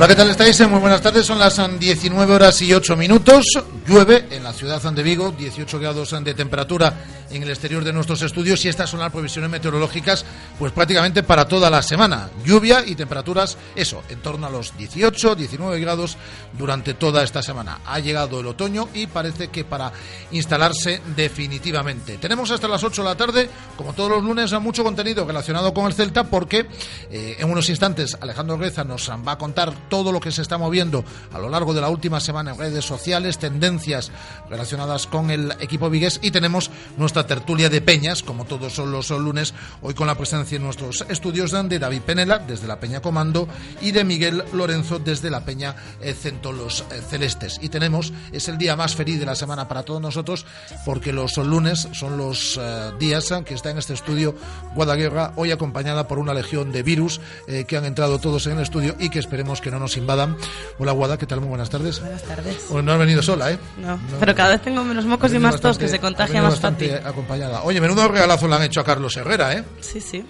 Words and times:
Hola, 0.00 0.08
¿qué 0.08 0.14
tal 0.14 0.30
estáis? 0.30 0.66
Muy 0.66 0.80
buenas 0.80 1.02
tardes, 1.02 1.26
son 1.26 1.38
las 1.38 1.60
19 1.78 2.32
horas 2.32 2.62
y 2.62 2.72
8 2.72 2.96
minutos. 2.96 3.44
Llueve 3.86 4.28
en 4.30 4.42
la 4.42 4.54
ciudad 4.54 4.80
de 4.80 5.02
Vigo, 5.02 5.30
18 5.32 5.78
grados 5.78 6.16
de 6.24 6.32
temperatura 6.32 7.19
en 7.30 7.42
el 7.42 7.50
exterior 7.50 7.84
de 7.84 7.92
nuestros 7.92 8.22
estudios 8.22 8.64
y 8.64 8.68
estas 8.68 8.90
son 8.90 9.00
las 9.00 9.12
previsiones 9.12 9.50
meteorológicas 9.50 10.24
pues 10.58 10.72
prácticamente 10.72 11.22
para 11.22 11.46
toda 11.46 11.70
la 11.70 11.82
semana. 11.82 12.30
Lluvia 12.44 12.84
y 12.86 12.94
temperaturas, 12.94 13.56
eso, 13.74 14.02
en 14.08 14.20
torno 14.20 14.46
a 14.46 14.50
los 14.50 14.76
18, 14.76 15.34
19 15.34 15.80
grados 15.80 16.16
durante 16.56 16.94
toda 16.94 17.22
esta 17.22 17.42
semana. 17.42 17.80
Ha 17.86 17.98
llegado 17.98 18.40
el 18.40 18.46
otoño 18.46 18.88
y 18.94 19.06
parece 19.06 19.48
que 19.48 19.64
para 19.64 19.92
instalarse 20.32 21.00
definitivamente. 21.16 22.18
Tenemos 22.18 22.50
hasta 22.50 22.68
las 22.68 22.82
8 22.84 23.02
de 23.02 23.08
la 23.08 23.16
tarde, 23.16 23.50
como 23.76 23.92
todos 23.92 24.10
los 24.10 24.22
lunes, 24.22 24.52
mucho 24.60 24.84
contenido 24.84 25.24
relacionado 25.24 25.72
con 25.72 25.86
el 25.86 25.94
Celta 25.94 26.24
porque 26.24 26.66
eh, 27.10 27.36
en 27.38 27.50
unos 27.50 27.68
instantes 27.68 28.16
Alejandro 28.20 28.56
Reza 28.56 28.84
nos 28.84 29.10
va 29.10 29.32
a 29.32 29.38
contar 29.38 29.72
todo 29.88 30.12
lo 30.12 30.20
que 30.20 30.32
se 30.32 30.42
está 30.42 30.58
moviendo 30.58 31.04
a 31.32 31.38
lo 31.38 31.48
largo 31.48 31.72
de 31.72 31.80
la 31.80 31.88
última 31.88 32.20
semana 32.20 32.52
en 32.52 32.58
redes 32.58 32.84
sociales, 32.84 33.38
tendencias 33.38 34.10
relacionadas 34.48 35.06
con 35.06 35.30
el 35.30 35.52
equipo 35.60 35.90
vigués 35.90 36.18
y 36.22 36.30
tenemos 36.30 36.70
nuestra 36.96 37.19
tertulia 37.26 37.68
de 37.68 37.80
peñas, 37.80 38.22
como 38.22 38.44
todos 38.44 38.72
son 38.72 38.92
los 38.92 39.10
lunes, 39.10 39.54
hoy 39.82 39.94
con 39.94 40.06
la 40.06 40.14
presencia 40.14 40.56
en 40.56 40.62
nuestros 40.62 41.04
estudios 41.08 41.50
de 41.50 41.78
David 41.78 42.02
Penela 42.02 42.38
desde 42.38 42.66
la 42.66 42.78
Peña 42.78 43.00
Comando 43.00 43.48
y 43.80 43.90
de 43.90 44.04
Miguel 44.04 44.44
Lorenzo 44.52 44.98
desde 44.98 45.30
la 45.30 45.44
Peña 45.44 45.74
eh, 46.00 46.14
Centolos 46.14 46.84
eh, 46.90 47.00
Celestes. 47.08 47.58
Y 47.60 47.68
tenemos, 47.68 48.12
es 48.32 48.48
el 48.48 48.58
día 48.58 48.76
más 48.76 48.94
feliz 48.94 49.18
de 49.18 49.26
la 49.26 49.34
semana 49.34 49.68
para 49.68 49.82
todos 49.82 50.00
nosotros 50.00 50.46
porque 50.84 51.12
los 51.12 51.36
lunes 51.38 51.88
son 51.92 52.16
los 52.16 52.58
eh, 52.60 52.92
días 52.98 53.32
que 53.44 53.54
está 53.54 53.70
en 53.70 53.78
este 53.78 53.94
estudio 53.94 54.34
Guadaguerra, 54.74 55.32
hoy 55.36 55.50
acompañada 55.50 56.06
por 56.08 56.18
una 56.18 56.34
legión 56.34 56.72
de 56.72 56.82
virus 56.82 57.20
que 57.66 57.76
han 57.76 57.84
entrado 57.84 58.18
todos 58.18 58.46
en 58.46 58.54
el 58.54 58.62
estudio 58.62 58.96
y 58.98 59.10
que 59.10 59.18
esperemos 59.18 59.60
que 59.60 59.70
no 59.70 59.78
nos 59.78 59.96
invadan. 59.96 60.36
Hola, 60.78 60.92
Guada, 60.92 61.18
¿qué 61.18 61.26
tal? 61.26 61.40
Muy 61.40 61.48
buenas 61.48 61.70
tardes. 61.70 62.00
Buenas 62.00 62.22
tardes. 62.22 62.66
Bueno, 62.68 62.82
no 62.82 62.92
has 62.92 62.98
venido 62.98 63.22
sola, 63.22 63.52
¿eh? 63.52 63.58
No, 63.78 63.98
pero 64.18 64.34
cada 64.34 64.50
vez 64.50 64.62
tengo 64.62 64.84
menos 64.84 65.04
mocos 65.04 65.32
y 65.32 65.38
más 65.38 65.60
tos, 65.60 65.78
que 65.78 65.88
se 65.88 65.98
contagia 65.98 66.42
más 66.42 66.60
fácil. 66.60 66.92
Acompañada. 67.10 67.62
Oye, 67.62 67.80
menudo 67.80 68.08
regalazo 68.08 68.48
le 68.48 68.56
han 68.56 68.62
hecho 68.62 68.80
a 68.80 68.84
Carlos 68.84 69.16
Herrera, 69.16 69.52
¿eh? 69.54 69.64
Sí, 69.80 70.00
sí. 70.00 70.24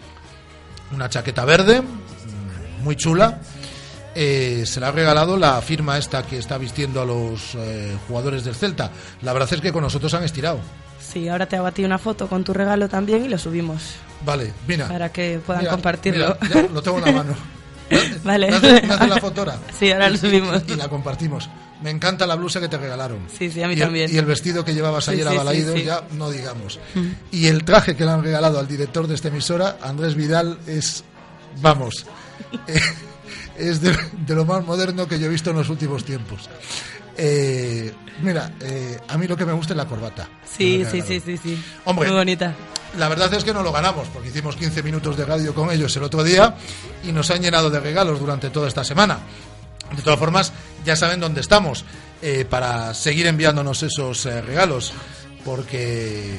Una 0.93 1.09
chaqueta 1.09 1.45
verde, 1.45 1.83
muy 2.83 2.97
chula. 2.97 3.41
Eh, 4.15 4.65
se 4.67 4.81
le 4.81 4.87
ha 4.87 4.91
regalado 4.91 5.37
la 5.37 5.63
firma 5.63 5.97
esta 5.97 6.25
que 6.25 6.39
está 6.39 6.59
vistiendo 6.59 7.01
a 7.01 7.05
los 7.05 7.55
eh, 7.55 7.97
jugadores 8.09 8.45
del 8.45 8.57
Celta. 8.57 8.91
La 9.23 9.33
verdad 9.33 9.53
es 9.53 9.61
que 9.61 9.73
con 9.73 9.83
nosotros 9.83 10.13
han 10.15 10.25
estirado. 10.25 10.59
Sí, 10.99 11.29
ahora 11.29 11.47
te 11.47 11.57
abatí 11.57 11.85
una 11.85 11.99
foto 11.99 12.29
con 12.29 12.45
tu 12.45 12.53
regalo 12.53 12.89
también 12.89 13.25
y 13.25 13.29
lo 13.29 13.39
subimos. 13.39 13.95
Vale, 14.25 14.53
mira. 14.67 14.89
Para 14.89 15.11
que 15.11 15.41
puedan 15.45 15.67
compartirlo. 15.67 16.37
lo 16.73 16.83
tengo 16.83 16.99
en 16.99 17.05
la 17.05 17.13
mano. 17.13 17.35
Vale. 18.25 18.51
¿Me 18.61 19.07
la 19.07 19.21
fotora? 19.21 19.59
Sí, 19.79 19.91
ahora 19.91 20.11
lo 20.11 20.17
subimos. 20.17 20.63
Y, 20.67 20.75
la 20.75 20.89
compartimos. 20.89 21.49
Me 21.83 21.91
encanta 21.91 22.27
la 22.27 22.35
blusa 22.35 22.61
que 22.61 22.69
te 22.69 22.77
regalaron. 22.77 23.21
Sí, 23.37 23.51
sí, 23.51 23.63
a 23.63 23.69
mí 23.69 23.75
y 23.75 23.79
también. 23.79 24.13
y 24.13 24.19
el 24.19 24.27
vestido 24.27 24.65
que 24.65 24.75
llevabas 24.75 25.09
ayer 25.09 25.27
a 25.27 25.33
Balaído, 25.33 25.77
ya 25.77 26.03
no 26.13 26.31
digamos. 26.31 26.79
Y 27.31 27.47
el 27.47 27.65
traje 27.65 27.97
que 27.97 28.05
le 28.05 28.11
han 28.11 28.23
regalado 28.23 28.59
al 28.59 28.69
director 28.69 29.07
de 29.07 29.15
esta 29.15 29.29
emisora, 29.29 29.79
Andrés 29.83 30.15
Vidal, 30.15 30.59
es, 30.67 31.05
vamos, 31.61 32.07
eh, 32.67 32.81
es 33.57 33.81
de, 33.81 33.95
lo 34.29 34.45
más 34.45 34.65
moderno 34.65 35.09
que 35.09 35.19
yo 35.19 35.27
he 35.27 35.31
visto 35.31 35.51
en 35.51 35.57
los 35.57 35.69
últimos 35.69 36.05
tiempos. 36.05 36.49
Eh, 37.17 37.93
mira, 38.23 38.53
eh, 38.61 38.99
a 39.09 39.19
mí 39.19 39.27
lo 39.27 39.37
que 39.37 39.45
me 39.45 39.53
gusta 39.53 39.73
es 39.73 39.77
la 39.77 39.87
corbata. 39.87 40.29
Sí, 40.45 40.85
sí, 40.91 41.03
sí, 41.03 41.21
sí, 41.21 41.37
sí. 41.37 41.63
Hombre, 41.85 42.09
Muy 42.09 42.17
bonita. 42.17 42.55
La 42.99 43.09
verdad 43.09 43.33
es 43.35 43.45
que 43.45 43.55
no 43.55 43.63
lo 43.63 43.71
ganamos, 43.71 44.09
porque 44.09 44.29
hicimos 44.29 44.57
15 44.57 44.83
minutos 44.83 45.17
de 45.17 45.25
radio 45.25 45.55
con 45.55 45.71
ellos 45.71 45.97
el 45.97 46.03
otro 46.03 46.25
día 46.25 46.57
y 47.05 47.13
nos 47.13 47.31
han 47.31 47.41
llenado 47.41 47.71
de 47.71 47.79
regalos 47.79 48.19
durante 48.19 48.51
toda 48.51 48.67
esta 48.67 48.83
semana. 48.83 49.21
De 49.97 50.03
todas 50.03 50.19
formas, 50.19 50.53
ya 50.85 50.97
saben 50.97 51.21
dónde 51.21 51.41
estamos 51.41 51.85
eh, 52.23 52.45
para 52.49 52.95
seguir 52.95 53.27
enviándonos 53.27 53.83
esos 53.83 54.27
eh, 54.27 54.41
regalos, 54.43 54.93
porque 55.45 56.39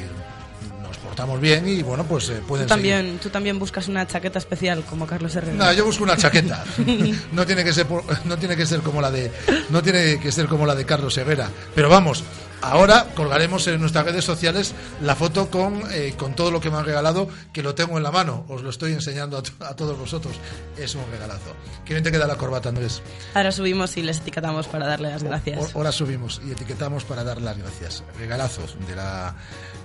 nos 0.82 0.98
portamos 0.98 1.42
bien 1.42 1.68
y 1.68 1.82
bueno, 1.84 2.04
pues 2.06 2.30
eh, 2.30 2.42
pueden 2.48 2.68
¿Tú 2.68 2.70
también, 2.70 3.06
seguir. 3.06 3.20
Tú 3.20 3.30
también 3.30 3.60
buscas 3.60 3.88
una 3.88 4.08
chaqueta 4.08 4.40
especial 4.40 4.84
como 4.84 5.08
Carlos 5.08 5.36
Herrera. 5.36 5.54
No, 5.54 5.74
yo 5.74 5.84
busco 5.86 6.04
una 6.04 6.16
chaqueta. 6.16 6.64
no 7.32 7.46
tiene 7.46 7.64
que 7.64 7.74
ser 7.74 7.88
no 8.26 8.38
tiene 8.38 8.56
que 8.56 8.66
ser 8.66 8.82
como 8.82 9.02
la 9.02 9.12
de 9.12 9.32
no 9.70 9.82
tiene 9.82 10.20
que 10.20 10.32
ser 10.32 10.48
como 10.48 10.66
la 10.66 10.76
de 10.76 10.86
Carlos 10.86 11.18
Herrera, 11.18 11.50
pero 11.74 11.90
vamos, 11.90 12.24
Ahora 12.62 13.08
colgaremos 13.16 13.66
en 13.68 13.80
nuestras 13.80 14.06
redes 14.06 14.24
sociales 14.24 14.74
la 15.02 15.16
foto 15.16 15.50
con, 15.50 15.82
eh, 15.92 16.14
con 16.16 16.36
todo 16.36 16.52
lo 16.52 16.62
que 16.62 16.70
me 16.70 16.78
han 16.78 16.86
regalado, 16.86 17.28
que 17.52 17.64
lo 17.64 17.74
tengo 17.74 17.98
en 17.98 18.04
la 18.04 18.12
mano. 18.12 18.46
Os 18.50 18.62
lo 18.62 18.70
estoy 18.70 18.94
enseñando 18.94 19.38
a, 19.38 19.76
todos 19.76 19.98
vosotros. 19.98 20.36
Es 20.78 20.94
un 20.96 21.04
regalazo. 21.12 21.56
¿Qué 21.86 21.94
bien 21.94 22.04
te 22.04 22.12
queda 22.12 22.28
la 22.28 22.36
corbata, 22.36 22.70
Andrés? 22.70 23.02
Ahora 23.34 23.52
subimos 23.52 23.98
y 23.98 24.04
les 24.04 24.20
etiquetamos 24.20 24.68
para 24.68 24.86
darle 24.86 25.10
las 25.10 25.24
gracias. 25.24 25.76
Ahora 25.76 25.92
subimos 25.92 26.42
y 26.46 26.52
etiquetamos 26.52 27.04
para 27.04 27.24
dar 27.24 27.42
las 27.42 27.58
gracias. 27.58 28.04
Regalazos 28.20 28.78
de 28.88 28.96
la 28.96 29.36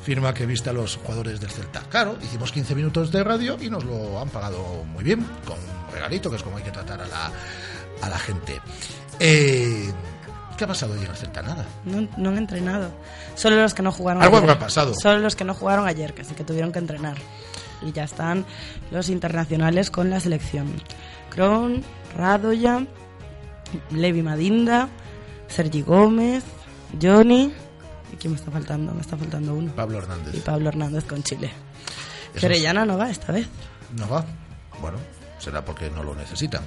firma 0.05 0.35
que 0.35 0.47
viste 0.47 0.71
a 0.71 0.73
los 0.73 0.97
jugadores 0.97 1.41
del 1.41 1.51
Celta. 1.51 1.81
Claro, 1.91 2.19
hicimos 2.23 2.53
15 2.53 2.75
minutos 2.75 3.11
de 3.11 3.25
radio 3.25 3.57
y 3.61 3.71
nos 3.71 3.85
lo 3.85 4.21
han 4.21 4.29
pagado 4.29 4.85
muy 4.85 5.03
bien, 5.03 5.27
con 5.45 5.57
un 5.59 5.93
regalito, 5.93 6.31
que 6.31 6.37
es 6.37 6.43
como 6.43 6.59
hay 6.59 6.63
que 6.63 6.71
tratar 6.71 7.01
a 7.01 7.07
la, 7.07 7.33
a 8.03 8.09
la 8.09 8.19
gente. 8.19 8.61
Eh, 9.19 9.93
¿Qué 10.57 10.65
ha 10.65 10.67
pasado 10.67 10.95
hoy 10.95 11.01
en 11.05 11.11
el 11.11 11.17
Celta? 11.17 11.43
Nada. 11.43 11.67
No, 11.85 12.09
no, 12.17 12.31
han 12.31 12.39
entrenado. 12.39 12.91
Solo 13.35 13.57
los 13.57 13.75
que 13.75 13.83
no 13.83 13.93
jugaron 13.93 14.23
Algo 14.23 14.39
ayer. 14.39 14.51
ha 14.51 14.59
pasado. 14.59 14.95
Solo 14.95 15.19
los 15.19 15.37
que 15.37 15.45
no 15.45 15.55
jugaron 15.55 15.87
ayer, 15.87 16.15
que 16.15 16.25
sí 16.25 16.35
que 16.35 16.45
tuvieron 16.45 16.73
que 16.73 16.79
entrenar. 16.79 17.17
Y 17.83 17.93
ya 17.93 18.05
están 18.05 18.47
los 18.91 19.11
internacionales 19.11 19.91
con 19.91 20.09
la 20.09 20.19
selección. 20.19 20.73
Kron, 21.31 21.85
Radoya, 22.17 22.87
Levi 23.91 24.23
Madinda, 24.23 24.89
Sergi 25.49 25.83
Gómez, 25.83 26.43
Johnny. 27.01 27.53
¿Y 28.13 28.17
quién 28.17 28.33
me 28.33 28.39
está 28.39 28.51
faltando? 28.51 28.95
Me 28.95 29.03
está 29.03 29.17
faltando 29.19 29.55
uno. 29.55 29.73
Pablo 29.75 29.99
Hernández. 29.99 30.35
Y 30.35 30.41
Pablo 30.41 30.71
Hernández 30.71 31.05
con 31.05 31.23
Chile. 31.23 31.51
Pero 32.33 32.47
Orellana 32.47 32.87
no 32.87 32.97
va 32.97 33.11
esta 33.11 33.33
vez. 33.33 33.47
No 33.97 34.09
va. 34.09 34.25
Bueno, 34.81 34.97
será 35.39 35.63
porque 35.65 35.91
no 35.91 36.03
lo 36.03 36.15
necesitan. 36.15 36.63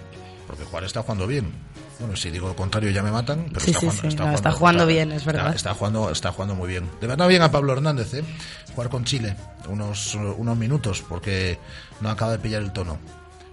Porque 0.46 0.64
Juan 0.66 0.84
está 0.84 1.02
jugando 1.02 1.26
bien. 1.26 1.52
Bueno, 2.00 2.16
si 2.16 2.30
digo 2.32 2.48
lo 2.48 2.56
contrario 2.56 2.90
ya 2.92 3.04
me 3.04 3.12
matan, 3.12 3.46
pero 3.50 3.60
sí, 3.60 3.72
está, 3.72 3.80
sí, 3.82 3.86
jugando, 3.88 4.02
sí. 4.02 4.08
está, 4.08 4.18
No, 4.18 4.24
jugando, 4.24 4.36
está 4.38 4.52
jugando 4.52 4.86
bien, 4.86 5.12
es 5.12 5.26
verdad. 5.26 5.56
Está, 5.56 5.74
jugando, 5.74 6.10
está 6.12 6.32
jugando 6.32 6.56
muy 6.56 6.70
bien. 6.70 6.90
De 7.02 7.08
verdad 7.08 7.28
bien 7.28 7.42
a 7.42 7.52
Pablo 7.52 7.74
Hernández, 7.74 8.14
¿eh? 8.14 8.24
Jugar 8.74 8.90
con 8.90 9.04
Chile 9.04 9.36
unos, 9.68 10.16
unos 10.16 10.58
minutos, 10.58 11.04
porque 11.08 11.60
no 12.02 12.10
acaba 12.10 12.32
de 12.32 12.40
pillar 12.40 12.62
el 12.62 12.72
tono. 12.72 12.98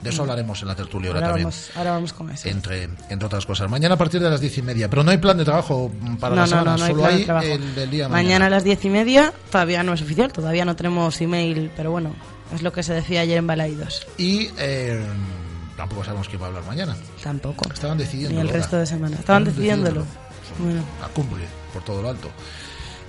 De 0.01 0.11
eso 0.11 0.23
hablaremos 0.23 0.61
en 0.61 0.69
la 0.69 0.75
tertulia 0.75 1.09
ahora, 1.09 1.21
ahora 1.21 1.29
también. 1.31 1.45
Vamos, 1.47 1.71
ahora 1.75 1.91
vamos 1.93 2.13
con 2.13 2.31
eso. 2.31 2.49
Entre, 2.49 2.85
entre 2.85 3.27
otras 3.27 3.47
cosas. 3.47 3.71
Mañana 3.71 3.95
a 3.95 3.99
partir 3.99 4.21
de 4.21 4.29
las 4.29 4.41
diez 4.41 4.57
y 4.59 4.63
media. 4.63 4.91
Pero 4.91 5.03
no 5.03 5.11
hay 5.11 5.17
plan 5.17 5.39
de 5.39 5.45
trabajo 5.45 5.91
para 6.21 6.35
no, 6.35 6.43
la 6.43 6.47
semana, 6.47 6.71
no, 6.73 6.77
no, 6.77 6.79
no 6.79 6.87
solo 6.87 7.07
hay, 7.07 7.27
hay, 7.29 7.51
el 7.53 7.75
del 7.75 7.91
día 7.91 8.09
mañana. 8.09 8.23
mañana. 8.29 8.47
a 8.47 8.51
las 8.51 8.63
diez 8.63 8.85
y 8.85 8.91
media 8.91 9.33
todavía 9.51 9.83
no 9.83 9.95
es 9.95 10.03
oficial, 10.03 10.33
todavía 10.33 10.67
no 10.67 10.77
tenemos 10.77 11.19
email, 11.23 11.71
pero 11.75 11.91
bueno, 11.91 12.15
es 12.55 12.63
lo 12.63 12.73
que 12.73 12.83
se 12.83 12.93
decía 12.93 13.23
ayer 13.23 13.39
en 13.39 13.47
Balaidos. 13.47 14.07
Y 14.19 14.51
eh, 14.59 15.01
tampoco 15.77 16.05
sabemos 16.05 16.29
quién 16.29 16.41
va 16.41 16.47
a 16.47 16.49
hablar 16.49 16.65
mañana. 16.65 16.97
Tampoco. 17.23 17.73
Estaban 17.73 17.99
decidiendo. 17.99 18.35
Ni 18.35 18.47
el 18.47 18.53
resto 18.53 18.77
de 18.77 18.87
semana. 18.87 19.17
Estaban 19.17 19.45
decidiéndolo. 19.45 20.05
Bueno. 20.59 20.83
A 21.03 21.09
cumple, 21.09 21.45
por 21.73 21.83
todo 21.83 22.03
lo 22.03 22.11
alto. 22.11 22.31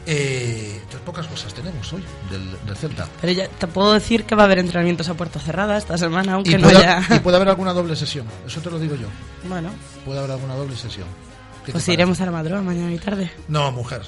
Eh, 0.10 0.76
entonces, 0.76 1.02
pocas 1.02 1.28
cosas 1.28 1.54
tenemos 1.54 1.92
hoy 1.92 2.02
del, 2.32 2.66
del, 2.66 2.78
Celta. 2.78 3.10
Pero 3.20 3.34
ya 3.34 3.50
te 3.50 3.68
puedo 3.68 3.92
decir 3.92 4.24
que 4.24 4.36
va 4.36 4.44
a 4.44 4.46
haber 4.46 4.60
entrenamientos 4.60 5.10
a 5.10 5.16
puerta 5.16 5.38
cerrada 5.38 5.78
esta 5.78 5.98
semana, 5.98 6.36
aunque 6.36 6.52
y 6.52 6.58
no 6.58 6.70
haya. 6.70 7.04
Y 7.14 7.20
puede 7.20 7.36
haber 7.36 7.50
alguna 7.50 7.74
doble 7.74 7.94
sesión, 7.94 8.26
eso 8.46 8.62
te 8.62 8.72
lo 8.72 8.80
digo 8.80 8.96
yo. 8.96 9.08
Bueno. 9.50 9.70
Puede 10.06 10.20
haber 10.20 10.32
alguna 10.32 10.56
doble 10.56 10.78
sesión. 10.78 11.08
Pues 11.70 11.88
iremos 11.90 12.22
a 12.22 12.26
la 12.26 12.32
madrugada 12.32 12.62
mañana 12.62 12.94
y 12.94 12.98
tarde. 12.98 13.30
No, 13.50 13.70
mujer. 13.74 14.02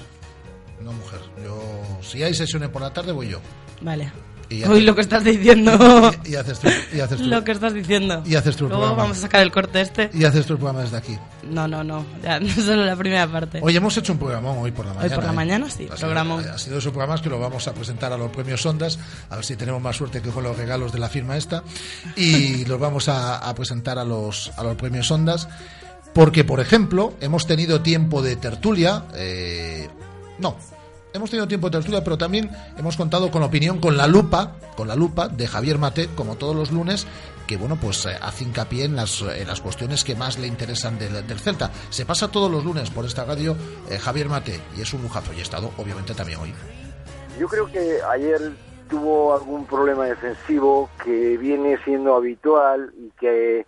No, 0.82 0.94
mujer. 0.94 1.20
Yo, 1.44 2.00
si 2.02 2.24
hay 2.24 2.34
sesiones 2.34 2.70
por 2.70 2.82
la 2.82 2.94
tarde, 2.94 3.12
voy 3.12 3.28
yo. 3.28 3.42
Vale. 3.82 4.10
Uy, 4.50 4.82
lo 4.82 4.96
que 4.96 5.02
estás 5.02 5.24
diciendo. 5.24 5.70
Y, 6.26 6.36
haces, 6.36 6.60
tú, 6.60 6.68
y 6.94 7.00
haces 7.00 7.20
Lo 7.22 7.44
que 7.44 7.52
estás 7.52 7.74
diciendo. 7.74 8.22
Y 8.26 8.36
haces 8.36 8.56
tu 8.56 8.68
Luego 8.68 8.96
vamos 8.96 9.18
a 9.18 9.22
sacar 9.22 9.42
el 9.42 9.52
corte 9.52 9.82
este. 9.82 10.10
Y 10.14 10.24
haces 10.26 10.46
tu 10.46 10.58
programa 10.58 10.82
desde 10.82 10.98
aquí. 10.98 11.18
No, 11.44 11.68
no, 11.68 11.84
no. 11.84 12.06
Ya, 12.24 12.40
no 12.40 12.50
solo 12.54 12.86
la 12.86 12.96
primera 12.96 13.28
parte. 13.28 13.60
Hoy 13.62 13.76
hemos 13.76 13.96
hecho 13.98 14.14
un 14.14 14.20
programa 14.20 14.52
hoy 14.52 14.72
por 14.72 14.86
la 14.86 14.94
mañana. 14.94 15.10
Hoy 15.10 15.16
por 15.16 15.24
la 15.24 15.32
¿eh? 15.32 15.36
mañana, 15.36 15.70
sí. 15.70 15.88
Ha. 15.92 15.98
Sido, 15.98 16.38
ha 16.38 16.58
sido 16.58 16.78
esos 16.78 16.92
programas 16.92 17.22
que 17.22 17.30
lo 17.30 17.40
vamos 17.40 17.68
a 17.68 17.74
presentar 17.74 18.12
a 18.14 18.18
los 18.18 18.32
premios 18.32 18.66
Ondas. 18.66 19.00
A 19.30 19.36
ver 19.36 19.46
si 19.46 19.56
tenemos 19.56 19.82
más 19.82 19.96
suerte 19.96 20.22
que 20.22 20.30
con 20.30 20.44
los 20.44 20.58
regalos 20.58 20.92
de 20.92 21.00
la 21.00 21.10
firma 21.10 21.38
esta. 21.38 21.64
Y 22.16 22.66
los 22.66 22.80
vamos 22.80 23.10
a, 23.10 23.38
a 23.38 23.56
presentar 23.56 23.98
a 23.98 24.04
los, 24.04 24.52
a 24.58 24.64
los 24.64 24.76
premios 24.76 25.10
Ondas. 25.12 25.48
Porque, 26.14 26.44
por 26.44 26.60
ejemplo, 26.60 27.14
hemos 27.22 27.46
tenido 27.46 27.82
tiempo 27.82 28.22
de 28.22 28.36
tertulia. 28.36 29.06
Eh, 29.16 29.88
no, 30.40 30.58
hemos 31.14 31.30
tenido 31.30 31.48
tiempo 31.48 31.70
de 31.70 31.78
tertulia, 31.78 32.04
pero 32.04 32.18
también 32.18 32.50
hemos 32.78 32.98
contado 32.98 33.32
con 33.32 33.42
la 33.42 33.48
opinión, 33.48 33.80
con 33.80 33.98
la 33.98 34.08
lupa, 34.08 34.56
con 34.76 34.88
la 34.88 34.96
lupa 34.96 35.28
de 35.28 35.48
Javier 35.48 35.78
Mate, 35.78 36.10
como 36.16 36.36
todos 36.36 36.56
los 36.56 36.72
lunes, 36.72 37.08
que 37.48 37.58
bueno, 37.58 37.78
pues 37.82 38.06
eh, 38.06 38.18
hace 38.22 38.44
hincapié 38.44 38.86
en 38.86 38.96
las, 38.96 39.22
en 39.22 39.48
las 39.48 39.62
cuestiones 39.62 40.04
que 40.04 40.16
más 40.16 40.38
le 40.38 40.48
interesan 40.48 41.00
del, 41.00 41.26
del 41.26 41.40
Celta. 41.40 41.72
Se 41.90 42.06
pasa 42.06 42.32
todos 42.32 42.52
los 42.52 42.64
lunes 42.64 42.90
por 42.90 43.06
esta 43.06 43.26
radio 43.26 43.56
eh, 43.90 43.98
Javier 43.98 44.30
Mate 44.30 44.60
y 44.78 44.82
es 44.82 44.94
un 44.94 45.02
lujazo 45.02 45.34
y 45.34 45.40
ha 45.40 45.44
estado 45.44 45.72
obviamente 45.78 46.14
también 46.14 46.40
hoy. 46.40 46.54
Yo 47.40 47.48
creo 47.48 47.66
que 47.68 48.00
ayer 48.04 48.52
tuvo 48.90 49.34
algún 49.34 49.66
problema 49.66 50.06
defensivo 50.06 50.90
que 51.04 51.38
viene 51.38 51.78
siendo 51.86 52.16
habitual 52.16 52.92
y 52.98 53.12
que 53.12 53.66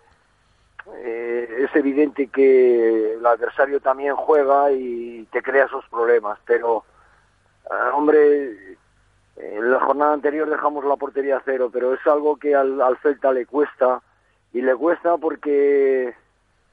eh, 1.04 1.48
es 1.64 1.76
evidente 1.76 2.26
que 2.26 3.14
el 3.14 3.24
adversario 3.24 3.80
también 3.80 4.16
juega 4.16 4.72
y 4.72 5.26
te 5.30 5.40
crea 5.40 5.66
esos 5.66 5.84
problemas, 5.88 6.38
pero 6.44 6.78
eh, 6.78 6.91
hombre, 7.94 8.76
en 9.36 9.70
la 9.70 9.80
jornada 9.80 10.14
anterior 10.14 10.48
dejamos 10.48 10.84
la 10.84 10.96
portería 10.96 11.42
cero, 11.44 11.70
pero 11.72 11.94
es 11.94 12.06
algo 12.06 12.36
que 12.36 12.54
al, 12.54 12.80
al 12.80 12.96
Celta 12.98 13.32
le 13.32 13.46
cuesta 13.46 14.02
y 14.52 14.60
le 14.60 14.74
cuesta 14.76 15.16
porque 15.16 16.14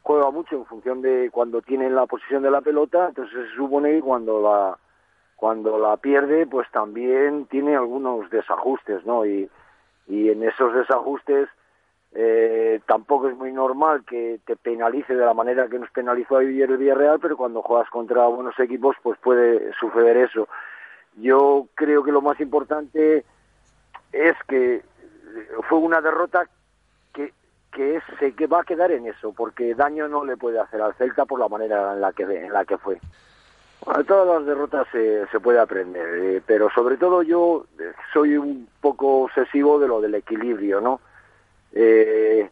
juega 0.01 0.31
mucho 0.31 0.55
en 0.55 0.65
función 0.65 1.01
de 1.01 1.29
cuando 1.31 1.61
tiene 1.61 1.89
la 1.89 2.05
posición 2.05 2.43
de 2.43 2.51
la 2.51 2.61
pelota, 2.61 3.07
entonces 3.09 3.49
se 3.49 3.55
supone 3.55 3.91
que 3.91 4.01
cuando 4.01 4.41
la 4.41 4.77
cuando 5.35 5.79
la 5.79 5.95
pierde, 5.95 6.45
pues 6.47 6.69
también 6.71 7.45
tiene 7.45 7.73
algunos 7.73 8.29
desajustes, 8.29 9.05
¿no? 9.05 9.25
Y, 9.25 9.49
y 10.05 10.29
en 10.29 10.43
esos 10.43 10.73
desajustes 10.73 11.47
eh, 12.11 12.81
tampoco 12.87 13.29
es 13.29 13.37
muy 13.37 13.53
normal 13.53 14.03
que 14.05 14.39
te 14.45 14.57
penalice 14.57 15.15
de 15.15 15.25
la 15.25 15.33
manera 15.33 15.67
que 15.67 15.79
nos 15.79 15.89
penalizó 15.91 16.37
ayer 16.37 16.69
el 16.69 16.77
Villarreal, 16.77 17.19
pero 17.21 17.37
cuando 17.37 17.61
juegas 17.61 17.89
contra 17.89 18.27
buenos 18.27 18.59
equipos, 18.59 18.95
pues 19.01 19.17
puede 19.19 19.71
suceder 19.79 20.17
eso. 20.17 20.49
Yo 21.19 21.67
creo 21.75 22.03
que 22.03 22.11
lo 22.11 22.21
más 22.21 22.39
importante 22.39 23.25
es 24.11 24.35
que 24.47 24.81
fue 25.67 25.79
una 25.79 26.01
derrota 26.01 26.47
que 27.13 27.33
que 27.71 28.01
se 28.19 28.33
que 28.33 28.47
va 28.47 28.61
a 28.61 28.63
quedar 28.63 28.91
en 28.91 29.05
eso, 29.05 29.33
porque 29.33 29.75
daño 29.75 30.07
no 30.07 30.25
le 30.25 30.37
puede 30.37 30.59
hacer 30.59 30.81
al 30.81 30.95
Celta 30.95 31.25
por 31.25 31.39
la 31.39 31.47
manera 31.47 31.93
en 31.93 32.01
la 32.01 32.11
que 32.13 32.23
en 32.23 32.51
la 32.53 32.65
que 32.65 32.77
fue. 32.77 32.99
Bueno, 33.85 34.03
todas 34.03 34.27
las 34.27 34.45
derrotas 34.45 34.87
se, 34.91 35.25
se 35.27 35.39
puede 35.39 35.59
aprender, 35.59 36.07
eh, 36.15 36.41
pero 36.45 36.69
sobre 36.69 36.97
todo 36.97 37.23
yo 37.23 37.65
eh, 37.79 37.93
soy 38.11 38.35
un 38.35 38.67
poco 38.81 39.23
obsesivo 39.23 39.79
de 39.79 39.87
lo 39.87 40.01
del 40.01 40.15
equilibrio, 40.15 40.81
¿no? 40.81 40.99
Eh, 41.71 42.49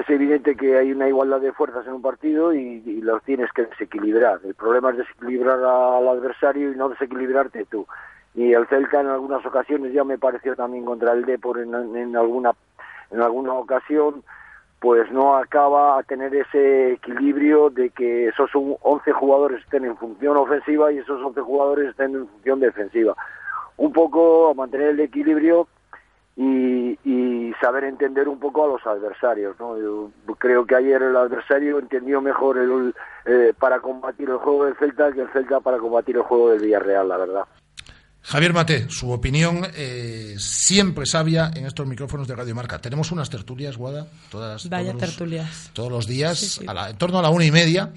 es 0.00 0.10
evidente 0.10 0.56
que 0.56 0.78
hay 0.78 0.92
una 0.92 1.08
igualdad 1.08 1.40
de 1.40 1.52
fuerzas 1.52 1.86
en 1.86 1.94
un 1.94 2.02
partido 2.02 2.54
y, 2.54 2.82
y 2.86 3.00
los 3.02 3.22
tienes 3.22 3.52
que 3.52 3.66
desequilibrar. 3.66 4.40
El 4.44 4.54
problema 4.54 4.90
es 4.90 4.98
desequilibrar 4.98 5.58
al 5.58 6.08
adversario 6.08 6.72
y 6.72 6.76
no 6.76 6.88
desequilibrarte 6.88 7.66
tú. 7.66 7.86
Y 8.34 8.52
el 8.52 8.66
Celta 8.68 9.00
en 9.00 9.08
algunas 9.08 9.44
ocasiones 9.44 9.92
ya 9.92 10.04
me 10.04 10.18
pareció 10.18 10.56
también 10.56 10.84
contra 10.84 11.12
el 11.12 11.24
Depor 11.24 11.58
en, 11.58 11.74
en 11.74 12.16
alguna 12.16 12.52
en 13.10 13.20
alguna 13.20 13.54
ocasión 13.54 14.22
pues 14.80 15.10
no 15.12 15.36
acaba 15.36 15.98
a 15.98 16.02
tener 16.04 16.34
ese 16.34 16.92
equilibrio 16.92 17.68
de 17.68 17.90
que 17.90 18.28
esos 18.28 18.50
11 18.54 19.12
jugadores 19.12 19.60
estén 19.62 19.84
en 19.84 19.96
función 19.98 20.38
ofensiva 20.38 20.90
y 20.90 20.98
esos 20.98 21.22
11 21.22 21.40
jugadores 21.42 21.90
estén 21.90 22.14
en 22.14 22.26
función 22.26 22.60
defensiva. 22.60 23.14
Un 23.76 23.92
poco 23.92 24.50
a 24.50 24.54
mantener 24.54 24.88
el 24.88 25.00
equilibrio 25.00 25.68
y, 26.42 26.98
y 27.04 27.52
saber 27.60 27.84
entender 27.84 28.26
un 28.26 28.40
poco 28.40 28.64
a 28.64 28.68
los 28.68 28.86
adversarios. 28.86 29.56
¿no? 29.60 29.78
Yo 29.78 30.10
creo 30.38 30.64
que 30.64 30.74
ayer 30.74 31.02
el 31.02 31.14
adversario 31.14 31.78
entendió 31.78 32.22
mejor 32.22 32.56
el, 32.56 32.94
eh, 33.26 33.52
para 33.58 33.80
combatir 33.80 34.30
el 34.30 34.38
juego 34.38 34.64
del 34.64 34.74
Celta 34.78 35.12
que 35.12 35.20
el 35.20 35.28
Celta 35.34 35.60
para 35.60 35.76
combatir 35.76 36.16
el 36.16 36.22
juego 36.22 36.48
del 36.50 36.60
Villarreal, 36.60 37.08
la 37.08 37.18
verdad. 37.18 37.42
Javier 38.22 38.54
Mate, 38.54 38.88
su 38.88 39.10
opinión 39.10 39.66
eh, 39.76 40.34
siempre 40.38 41.04
sabia 41.04 41.50
en 41.54 41.66
estos 41.66 41.86
micrófonos 41.86 42.26
de 42.26 42.36
Radio 42.36 42.54
Marca. 42.54 42.78
Tenemos 42.78 43.12
unas 43.12 43.28
tertulias, 43.28 43.76
Guada, 43.76 44.06
todas, 44.30 44.66
Vaya 44.70 44.92
todos, 44.92 45.02
los, 45.02 45.10
tertulias. 45.10 45.70
todos 45.74 45.92
los 45.92 46.06
días, 46.06 46.38
Sí, 46.38 46.46
sí. 46.60 46.64
A 46.66 46.72
la, 46.72 46.90
en 46.90 46.96
torno 46.96 47.18
a 47.18 47.22
la 47.22 47.28
una 47.30 47.44
y 47.44 47.50
media. 47.50 47.90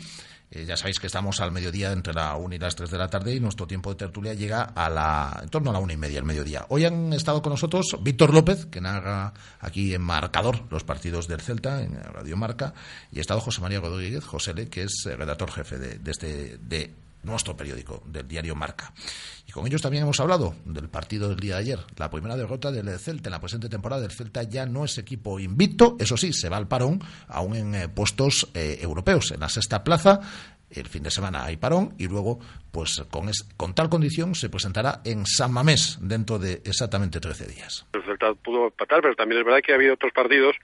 Eh, 0.55 0.65
ya 0.65 0.77
sabéis 0.77 0.99
que 0.99 1.07
estamos 1.07 1.41
al 1.41 1.51
mediodía 1.51 1.91
entre 1.91 2.13
la 2.13 2.35
una 2.35 2.53
y 2.53 2.59
las 2.59 2.75
tres 2.75 2.91
de 2.91 2.97
la 2.99 3.07
tarde 3.07 3.33
y 3.33 3.39
nuestro 3.39 3.65
tiempo 3.65 3.89
de 3.89 3.95
tertulia 3.95 4.35
llega 4.35 4.61
a 4.61 4.87
la, 4.87 5.39
en 5.41 5.49
torno 5.49 5.71
a 5.71 5.73
la 5.73 5.79
una 5.79 5.93
y 5.93 5.97
media, 5.97 6.19
el 6.19 6.25
mediodía. 6.25 6.67
Hoy 6.69 6.85
han 6.85 7.11
estado 7.11 7.41
con 7.41 7.49
nosotros 7.49 7.97
Víctor 8.01 8.31
López, 8.31 8.67
que 8.67 8.79
narra 8.79 9.33
aquí 9.59 9.95
en 9.95 10.03
Marcador 10.03 10.61
los 10.69 10.83
partidos 10.83 11.27
del 11.27 11.41
Celta, 11.41 11.81
en 11.81 11.95
Radio 11.95 12.37
Marca, 12.37 12.75
y 13.11 13.17
ha 13.17 13.21
estado 13.21 13.39
José 13.39 13.61
María 13.61 13.79
Rodríguez, 13.79 14.23
José 14.23 14.53
Le, 14.53 14.69
que 14.69 14.83
es 14.83 15.07
eh, 15.07 15.15
redactor 15.15 15.49
jefe 15.49 15.79
de, 15.79 15.97
de 15.97 16.11
este, 16.11 16.57
de 16.59 17.02
nuestro 17.23 17.55
periódico, 17.55 18.03
del 18.05 18.27
diario 18.27 18.55
Marca. 18.55 18.93
Y 19.47 19.51
con 19.51 19.65
ellos 19.67 19.81
también 19.81 20.03
hemos 20.03 20.19
hablado 20.19 20.55
del 20.65 20.89
partido 20.89 21.29
del 21.29 21.39
día 21.39 21.55
de 21.55 21.61
ayer, 21.61 21.79
la 21.97 22.09
primera 22.09 22.35
derrota 22.35 22.71
del 22.71 22.87
Celta 22.99 23.29
en 23.29 23.31
la 23.31 23.39
presente 23.39 23.69
temporada. 23.69 24.05
El 24.05 24.11
Celta 24.11 24.43
ya 24.43 24.65
no 24.65 24.85
es 24.85 24.97
equipo 24.97 25.39
invicto, 25.39 25.97
eso 25.99 26.17
sí, 26.17 26.33
se 26.33 26.49
va 26.49 26.57
al 26.57 26.67
parón, 26.67 27.01
aún 27.27 27.55
en 27.55 27.75
eh, 27.75 27.89
puestos 27.89 28.49
eh, 28.53 28.79
europeos, 28.81 29.31
en 29.31 29.41
la 29.41 29.49
sexta 29.49 29.83
plaza. 29.83 30.21
El 30.69 30.87
fin 30.87 31.03
de 31.03 31.11
semana 31.11 31.43
hay 31.43 31.57
parón 31.57 31.93
y 31.99 32.07
luego, 32.07 32.39
pues 32.71 33.03
con, 33.11 33.29
es, 33.29 33.43
con 33.57 33.75
tal 33.75 33.89
condición, 33.89 34.33
se 34.33 34.49
presentará 34.49 35.01
en 35.05 35.25
San 35.27 35.51
Mamés 35.51 35.99
dentro 36.01 36.39
de 36.39 36.61
exactamente 36.65 37.19
13 37.19 37.45
días. 37.45 37.85
El 37.93 38.03
Celta 38.03 38.33
pudo 38.33 38.65
empatar, 38.65 39.01
pero 39.01 39.15
también 39.15 39.41
es 39.41 39.45
verdad 39.45 39.61
que 39.63 39.71
ha 39.71 39.75
habido 39.75 39.93
otros 39.93 40.11
partidos 40.13 40.55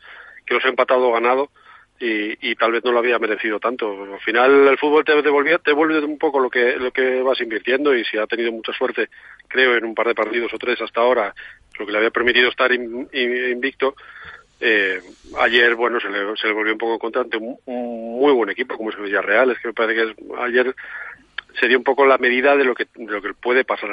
que 0.48 0.56
los 0.56 0.66
ha 0.66 0.70
empatado 0.70 1.08
o 1.08 1.14
ganado 1.14 1.52
y, 2.00 2.52
y, 2.52 2.56
tal 2.56 2.72
vez 2.72 2.84
no 2.84 2.92
lo 2.92 3.00
había 3.00 3.20
merecido 3.20 3.60
tanto. 3.60 4.04
Al 4.14 4.20
final 4.22 4.68
el 4.68 4.78
fútbol 4.78 5.04
te 5.04 5.22
devolvía, 5.22 5.58
te 5.58 5.72
devuelve 5.72 6.00
un 6.00 6.18
poco 6.18 6.40
lo 6.40 6.50
que 6.50 6.78
lo 6.78 6.92
que 6.92 7.22
vas 7.22 7.42
invirtiendo 7.42 7.94
y 7.96 8.06
si 8.06 8.18
ha 8.18 8.26
tenido 8.26 8.52
mucha 8.52 8.72
suerte, 8.74 9.10
creo, 9.48 9.76
en 9.76 9.86
un 9.86 9.96
par 9.96 10.08
de 10.08 10.16
partidos 10.16 10.54
o 10.54 10.58
tres 10.58 10.82
hasta 10.82 11.02
ahora, 11.02 11.34
lo 11.78 11.86
que 11.86 11.92
le 11.92 11.98
había 11.98 12.12
permitido 12.12 12.50
estar 12.50 12.72
in, 12.72 13.08
in, 13.12 13.52
invicto, 13.52 13.96
eh, 14.62 15.02
ayer, 15.40 15.76
bueno, 15.76 16.00
se 16.00 16.10
le, 16.10 16.36
se 16.36 16.48
le 16.48 16.54
volvió 16.54 16.74
un 16.74 16.80
poco 16.80 17.00
contra 17.00 17.22
ante 17.22 17.38
un, 17.38 17.58
un 17.66 18.20
muy 18.20 18.34
buen 18.34 18.50
equipo 18.50 18.76
como 18.78 18.90
es 18.90 18.98
el 18.98 19.04
Villarreal. 19.04 19.52
Es 19.52 19.60
que 19.60 19.70
me 19.70 19.74
parece 19.74 19.96
que 19.96 20.12
es, 20.12 20.18
ayer 20.40 20.76
sería 21.60 21.78
un 21.78 21.84
poco 21.84 22.06
la 22.06 22.18
medida 22.18 22.56
de 22.56 22.64
lo 22.64 22.76
que 22.76 22.88
de 22.94 23.12
lo 23.12 23.22
que 23.22 23.34
puede 23.34 23.64
pasar 23.64 23.90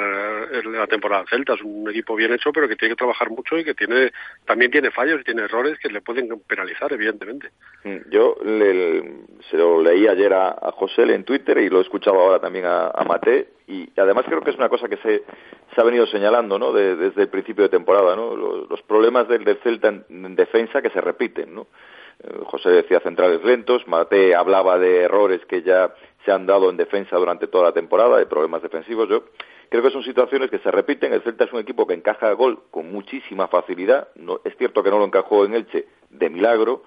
en 0.51 0.71
la 0.71 0.87
temporada 0.87 1.25
Celta. 1.29 1.53
Es 1.53 1.61
un 1.61 1.89
equipo 1.89 2.15
bien 2.15 2.33
hecho, 2.33 2.51
pero 2.51 2.67
que 2.67 2.75
tiene 2.75 2.93
que 2.93 2.99
trabajar 2.99 3.29
mucho 3.29 3.57
y 3.57 3.63
que 3.63 3.73
tiene 3.73 4.11
también 4.45 4.71
tiene 4.71 4.91
fallos 4.91 5.21
y 5.21 5.23
tiene 5.23 5.43
errores 5.43 5.77
que 5.79 5.89
le 5.89 6.01
pueden 6.01 6.27
penalizar, 6.47 6.91
evidentemente. 6.93 7.49
Yo 8.09 8.37
le, 8.43 9.03
se 9.49 9.57
lo 9.57 9.81
leí 9.81 10.07
ayer 10.07 10.33
a, 10.33 10.55
José 10.73 11.03
en 11.03 11.23
Twitter 11.23 11.57
y 11.57 11.69
lo 11.69 11.79
he 11.79 11.83
escuchado 11.83 12.19
ahora 12.19 12.39
también 12.39 12.65
a, 12.65 12.91
Mate 13.07 13.49
y 13.67 13.89
además 13.97 14.25
creo 14.25 14.41
que 14.41 14.51
es 14.51 14.57
una 14.57 14.69
cosa 14.69 14.87
que 14.87 14.97
se, 14.97 15.23
se 15.73 15.81
ha 15.81 15.83
venido 15.83 16.05
señalando 16.07 16.59
¿no? 16.59 16.71
De, 16.71 16.95
desde 16.95 17.23
el 17.23 17.29
principio 17.29 17.63
de 17.63 17.69
temporada, 17.69 18.15
¿no? 18.15 18.35
los, 18.35 18.81
problemas 18.83 19.27
del, 19.27 19.45
Celta 19.63 19.87
en, 19.87 20.05
en 20.09 20.35
defensa 20.35 20.81
que 20.81 20.89
se 20.89 21.01
repiten, 21.01 21.53
¿no? 21.53 21.67
José 22.45 22.69
decía 22.69 22.99
centrales 23.01 23.43
lentos, 23.43 23.87
Mate 23.87 24.35
hablaba 24.35 24.79
de 24.79 25.01
errores 25.03 25.45
que 25.45 25.61
ya 25.61 25.93
se 26.27 26.33
han 26.33 26.45
dado 26.45 26.69
en 26.69 26.75
defensa 26.75 27.15
durante 27.15 27.47
toda 27.47 27.63
la 27.63 27.71
temporada, 27.71 28.17
de 28.17 28.25
problemas 28.25 28.61
defensivos. 28.61 29.07
Yo 29.07 29.23
creo 29.69 29.81
que 29.81 29.91
son 29.91 30.03
situaciones 30.03 30.51
que 30.51 30.59
se 30.59 30.69
repiten. 30.69 31.13
El 31.13 31.21
Celta 31.21 31.45
es 31.45 31.53
un 31.53 31.61
equipo 31.61 31.87
que 31.87 31.93
encaja 31.93 32.33
gol 32.33 32.63
con 32.69 32.91
muchísima 32.91 33.47
facilidad. 33.47 34.09
No, 34.15 34.41
es 34.43 34.57
cierto 34.57 34.83
que 34.83 34.89
no 34.89 34.99
lo 34.99 35.05
encajó 35.05 35.45
en 35.45 35.53
Elche 35.53 35.87
de 36.09 36.29
milagro, 36.29 36.83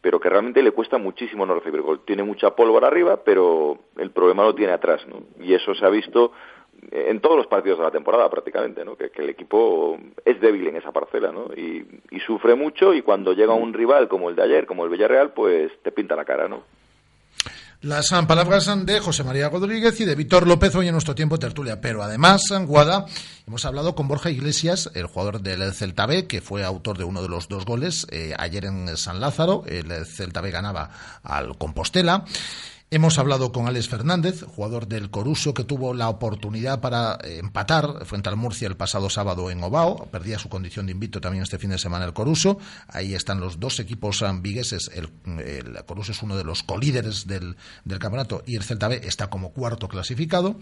pero 0.00 0.18
que 0.18 0.28
realmente 0.28 0.60
le 0.60 0.72
cuesta 0.72 0.98
muchísimo 0.98 1.46
no 1.46 1.54
recibir 1.54 1.82
gol. 1.82 2.00
Tiene 2.04 2.24
mucha 2.24 2.56
pólvora 2.56 2.88
arriba, 2.88 3.22
pero 3.24 3.78
el 3.96 4.10
problema 4.10 4.42
lo 4.42 4.56
tiene 4.56 4.72
atrás, 4.72 5.06
¿no? 5.06 5.22
Y 5.38 5.54
eso 5.54 5.72
se 5.76 5.86
ha 5.86 5.90
visto 5.90 6.32
en 6.90 7.20
todos 7.20 7.36
los 7.36 7.46
partidos 7.46 7.78
de 7.78 7.84
la 7.84 7.92
temporada 7.92 8.28
prácticamente, 8.28 8.84
¿no? 8.84 8.96
Que, 8.96 9.12
el 9.14 9.28
equipo 9.28 10.00
es 10.24 10.40
débil 10.40 10.66
en 10.66 10.78
esa 10.78 10.90
parcela, 10.90 11.30
¿no? 11.30 11.46
Y, 11.56 11.86
y, 12.10 12.18
sufre 12.18 12.56
mucho 12.56 12.92
y 12.92 13.02
cuando 13.02 13.34
llega 13.34 13.54
un 13.54 13.72
rival 13.72 14.08
como 14.08 14.30
el 14.30 14.34
de 14.34 14.42
ayer, 14.42 14.66
como 14.66 14.84
el 14.84 14.90
Villarreal, 14.90 15.32
pues 15.32 15.70
te 15.82 15.92
pinta 15.92 16.16
la 16.16 16.24
cara, 16.24 16.48
¿no? 16.48 16.64
Las 17.82 18.10
palabras 18.28 18.70
de 18.84 19.00
José 19.00 19.24
María 19.24 19.48
Rodríguez 19.48 19.98
y 20.02 20.04
de 20.04 20.14
Víctor 20.14 20.46
López 20.46 20.74
hoy 20.74 20.88
en 20.88 20.92
nuestro 20.92 21.14
tiempo 21.14 21.38
tertulia. 21.38 21.80
Pero 21.80 22.02
además, 22.02 22.42
Guada, 22.66 23.06
hemos 23.46 23.64
hablado 23.64 23.94
con 23.94 24.06
Borja 24.06 24.28
Iglesias, 24.28 24.90
el 24.92 25.06
jugador 25.06 25.40
del 25.40 25.72
Celta 25.72 26.04
B, 26.04 26.26
que 26.26 26.42
fue 26.42 26.62
autor 26.62 26.98
de 26.98 27.04
uno 27.04 27.22
de 27.22 27.30
los 27.30 27.48
dos 27.48 27.64
goles 27.64 28.06
eh, 28.10 28.34
ayer 28.36 28.66
en 28.66 28.98
San 28.98 29.18
Lázaro. 29.18 29.64
El 29.66 30.04
Celta 30.04 30.42
B 30.42 30.50
ganaba 30.50 30.90
al 31.22 31.56
Compostela. 31.56 32.26
Hemos 32.92 33.20
hablado 33.20 33.52
con 33.52 33.68
Alex 33.68 33.88
Fernández, 33.88 34.42
jugador 34.42 34.88
del 34.88 35.10
Coruso, 35.10 35.54
que 35.54 35.62
tuvo 35.62 35.94
la 35.94 36.08
oportunidad 36.08 36.80
para 36.80 37.20
eh, 37.22 37.38
empatar 37.38 38.04
frente 38.04 38.28
al 38.28 38.34
Murcia 38.34 38.66
el 38.66 38.76
pasado 38.76 39.08
sábado 39.08 39.48
en 39.52 39.62
Ovao. 39.62 40.08
Perdía 40.10 40.40
su 40.40 40.48
condición 40.48 40.86
de 40.86 40.92
invito 40.92 41.20
también 41.20 41.44
este 41.44 41.60
fin 41.60 41.70
de 41.70 41.78
semana 41.78 42.04
el 42.04 42.12
Coruso. 42.12 42.58
Ahí 42.88 43.14
están 43.14 43.38
los 43.38 43.60
dos 43.60 43.78
equipos 43.78 44.22
ambigueses. 44.22 44.90
El, 44.92 45.08
el 45.38 45.84
Coruso 45.84 46.10
es 46.10 46.20
uno 46.24 46.36
de 46.36 46.42
los 46.42 46.64
colíderes 46.64 47.28
del, 47.28 47.56
del, 47.84 48.00
campeonato 48.00 48.42
y 48.44 48.56
el 48.56 48.64
Celta 48.64 48.88
B 48.88 49.00
está 49.04 49.30
como 49.30 49.52
cuarto 49.52 49.86
clasificado. 49.86 50.58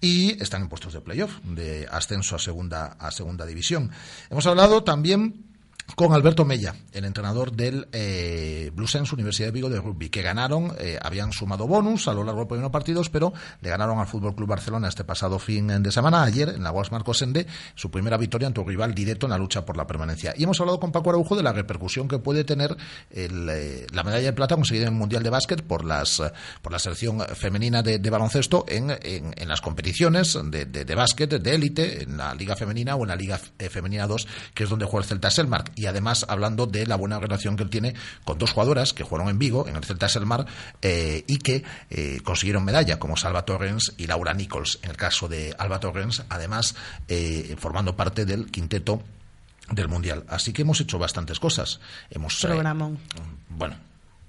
Y 0.00 0.42
están 0.42 0.62
en 0.62 0.68
puestos 0.70 0.94
de 0.94 1.02
playoff, 1.02 1.36
de 1.42 1.86
ascenso 1.90 2.34
a 2.34 2.38
segunda, 2.38 2.96
a 2.98 3.10
segunda 3.10 3.44
división. 3.44 3.90
Hemos 4.30 4.46
hablado 4.46 4.84
también 4.84 5.47
con 5.94 6.12
Alberto 6.12 6.44
Mella, 6.44 6.74
el 6.92 7.04
entrenador 7.04 7.52
del 7.52 7.88
eh, 7.92 8.70
Bluesense 8.74 9.14
Universidad 9.14 9.48
de 9.48 9.52
Vigo 9.52 9.68
de 9.68 9.80
rugby, 9.80 10.10
que 10.10 10.22
ganaron, 10.22 10.72
eh, 10.78 10.98
habían 11.02 11.32
sumado 11.32 11.66
bonus 11.66 12.08
a 12.08 12.12
lo 12.12 12.24
largo 12.24 12.40
de 12.40 12.44
los 12.44 12.48
primeros 12.48 12.70
partidos, 12.70 13.10
pero 13.10 13.32
le 13.60 13.70
ganaron 13.70 13.98
al 13.98 14.06
Fútbol 14.06 14.34
Club 14.34 14.48
Barcelona 14.48 14.88
este 14.88 15.04
pasado 15.04 15.38
fin 15.38 15.82
de 15.82 15.90
semana, 15.90 16.22
ayer 16.22 16.50
en 16.50 16.62
la 16.62 16.70
Guas 16.70 16.92
Marcos 16.92 17.22
Ende, 17.22 17.46
su 17.74 17.90
primera 17.90 18.16
victoria 18.16 18.46
ante 18.46 18.60
un 18.60 18.68
rival 18.68 18.94
directo 18.94 19.26
en 19.26 19.30
la 19.30 19.38
lucha 19.38 19.64
por 19.64 19.76
la 19.76 19.86
permanencia. 19.86 20.34
Y 20.36 20.44
hemos 20.44 20.60
hablado 20.60 20.78
con 20.78 20.92
Paco 20.92 21.10
Araujo 21.10 21.36
de 21.36 21.42
la 21.42 21.52
repercusión 21.52 22.06
que 22.06 22.18
puede 22.18 22.44
tener 22.44 22.76
el, 23.10 23.48
eh, 23.48 23.86
la 23.92 24.04
medalla 24.04 24.26
de 24.26 24.32
plata 24.32 24.54
conseguida 24.54 24.86
en 24.86 24.92
el 24.92 24.98
Mundial 24.98 25.22
de 25.22 25.30
Básquet 25.30 25.62
por 25.62 25.84
las 25.84 26.22
por 26.62 26.72
la 26.72 26.78
selección 26.78 27.20
femenina 27.34 27.82
de, 27.82 27.98
baloncesto 28.10 28.64
en, 28.68 28.90
en, 29.02 29.48
las 29.48 29.60
competiciones 29.60 30.38
de, 30.44 30.66
de, 30.66 30.84
de 30.84 30.94
básquet 30.94 31.30
de 31.30 31.54
élite, 31.54 32.02
en 32.02 32.16
la 32.16 32.34
Liga 32.34 32.56
Femenina 32.56 32.96
o 32.96 33.02
en 33.02 33.08
la 33.08 33.16
Liga 33.16 33.38
Femenina 33.38 34.06
2, 34.06 34.26
que 34.54 34.64
es 34.64 34.70
donde 34.70 34.84
juega 34.84 35.04
el 35.04 35.08
Celta 35.08 35.30
Selmark 35.30 35.72
y 35.78 35.86
además 35.86 36.26
hablando 36.28 36.66
de 36.66 36.86
la 36.86 36.96
buena 36.96 37.20
relación 37.20 37.56
que 37.56 37.62
él 37.62 37.70
tiene 37.70 37.94
con 38.24 38.36
dos 38.36 38.50
jugadoras 38.50 38.92
que 38.92 39.04
jugaron 39.04 39.28
en 39.28 39.38
Vigo, 39.38 39.68
en 39.68 39.76
el 39.76 39.84
Celta 39.84 40.08
Selmar, 40.08 40.46
eh, 40.82 41.22
y 41.28 41.38
que 41.38 41.62
eh, 41.90 42.20
consiguieron 42.24 42.64
medalla, 42.64 42.98
como 42.98 43.16
Salva 43.16 43.44
Torrens 43.44 43.94
y 43.96 44.06
Laura 44.06 44.34
Nichols. 44.34 44.80
En 44.82 44.90
el 44.90 44.96
caso 44.96 45.28
de 45.28 45.54
Alba 45.56 45.78
Torrens, 45.78 46.24
además, 46.28 46.74
eh, 47.06 47.54
formando 47.58 47.94
parte 47.94 48.24
del 48.26 48.50
quinteto 48.50 49.02
del 49.70 49.86
Mundial. 49.86 50.24
Así 50.28 50.52
que 50.52 50.62
hemos 50.62 50.80
hecho 50.80 50.98
bastantes 50.98 51.38
cosas. 51.38 51.78
Hemos, 52.10 52.40
Programón. 52.40 52.98
bueno. 53.48 53.76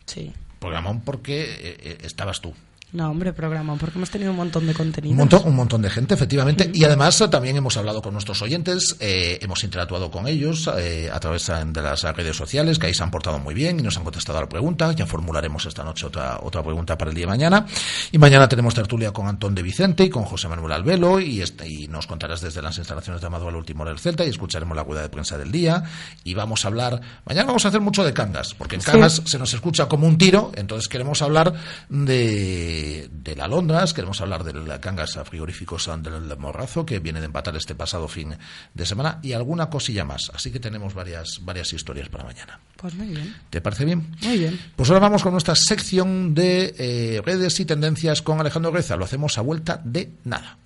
Sí. 0.06 0.32
Programón 0.60 1.02
porque 1.02 1.98
estabas 2.04 2.42
tú. 2.42 2.54
No, 2.92 3.12
hombre, 3.12 3.34
programa, 3.34 3.76
porque 3.76 4.00
hemos 4.00 4.10
tenido 4.10 4.32
un 4.32 4.38
montón 4.38 4.66
de 4.66 4.74
contenido. 4.74 5.12
Un 5.12 5.18
montón, 5.18 5.42
un 5.46 5.56
montón 5.56 5.82
de 5.84 5.92
gente, 5.92 6.16
efectivamente. 6.16 6.72
Y 6.74 6.84
además 6.84 7.24
también 7.30 7.56
hemos 7.56 7.78
hablado 7.78 8.02
con 8.02 8.14
nuestros 8.14 8.42
oyentes, 8.42 8.96
eh, 9.00 9.38
hemos 9.42 9.64
interactuado 9.64 10.10
con 10.10 10.28
ellos 10.28 10.68
eh, 10.76 11.08
a 11.14 11.20
través 11.20 11.46
de 11.48 11.82
las 11.84 12.02
redes 12.02 12.36
sociales, 12.36 12.80
que 12.80 12.88
ahí 12.88 12.96
se 12.96 13.04
han 13.04 13.12
portado 13.12 13.38
muy 13.38 13.54
bien 13.54 13.80
y 13.80 13.84
nos 13.84 13.96
han 13.98 14.04
contestado 14.04 14.40
a 14.40 14.42
la 14.42 14.50
pregunta. 14.50 14.92
Ya 14.94 15.06
formularemos 15.06 15.68
esta 15.68 15.84
noche 15.84 16.08
otra, 16.08 16.40
otra 16.42 16.64
pregunta 16.64 16.98
para 16.98 17.12
el 17.12 17.16
día 17.16 17.26
de 17.26 17.30
mañana. 17.30 17.68
Y 18.12 18.18
mañana 18.18 18.50
tenemos 18.50 18.74
tertulia 18.74 19.12
con 19.12 19.28
Antón 19.28 19.54
de 19.54 19.62
Vicente 19.62 20.04
y 20.06 20.10
con 20.10 20.24
José 20.24 20.48
Manuel 20.48 20.72
Albelo 20.72 21.20
y, 21.20 21.42
este, 21.42 21.70
y 21.70 21.88
nos 21.88 22.08
contarás 22.08 22.42
desde 22.42 22.62
las 22.64 22.76
instalaciones 22.80 23.22
de 23.22 23.28
Amado 23.28 23.48
al 23.48 23.56
último 23.56 23.86
del 23.86 24.00
Celta 24.00 24.26
y 24.26 24.30
escucharemos 24.30 24.76
la 24.76 24.84
rueda 24.84 25.04
de 25.04 25.10
prensa 25.10 25.38
del 25.38 25.52
día. 25.52 25.84
Y 26.24 26.34
vamos 26.34 26.66
a 26.66 26.70
hablar, 26.70 27.00
mañana 27.26 27.46
vamos 27.46 27.66
a 27.66 27.68
hacer 27.68 27.82
mucho 27.82 28.04
de 28.04 28.14
Cangas, 28.14 28.56
porque 28.56 28.78
en 28.78 28.82
Cangas 28.82 29.18
sí. 29.18 29.22
se 29.26 29.38
nos 29.38 29.54
escucha 29.54 29.88
como 29.88 30.08
un 30.08 30.18
tiro, 30.18 30.52
entonces 30.56 30.88
queremos 30.88 31.22
hablar 31.22 31.54
de, 31.88 32.79
de 33.12 33.36
la 33.36 33.48
Londras, 33.48 33.94
queremos 33.94 34.22
hablar 34.22 34.44
del 34.44 34.80
Cangas 34.80 35.20
frigoríficos 35.26 35.90
del 36.02 36.38
Morrazo, 36.38 36.86
que 36.86 37.00
viene 37.00 37.20
de 37.20 37.28
empatar 37.28 37.56
este 37.56 37.76
pasado 37.76 38.08
fin 38.08 38.36
de 38.74 38.86
semana, 38.86 39.20
y 39.22 39.34
alguna 39.34 39.70
cosilla 39.70 40.06
más. 40.06 40.32
Así 40.34 40.52
que 40.52 40.60
tenemos 40.60 40.94
varias, 40.94 41.40
varias 41.42 41.74
historias 41.74 42.10
para 42.10 42.24
mañana. 42.24 42.60
Pues 42.76 42.94
muy 42.96 43.08
bien. 43.08 43.36
¿Te 43.50 43.62
parece 43.62 43.86
bien? 43.86 44.16
Muy 44.22 44.38
bien. 44.38 44.60
Pues 44.76 44.90
ahora 44.90 45.02
vamos 45.02 45.24
con 45.24 45.32
nuestra 45.32 45.56
sección 45.56 46.34
de 46.34 46.76
eh, 46.78 47.22
redes 47.24 47.60
y 47.60 47.66
tendencias 47.66 48.22
con 48.22 48.40
Alejandro 48.40 48.72
Greza. 48.72 48.96
Lo 48.96 49.06
hacemos 49.06 49.38
a 49.38 49.42
vuelta 49.42 49.82
de 49.84 50.12
nada. 50.24 50.58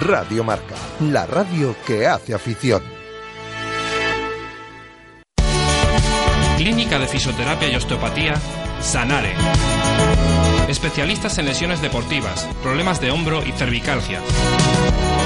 Radio 0.00 0.44
Marca, 0.44 0.76
la 1.00 1.26
radio 1.26 1.74
que 1.86 2.06
hace 2.06 2.32
afición. 2.32 2.82
Clínica 6.56 6.98
de 6.98 7.08
Fisioterapia 7.08 7.72
y 7.72 7.74
Osteopatía 7.74 8.34
Sanare. 8.80 9.34
Especialistas 10.68 11.38
en 11.38 11.46
lesiones 11.46 11.82
deportivas, 11.82 12.48
problemas 12.62 13.00
de 13.00 13.10
hombro 13.10 13.44
y 13.46 13.52
cervicalgia. 13.52 14.20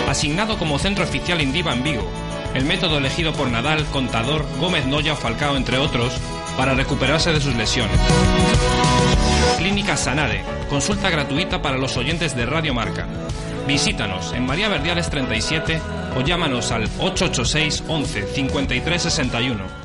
Asignado 0.09 0.59
como 0.59 0.79
centro 0.79 1.05
oficial 1.05 1.41
Indiva 1.41 1.73
en 1.73 1.83
Vigo. 1.83 2.11
El 2.55 2.65
método 2.65 2.99
elegido 2.99 3.33
por 3.33 3.49
Nadal, 3.49 3.85
Contador, 3.87 4.45
Gómez 4.61 4.87
Noya 4.87 5.17
Falcao, 5.17 5.57
entre 5.57 5.79
otros, 5.79 6.15
para 6.57 6.75
recuperarse 6.75 7.33
de 7.33 7.41
sus 7.41 7.55
lesiones. 7.55 7.99
Clínica 9.59 9.97
Sanare. 9.97 10.45
Consulta 10.69 11.11
gratuita 11.11 11.63
para 11.63 11.79
los 11.79 11.97
oyentes 11.97 12.37
de 12.37 12.47
Radio 12.47 12.75
Marca. 12.75 13.07
Visítanos 13.67 14.33
en 14.33 14.47
María 14.47 14.69
Verdiales 14.69 15.09
37 15.11 15.81
o 16.17 16.21
llámanos 16.21 16.71
al 16.71 16.85
886 16.99 17.85
11 17.89 18.27
53 18.35 19.03
61. 19.03 19.84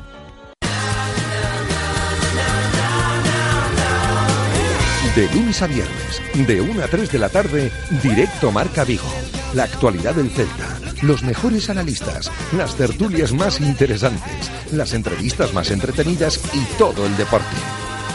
De 5.14 5.28
lunes 5.34 5.60
a 5.60 5.66
viernes, 5.66 6.22
de 6.34 6.60
1 6.60 6.84
a 6.84 6.86
3 6.86 7.10
de 7.10 7.18
la 7.18 7.28
tarde, 7.28 7.72
directo 8.00 8.52
Marca 8.52 8.84
Vigo. 8.84 9.08
La 9.54 9.64
actualidad 9.64 10.14
del 10.14 10.30
Celta, 10.30 10.78
los 11.02 11.24
mejores 11.24 11.68
analistas, 11.68 12.30
las 12.52 12.76
tertulias 12.76 13.32
más 13.32 13.60
interesantes, 13.60 14.52
las 14.70 14.94
entrevistas 14.94 15.52
más 15.52 15.72
entretenidas 15.72 16.40
y 16.54 16.62
todo 16.78 17.06
el 17.06 17.16
deporte. 17.16 17.56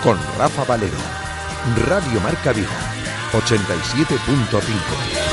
Con 0.04 0.18
Rafa 0.38 0.64
Valero. 0.64 0.96
Radio 1.86 2.22
Marca 2.22 2.54
Vigo, 2.54 2.70
87.5. 3.34 5.26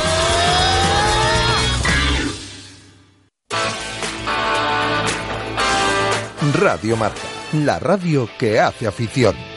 Radio 6.54 6.96
Marca, 6.96 7.20
la 7.52 7.78
radio 7.78 8.28
que 8.36 8.58
hace 8.58 8.88
afición. 8.88 9.51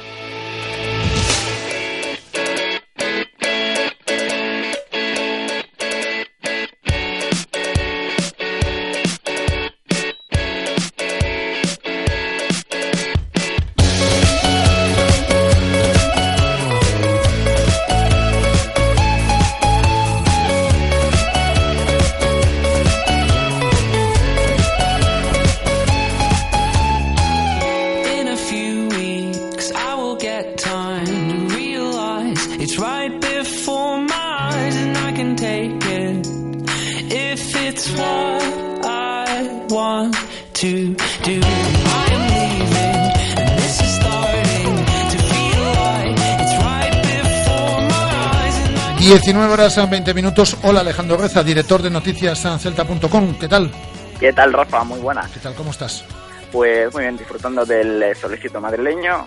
19 49.16 49.54
horas 49.54 49.78
a 49.78 49.86
20 49.86 50.14
minutos. 50.14 50.58
Hola 50.64 50.82
Alejandro 50.82 51.16
Reza, 51.16 51.42
director 51.42 51.82
de 51.82 51.90
noticias 51.90 52.46
Celta.com. 52.60 53.40
¿Qué 53.40 53.48
tal? 53.48 53.72
¿Qué 54.20 54.34
tal, 54.34 54.52
Rafa? 54.52 54.84
Muy 54.84 55.00
buenas. 55.00 55.32
¿Qué 55.32 55.40
tal? 55.40 55.56
¿Cómo 55.56 55.72
estás? 55.72 56.04
Pues 56.52 56.94
muy 56.94 57.04
bien, 57.04 57.16
disfrutando 57.16 57.66
del 57.66 58.14
solecito 58.18 58.60
madrileño 58.60 59.26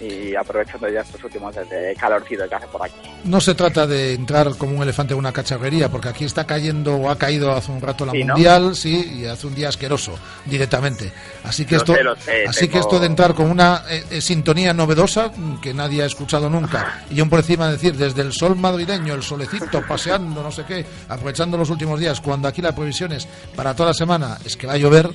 y 0.00 0.34
aprovechando 0.34 0.88
ya 0.88 1.00
estos 1.02 1.22
últimos 1.22 1.54
de 1.54 1.94
calorcito 1.98 2.48
que 2.48 2.54
hace 2.54 2.66
por 2.68 2.82
aquí. 2.82 2.94
No 3.24 3.40
se 3.40 3.54
trata 3.54 3.86
de 3.86 4.14
entrar 4.14 4.56
como 4.56 4.76
un 4.76 4.82
elefante 4.82 5.12
en 5.12 5.18
una 5.18 5.32
cacharrería, 5.32 5.90
porque 5.90 6.08
aquí 6.08 6.24
está 6.24 6.46
cayendo 6.46 6.96
o 6.96 7.10
ha 7.10 7.18
caído 7.18 7.52
hace 7.52 7.70
un 7.70 7.80
rato 7.80 8.06
la 8.06 8.12
Sí, 8.12 8.24
¿no? 8.24 8.34
mundial, 8.34 8.74
sí, 8.74 9.18
y 9.20 9.24
hace 9.26 9.46
un 9.46 9.54
día 9.54 9.68
asqueroso 9.68 10.14
directamente. 10.46 11.12
Así 11.44 11.64
que 11.66 11.74
Lo 11.74 11.80
esto, 11.82 11.94
sé, 11.94 12.02
lo 12.02 12.16
sé, 12.16 12.44
así 12.48 12.60
tengo- 12.60 12.72
que 12.72 12.78
esto 12.78 12.98
de 13.00 13.06
entrar 13.06 13.34
con 13.34 13.50
una 13.50 13.84
eh, 13.90 14.04
eh, 14.10 14.20
sintonía 14.20 14.72
novedosa 14.72 15.30
que 15.60 15.74
nadie 15.74 16.02
ha 16.02 16.06
escuchado 16.06 16.48
nunca, 16.48 17.04
y 17.10 17.16
yo 17.16 17.28
por 17.28 17.40
encima 17.40 17.66
de 17.66 17.72
decir 17.72 17.94
desde 17.96 18.22
el 18.22 18.32
sol 18.32 18.56
madrileño, 18.56 19.14
el 19.14 19.22
solecito, 19.22 19.82
paseando, 19.86 20.42
no 20.42 20.50
sé 20.50 20.64
qué, 20.64 20.84
aprovechando 21.08 21.58
los 21.58 21.68
últimos 21.70 22.00
días, 22.00 22.20
cuando 22.20 22.48
aquí 22.48 22.62
la 22.62 22.74
previsión 22.74 23.12
es 23.12 23.28
para 23.54 23.74
toda 23.74 23.90
la 23.90 23.94
semana 23.94 24.38
es 24.44 24.56
que 24.56 24.66
va 24.66 24.72
a 24.74 24.78
llover. 24.78 25.10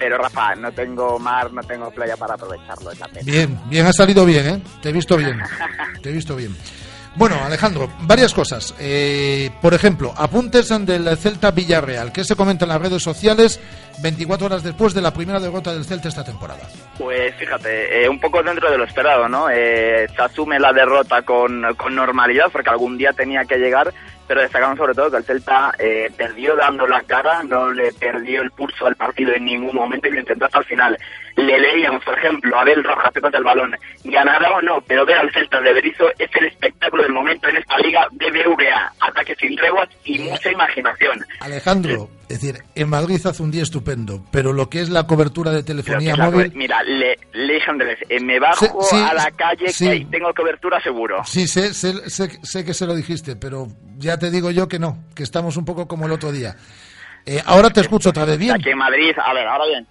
Pero 0.00 0.16
Rafa, 0.16 0.54
no 0.54 0.72
tengo 0.72 1.18
mar, 1.18 1.52
no 1.52 1.62
tengo 1.62 1.90
playa 1.90 2.16
para 2.16 2.32
aprovecharlo, 2.32 2.90
es 2.90 2.98
la 2.98 3.06
pena. 3.06 3.20
Bien, 3.22 3.60
bien, 3.66 3.86
ha 3.86 3.92
salido 3.92 4.24
bien, 4.24 4.46
¿eh? 4.48 4.62
Te 4.80 4.88
he 4.88 4.92
visto 4.92 5.14
bien. 5.18 5.38
Te 6.02 6.08
he 6.08 6.12
visto 6.12 6.34
bien. 6.34 6.56
Bueno, 7.16 7.36
Alejandro, 7.44 7.86
varias 8.02 8.32
cosas. 8.32 8.74
Eh, 8.80 9.50
por 9.60 9.74
ejemplo, 9.74 10.14
apuntes 10.16 10.68
del 10.86 11.16
Celta 11.18 11.50
Villarreal. 11.50 12.12
¿Qué 12.12 12.24
se 12.24 12.34
comenta 12.34 12.64
en 12.64 12.70
las 12.70 12.80
redes 12.80 13.02
sociales 13.02 13.60
24 14.00 14.46
horas 14.46 14.62
después 14.62 14.94
de 14.94 15.02
la 15.02 15.12
primera 15.12 15.38
derrota 15.38 15.74
del 15.74 15.84
Celta 15.84 16.08
esta 16.08 16.24
temporada? 16.24 16.62
Pues 16.96 17.34
fíjate, 17.34 18.02
eh, 18.02 18.08
un 18.08 18.18
poco 18.20 18.42
dentro 18.42 18.70
de 18.70 18.78
lo 18.78 18.84
esperado, 18.84 19.28
¿no? 19.28 19.50
Eh, 19.50 20.06
se 20.16 20.22
asume 20.22 20.58
la 20.58 20.72
derrota 20.72 21.20
con, 21.20 21.62
con 21.76 21.94
normalidad 21.94 22.46
porque 22.50 22.70
algún 22.70 22.96
día 22.96 23.12
tenía 23.12 23.44
que 23.44 23.58
llegar 23.58 23.92
pero 24.30 24.42
destacamos 24.42 24.78
sobre 24.78 24.94
todo 24.94 25.10
que 25.10 25.16
el 25.16 25.24
Celta 25.24 25.74
eh, 25.76 26.08
perdió 26.16 26.54
dando 26.54 26.86
la 26.86 27.02
cara, 27.02 27.42
no 27.42 27.72
le 27.72 27.92
perdió 27.92 28.42
el 28.42 28.52
pulso 28.52 28.86
al 28.86 28.94
partido 28.94 29.34
en 29.34 29.44
ningún 29.44 29.74
momento 29.74 30.06
y 30.06 30.12
lo 30.12 30.20
intentó 30.20 30.44
hasta 30.44 30.60
el 30.60 30.64
final. 30.66 30.96
Le 31.40 31.58
leíamos, 31.58 32.04
por 32.04 32.18
ejemplo, 32.18 32.56
a 32.56 32.62
Abel 32.62 32.84
Rojas 32.84 33.12
que 33.12 33.36
el 33.36 33.44
balón. 33.44 33.74
Ganará 34.04 34.52
o 34.52 34.62
no, 34.62 34.80
pero 34.86 35.06
ver 35.06 35.18
al 35.18 35.32
Celta 35.32 35.60
de 35.60 35.72
Berizzo 35.72 36.10
es 36.18 36.30
el 36.34 36.46
espectáculo 36.46 37.02
del 37.02 37.12
momento 37.12 37.48
en 37.48 37.56
esta 37.56 37.78
liga 37.78 38.06
BBVA. 38.12 38.92
Ataques 39.00 39.38
sin 39.38 39.56
treguas 39.56 39.88
y 40.04 40.18
mucha 40.18 40.50
imaginación. 40.50 41.24
Alejandro, 41.40 42.08
es 42.28 42.40
decir, 42.40 42.62
en 42.74 42.88
Madrid 42.88 43.20
hace 43.24 43.42
un 43.42 43.50
día 43.50 43.62
estupendo, 43.62 44.24
pero 44.30 44.52
lo 44.52 44.68
que 44.68 44.80
es 44.80 44.90
la 44.90 45.06
cobertura 45.06 45.50
de 45.50 45.62
telefonía 45.62 46.16
móvil... 46.16 46.52
mira, 46.54 46.82
le, 46.82 47.18
le 47.32 47.60
Andrés, 47.66 47.98
eh, 48.08 48.20
me 48.20 48.38
bajo 48.38 48.66
a 48.92 49.14
la 49.14 49.30
calle 49.30 49.66
que 49.66 50.06
tengo 50.10 50.32
cobertura 50.34 50.80
seguro. 50.80 51.22
Sí, 51.24 51.46
sé, 51.46 51.72
sé, 51.74 51.92
sé, 52.08 52.64
que 52.64 52.74
se 52.74 52.86
lo 52.86 52.94
dijiste, 52.94 53.36
pero 53.36 53.68
ya 53.96 54.18
te 54.18 54.30
digo 54.30 54.50
yo 54.50 54.68
que 54.68 54.78
no, 54.78 55.04
que 55.14 55.22
estamos 55.22 55.56
un 55.56 55.64
poco 55.64 55.86
como 55.86 56.06
el 56.06 56.12
otro 56.12 56.32
día. 56.32 56.56
Eh, 57.26 57.40
ahora 57.44 57.70
te 57.70 57.80
escucho 57.80 58.10
otra 58.10 58.24
vez 58.24 58.38
bien. 58.38 58.52
Aquí 58.52 58.70
en 58.70 58.78
Madrid, 58.78 59.14
a 59.22 59.34
ver, 59.34 59.46
ahora 59.46 59.66
bien. 59.66 59.86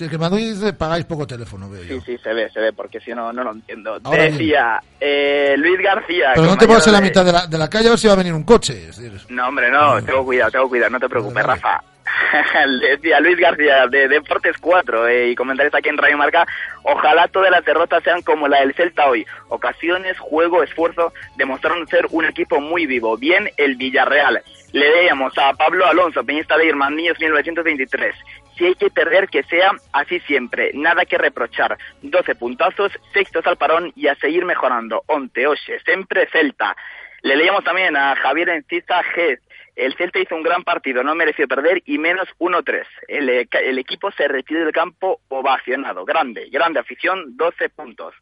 Sí, 0.00 0.08
que 0.08 0.14
en 0.14 0.20
Madrid 0.22 0.56
pagáis 0.78 1.04
poco 1.04 1.26
teléfono, 1.26 1.68
veo 1.68 1.82
yo. 1.82 2.00
Sí, 2.00 2.16
sí, 2.16 2.18
se 2.22 2.32
ve, 2.32 2.48
se 2.48 2.58
ve, 2.58 2.72
porque 2.72 3.00
si 3.00 3.10
no, 3.10 3.34
no 3.34 3.44
lo 3.44 3.52
entiendo. 3.52 4.00
decía, 4.00 4.82
eh, 4.98 5.54
Luis 5.58 5.78
García. 5.78 6.32
Pero 6.36 6.46
no 6.46 6.56
te 6.56 6.66
pongas 6.66 6.86
en 6.86 6.94
la 6.94 7.02
mitad 7.02 7.22
de 7.22 7.32
la, 7.32 7.46
de 7.46 7.58
la 7.58 7.68
calle 7.68 7.88
a 7.88 7.90
ver 7.90 7.98
si 7.98 8.06
va 8.06 8.14
a 8.14 8.16
venir 8.16 8.32
un 8.32 8.44
coche. 8.44 8.88
No, 9.28 9.48
hombre, 9.48 9.70
no, 9.70 10.02
tengo 10.02 10.24
cuidado, 10.24 10.52
tengo 10.52 10.70
cuidado, 10.70 10.92
no 10.92 11.00
te 11.00 11.08
preocupes, 11.10 11.44
Rafa. 11.44 11.82
decía 12.80 13.20
Luis 13.20 13.36
García 13.36 13.86
de 13.88 14.08
Deportes 14.08 14.56
4 14.58 15.08
eh, 15.08 15.30
y 15.30 15.34
comentarista 15.34 15.78
aquí 15.78 15.90
en 15.90 15.98
Radio 15.98 16.16
Marca, 16.16 16.46
ojalá 16.82 17.28
todas 17.28 17.50
las 17.50 17.64
derrotas 17.64 18.02
sean 18.02 18.22
como 18.22 18.48
la 18.48 18.60
del 18.60 18.72
Celta 18.74 19.06
hoy. 19.06 19.26
Ocasiones, 19.48 20.18
juego, 20.18 20.62
esfuerzo, 20.62 21.12
demostraron 21.36 21.86
ser 21.88 22.06
un 22.10 22.24
equipo 22.24 22.58
muy 22.58 22.86
vivo. 22.86 23.18
Bien 23.18 23.50
el 23.58 23.76
Villarreal. 23.76 24.42
Le 24.72 24.88
veíamos 24.88 25.36
a 25.36 25.52
Pablo 25.54 25.84
Alonso, 25.86 26.24
peñista 26.24 26.56
de 26.56 26.72
Niños 26.72 27.18
1923. 27.18 28.14
Si 28.56 28.66
hay 28.66 28.74
que 28.74 28.90
perder, 28.90 29.28
que 29.28 29.42
sea 29.44 29.72
así 29.92 30.20
siempre. 30.20 30.70
Nada 30.74 31.04
que 31.04 31.18
reprochar. 31.18 31.78
12 32.02 32.34
puntazos, 32.34 32.92
sextos 33.12 33.46
al 33.46 33.56
parón 33.56 33.92
y 33.96 34.08
a 34.08 34.14
seguir 34.16 34.44
mejorando. 34.44 35.02
Onte, 35.06 35.46
oxe, 35.46 35.80
siempre 35.80 36.28
Celta. 36.30 36.76
Le 37.22 37.36
leíamos 37.36 37.64
también 37.64 37.96
a 37.96 38.16
Javier 38.16 38.50
Encista 38.50 39.02
G. 39.02 39.38
El 39.76 39.94
Celta 39.96 40.18
hizo 40.18 40.34
un 40.34 40.42
gran 40.42 40.64
partido, 40.64 41.02
no 41.02 41.14
mereció 41.14 41.46
perder 41.48 41.82
y 41.86 41.98
menos 41.98 42.28
1-3. 42.38 42.84
El, 43.08 43.28
el, 43.28 43.78
equipo 43.78 44.10
se 44.12 44.28
retiró 44.28 44.60
del 44.60 44.72
campo 44.72 45.20
ovacionado. 45.28 46.04
Grande, 46.04 46.48
grande 46.50 46.80
afición, 46.80 47.36
12 47.36 47.68
puntos. 47.70 48.14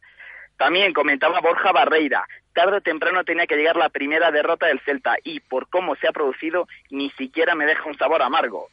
También 0.57 0.93
comentaba 0.93 1.39
Borja 1.39 1.71
Barreira, 1.71 2.25
tarde 2.53 2.77
o 2.77 2.81
temprano 2.81 3.23
tenía 3.23 3.47
que 3.47 3.55
llegar 3.55 3.77
la 3.77 3.89
primera 3.89 4.31
derrota 4.31 4.67
del 4.67 4.81
Celta 4.81 5.15
y 5.23 5.39
por 5.39 5.69
cómo 5.69 5.95
se 5.95 6.07
ha 6.07 6.11
producido 6.11 6.67
ni 6.89 7.09
siquiera 7.11 7.55
me 7.55 7.65
deja 7.65 7.87
un 7.87 7.97
sabor 7.97 8.21
amargo. 8.21 8.67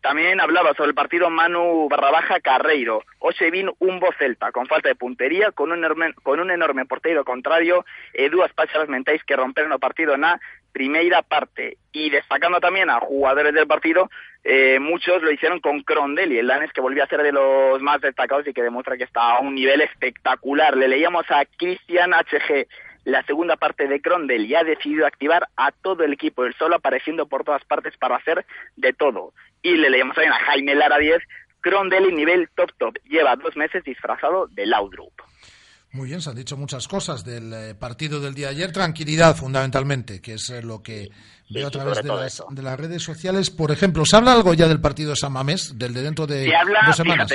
También 0.00 0.40
hablaba 0.40 0.72
sobre 0.74 0.90
el 0.90 0.94
partido 0.94 1.28
Manu 1.28 1.88
Barrabaja 1.88 2.40
Carreiro. 2.40 3.02
vino 3.52 3.74
un 3.80 4.00
celta, 4.18 4.50
con 4.50 4.66
falta 4.66 4.88
de 4.88 4.94
puntería, 4.94 5.52
con 5.52 5.72
un 5.72 5.78
enorme, 5.78 6.14
con 6.22 6.40
un 6.40 6.50
enorme 6.50 6.86
portero 6.86 7.24
contrario, 7.24 7.84
e 8.14 8.30
dúas 8.30 8.52
pácharas 8.54 8.88
mentais 8.88 9.22
que 9.24 9.36
romperon 9.36 9.72
el 9.72 9.78
partido 9.78 10.16
na 10.16 10.40
primera 10.72 11.22
parte. 11.22 11.76
Y 11.92 12.08
destacando 12.08 12.60
también 12.60 12.88
a 12.88 13.00
jugadores 13.00 13.52
del 13.52 13.66
partido, 13.66 14.08
eh, 14.42 14.78
muchos 14.80 15.22
lo 15.22 15.30
hicieron 15.30 15.60
con 15.60 15.82
Crondelli, 15.82 16.38
el 16.38 16.46
danés 16.46 16.72
que 16.72 16.80
volvió 16.80 17.04
a 17.04 17.08
ser 17.08 17.22
de 17.22 17.32
los 17.32 17.82
más 17.82 18.00
destacados 18.00 18.46
y 18.48 18.54
que 18.54 18.62
demuestra 18.62 18.96
que 18.96 19.04
está 19.04 19.36
a 19.36 19.40
un 19.40 19.54
nivel 19.54 19.82
espectacular. 19.82 20.76
Le 20.76 20.88
leíamos 20.88 21.26
a 21.30 21.44
Christian 21.58 22.12
HG, 22.12 22.66
la 23.04 23.22
segunda 23.24 23.56
parte 23.56 23.88
de 23.88 24.00
Crondel 24.00 24.46
y 24.46 24.54
ha 24.54 24.64
decidido 24.64 25.06
activar 25.06 25.48
a 25.56 25.72
todo 25.72 26.04
el 26.04 26.12
equipo, 26.12 26.44
el 26.44 26.54
solo 26.54 26.76
apareciendo 26.76 27.26
por 27.26 27.44
todas 27.44 27.64
partes 27.64 27.96
para 27.96 28.16
hacer 28.16 28.44
de 28.76 28.92
todo. 28.92 29.32
Y 29.62 29.76
le 29.76 29.90
leemos 29.90 30.14
también 30.14 30.32
a 30.32 30.44
Jaime 30.44 30.74
Lara 30.74 30.98
10, 30.98 31.22
Crondel 31.60 32.14
nivel 32.14 32.48
top 32.54 32.70
top, 32.78 32.94
lleva 33.08 33.36
dos 33.36 33.56
meses 33.56 33.84
disfrazado 33.84 34.46
de 34.48 34.66
Laudrup. 34.66 35.12
Muy 35.92 36.08
bien, 36.08 36.20
se 36.20 36.30
han 36.30 36.36
dicho 36.36 36.56
muchas 36.56 36.86
cosas 36.86 37.24
del 37.24 37.52
eh, 37.52 37.74
partido 37.74 38.20
del 38.20 38.32
día 38.32 38.46
de 38.46 38.54
ayer. 38.54 38.72
Tranquilidad, 38.72 39.34
fundamentalmente, 39.34 40.20
que 40.20 40.34
es 40.34 40.48
eh, 40.50 40.62
lo 40.62 40.80
que 40.82 41.08
veo 41.50 41.66
a 41.66 41.70
través 41.70 42.00
de 42.02 42.62
las, 42.62 42.78
redes 42.78 43.02
sociales. 43.02 43.50
Por 43.50 43.72
ejemplo, 43.72 44.04
¿se 44.06 44.16
habla 44.16 44.32
algo 44.32 44.54
ya 44.54 44.68
del 44.68 44.80
partido 44.80 45.10
de 45.10 45.16
San 45.16 45.32
Mamés, 45.32 45.76
del 45.76 45.92
de 45.92 46.02
dentro 46.02 46.28
de 46.28 46.48
dos 46.86 46.96
semanas? 46.96 47.28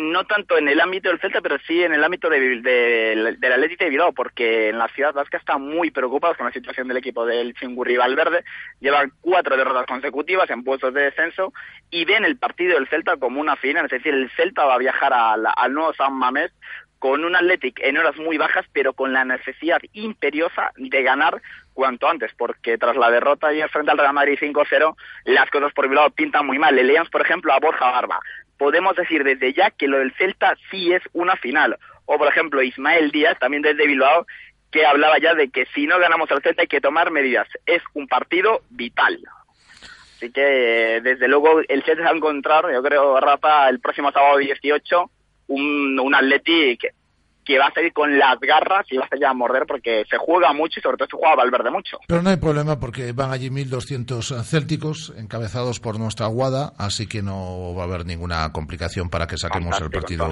No 0.00 0.24
tanto 0.24 0.58
en 0.58 0.68
el 0.68 0.80
ámbito 0.80 1.08
del 1.08 1.20
Celta, 1.20 1.40
pero 1.40 1.58
sí 1.66 1.82
en 1.82 1.92
el 1.92 2.02
ámbito 2.02 2.28
de, 2.28 2.60
de, 2.60 3.36
del 3.38 3.52
Atlético 3.52 3.84
de 3.84 3.90
Bilbao, 3.90 4.12
porque 4.12 4.70
en 4.70 4.78
la 4.78 4.88
ciudad 4.88 5.14
vasca 5.14 5.38
están 5.38 5.62
muy 5.62 5.90
preocupados 5.90 6.36
con 6.36 6.46
la 6.46 6.52
situación 6.52 6.88
del 6.88 6.96
equipo 6.96 7.24
del 7.24 7.54
Chingurri 7.54 7.96
Valverde. 7.96 8.44
Llevan 8.80 9.12
cuatro 9.20 9.56
derrotas 9.56 9.86
consecutivas 9.86 10.50
en 10.50 10.64
puestos 10.64 10.92
de 10.94 11.02
descenso 11.02 11.52
y 11.90 12.04
ven 12.04 12.24
el 12.24 12.36
partido 12.36 12.74
del 12.74 12.88
Celta 12.88 13.16
como 13.16 13.40
una 13.40 13.56
final. 13.56 13.84
Es 13.86 13.92
decir, 13.92 14.14
el 14.14 14.30
Celta 14.30 14.64
va 14.64 14.74
a 14.74 14.78
viajar 14.78 15.12
al 15.14 15.72
nuevo 15.72 15.94
San 15.94 16.14
Mamés 16.14 16.50
con 16.98 17.22
un 17.22 17.36
Athletic 17.36 17.80
en 17.80 17.98
horas 17.98 18.16
muy 18.16 18.38
bajas, 18.38 18.64
pero 18.72 18.94
con 18.94 19.12
la 19.12 19.24
necesidad 19.24 19.78
imperiosa 19.92 20.72
de 20.76 21.02
ganar 21.02 21.42
cuanto 21.74 22.08
antes, 22.08 22.32
porque 22.38 22.78
tras 22.78 22.96
la 22.96 23.10
derrota 23.10 23.48
ayer 23.48 23.68
frente 23.68 23.90
al 23.90 23.98
Real 23.98 24.14
Madrid 24.14 24.38
5-0, 24.40 24.96
las 25.24 25.50
cosas 25.50 25.72
por 25.74 25.88
Bilbao 25.88 26.08
pintan 26.10 26.46
muy 26.46 26.58
mal. 26.58 26.74
Le 26.74 26.84
leíamos, 26.84 27.10
por 27.10 27.20
ejemplo, 27.20 27.52
a 27.52 27.58
Borja 27.58 27.90
Barba 27.90 28.20
podemos 28.64 28.96
decir 28.96 29.24
desde 29.24 29.52
ya 29.52 29.70
que 29.70 29.86
lo 29.86 29.98
del 29.98 30.14
Celta 30.14 30.56
sí 30.70 30.90
es 30.90 31.02
una 31.12 31.36
final. 31.36 31.76
O, 32.06 32.16
por 32.16 32.28
ejemplo, 32.28 32.62
Ismael 32.62 33.10
Díaz, 33.10 33.38
también 33.38 33.62
desde 33.62 33.86
Bilbao, 33.86 34.26
que 34.70 34.86
hablaba 34.86 35.18
ya 35.18 35.34
de 35.34 35.50
que 35.50 35.66
si 35.74 35.86
no 35.86 35.98
ganamos 35.98 36.30
al 36.30 36.40
Celta 36.40 36.62
hay 36.62 36.66
que 36.66 36.80
tomar 36.80 37.10
medidas. 37.10 37.46
Es 37.66 37.82
un 37.92 38.08
partido 38.08 38.62
vital. 38.70 39.20
Así 40.16 40.32
que, 40.32 41.00
desde 41.02 41.28
luego, 41.28 41.60
el 41.68 41.82
Celta 41.82 42.04
va 42.04 42.10
a 42.12 42.16
encontrar, 42.16 42.72
yo 42.72 42.82
creo, 42.82 43.20
Rafa, 43.20 43.68
el 43.68 43.80
próximo 43.80 44.10
sábado 44.12 44.38
18, 44.38 45.10
un, 45.48 46.00
un 46.00 46.14
Atleti 46.14 46.78
que 46.78 46.92
va 47.58 47.66
a 47.66 47.72
seguir 47.72 47.92
con 47.92 48.18
las 48.18 48.38
garras 48.40 48.86
y 48.90 48.96
va 48.96 49.04
a 49.04 49.08
salir 49.08 49.26
a 49.26 49.34
morder 49.34 49.66
porque 49.66 50.04
se 50.08 50.16
juega 50.16 50.52
mucho 50.52 50.80
y 50.80 50.82
sobre 50.82 50.96
todo 50.96 51.08
se 51.10 51.16
juega 51.16 51.36
Valverde 51.36 51.70
mucho. 51.70 51.98
Pero 52.06 52.22
no 52.22 52.30
hay 52.30 52.36
problema 52.36 52.80
porque 52.80 53.12
van 53.12 53.30
allí 53.30 53.50
1.200 53.50 54.42
célticos 54.44 55.12
encabezados 55.16 55.80
por 55.80 55.98
nuestra 55.98 56.26
Guada, 56.26 56.72
así 56.78 57.06
que 57.06 57.22
no 57.22 57.74
va 57.74 57.82
a 57.82 57.86
haber 57.86 58.06
ninguna 58.06 58.50
complicación 58.52 59.10
para 59.10 59.26
que 59.26 59.36
saquemos 59.36 59.80
el 59.80 59.90
partido 59.90 60.30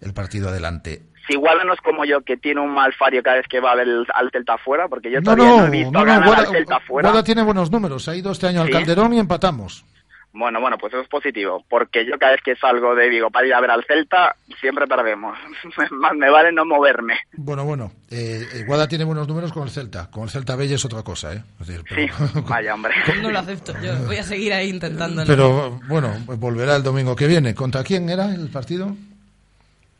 el 0.00 0.12
partido 0.12 0.48
adelante. 0.48 1.02
Si 1.26 1.36
Guada 1.36 1.64
no 1.64 1.72
es 1.72 1.80
como 1.80 2.04
yo, 2.04 2.20
que 2.20 2.36
tiene 2.36 2.60
un 2.60 2.74
mal 2.74 2.92
fario 2.92 3.22
cada 3.22 3.36
vez 3.36 3.46
que 3.48 3.60
va 3.60 3.72
a 3.72 3.74
ver 3.76 3.88
al 4.12 4.30
Celta 4.30 4.54
afuera, 4.54 4.88
porque 4.88 5.10
yo 5.10 5.22
todavía 5.22 5.46
no, 5.46 5.66
he 5.66 5.70
visto 5.70 5.98
al 5.98 6.46
Celta 6.46 6.76
afuera. 6.76 7.08
Guada 7.08 7.24
tiene 7.24 7.42
buenos 7.42 7.70
números, 7.70 8.08
ha 8.08 8.14
ido 8.14 8.32
este 8.32 8.46
año 8.46 8.60
al 8.60 8.70
Calderón 8.70 9.14
y 9.14 9.18
empatamos. 9.18 9.86
Bueno, 10.34 10.60
bueno, 10.60 10.76
pues 10.78 10.92
eso 10.92 11.00
es 11.00 11.08
positivo, 11.08 11.64
porque 11.68 12.04
yo 12.04 12.18
cada 12.18 12.32
vez 12.32 12.40
que 12.44 12.56
salgo 12.56 12.96
de 12.96 13.08
Vigo 13.08 13.30
para 13.30 13.46
ir 13.46 13.54
a 13.54 13.60
ver 13.60 13.70
al 13.70 13.84
Celta, 13.84 14.34
siempre 14.60 14.86
perdemos. 14.88 15.38
Más 15.92 16.14
me 16.14 16.28
vale 16.28 16.50
no 16.50 16.64
moverme. 16.64 17.14
Bueno, 17.34 17.64
bueno, 17.64 17.92
eh, 18.10 18.44
eh, 18.52 18.64
Guada 18.66 18.88
tiene 18.88 19.04
buenos 19.04 19.28
números 19.28 19.52
con 19.52 19.62
el 19.62 19.70
Celta. 19.70 20.10
Con 20.10 20.24
el 20.24 20.30
Celta 20.30 20.56
Bella 20.56 20.74
es 20.74 20.84
otra 20.84 21.02
cosa, 21.02 21.34
¿eh? 21.34 21.42
Sí, 21.64 22.06
vaya 22.48 22.74
hombre. 22.74 22.94
No 23.22 23.30
lo 23.30 23.38
acepto, 23.38 23.74
yo 23.80 23.94
voy 24.06 24.16
a 24.16 24.24
seguir 24.24 24.52
ahí 24.52 24.70
intentándolo. 24.70 25.26
Pero 25.26 25.80
bueno, 25.86 26.12
volverá 26.26 26.74
el 26.74 26.82
domingo 26.82 27.14
que 27.14 27.28
viene. 27.28 27.54
¿Contra 27.54 27.84
quién 27.84 28.10
era 28.10 28.34
el 28.34 28.48
partido? 28.48 28.96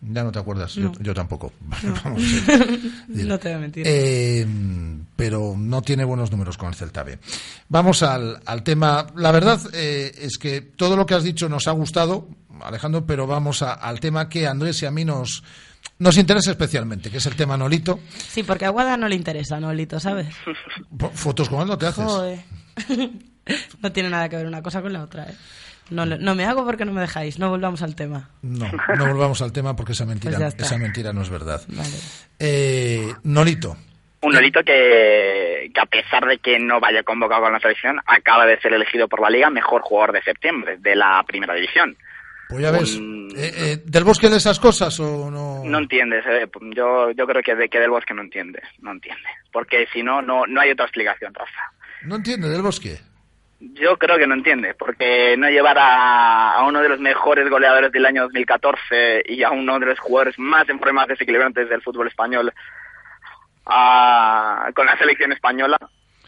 Ya 0.07 0.23
no 0.23 0.31
te 0.31 0.39
acuerdas, 0.39 0.75
yo, 0.75 1.15
tampoco. 1.15 1.53
No. 3.09 3.39
te 3.39 3.49
voy 3.49 3.57
a 3.57 3.59
mentir. 3.59 3.85
Eh, 3.87 4.47
pero 5.17 5.55
no 5.57 5.83
tiene 5.83 6.05
buenos 6.05 6.31
números 6.31 6.59
con 6.59 6.69
el 6.69 6.75
Celta 6.75 7.03
B. 7.03 7.19
Vamos 7.69 8.03
al, 8.03 8.41
tema. 8.63 9.07
La 9.17 9.33
verdad 9.33 9.61
eh, 9.73 10.13
es 10.21 10.39
que 10.39 10.61
todo 10.61 10.97
lo 10.97 11.07
que 11.07 11.15
has 11.15 11.23
dicho 11.23 11.49
nos 11.49 11.69
ha 11.69 11.73
gustado, 11.73 12.29
Alejandro, 12.63 13.07
pero 13.07 13.27
vamos 13.27 13.63
al 13.63 14.01
tema 14.01 14.29
que 14.29 14.47
a 14.47 14.51
Andrés 14.51 14.83
y 14.83 14.87
a 14.87 14.91
mí 14.91 15.05
nos, 15.05 15.43
nos 15.99 16.17
interesa 16.19 16.51
especialmente, 16.51 17.11
que 17.11 17.19
es 17.19 17.27
el 17.27 17.37
tema 17.37 17.57
Nolito. 17.57 18.01
Sí, 18.29 18.43
porque 18.43 18.67
a 18.67 18.71
Guada 18.71 18.97
no 18.97 19.09
le 19.09 19.15
interesa 19.15 19.61
Nolito, 19.61 20.01
¿sabes? 20.01 20.29
Fotos 21.15 21.49
con 21.49 21.63
él 21.63 21.69
no 21.69 21.79
te 21.79 21.87
haces. 21.87 22.05
no 23.83 23.93
tiene 23.93 24.11
nada 24.11 24.29
que 24.29 24.37
ver 24.37 24.47
una 24.47 24.63
cosa 24.63 24.83
con 24.83 24.93
la 24.93 25.03
otra, 25.03 25.25
¿eh? 25.25 25.35
No, 25.91 26.07
no 26.07 26.35
me 26.35 26.45
hago 26.45 26.65
porque 26.65 26.85
no 26.85 26.93
me 26.93 27.01
dejáis. 27.03 27.39
No 27.39 27.51
volvamos 27.51 27.83
al 27.83 27.95
tema. 27.95 28.31
No, 28.43 28.71
no 28.97 29.07
volvamos 29.07 29.43
al 29.43 29.53
tema 29.53 29.77
porque 29.77 29.93
esa 29.93 30.07
mentira, 30.07 30.39
pues 30.39 30.55
esa 30.61 30.79
mentira 30.79 31.13
no 31.13 31.23
es 31.23 31.29
verdad. 31.31 31.61
Eh, 32.39 33.13
Nolito. 33.25 33.77
Un 34.23 34.33
Nolito 34.33 34.61
que, 34.65 35.71
que, 35.75 35.81
a 35.81 35.85
pesar 35.87 36.25
de 36.27 36.39
que 36.39 36.59
no 36.59 36.81
vaya 36.81 37.03
convocado 37.03 37.43
con 37.43 37.53
la 37.53 37.61
selección, 37.61 38.01
acaba 38.07 38.47
de 38.47 38.59
ser 38.61 38.73
elegido 38.73 39.07
por 39.09 39.21
la 39.21 39.29
Liga 39.29 39.51
mejor 39.51 39.83
jugador 39.83 40.13
de 40.13 40.23
septiembre 40.23 40.79
de 40.79 40.97
la 40.97 41.23
primera 41.27 41.55
división. 41.55 41.95
Pues 42.49 42.63
ya 42.63 42.71
ves. 42.71 42.97
Un- 42.97 43.15
Eh, 43.37 43.53
eh, 43.57 43.83
¿Del 43.85 44.05
Bosque 44.05 44.29
de 44.31 44.37
esas 44.37 44.61
cosas 44.61 44.99
o 45.01 45.31
no? 45.31 45.63
No 45.65 45.79
entiendes, 45.79 46.25
eh, 46.27 46.47
yo, 46.75 47.11
yo 47.11 47.27
creo 47.27 47.43
que, 47.43 47.55
de, 47.57 47.69
que 47.69 47.81
del 47.81 47.91
bosque 47.91 48.15
no 48.15 48.23
entiende, 48.23 48.63
no 48.81 48.93
entiende. 48.93 49.29
Porque 49.53 49.87
si 49.93 50.03
no, 50.05 50.23
no, 50.23 50.47
no 50.47 50.61
hay 50.61 50.71
otra 50.71 50.85
explicación, 50.87 51.35
Rafa. 51.35 51.73
No 52.03 52.17
entiende 52.17 52.49
del 52.49 52.63
Bosque. 52.63 52.99
Yo 53.61 53.97
creo 53.97 54.19
que 54.19 54.27
no 54.27 54.35
entiende, 54.35 54.75
porque 54.75 55.37
no 55.39 55.49
llevar 55.49 55.77
a, 55.81 56.63
uno 56.67 56.81
de 56.81 56.89
los 56.89 57.01
mejores 57.01 57.49
goleadores 57.49 57.93
del 57.93 58.05
año 58.07 58.23
2014 58.25 59.23
y 59.27 59.43
a 59.43 59.51
uno 59.51 59.79
de 59.79 59.87
los 59.87 59.99
jugadores 60.01 60.39
más 60.39 60.69
en 60.69 60.79
forma 60.79 61.07
desequilibrantes 61.07 61.69
del 61.69 61.81
fútbol 61.83 62.09
español 62.09 62.53
a- 63.67 64.71
con 64.75 64.87
la 64.87 64.99
selección 64.99 65.33
española, 65.33 65.79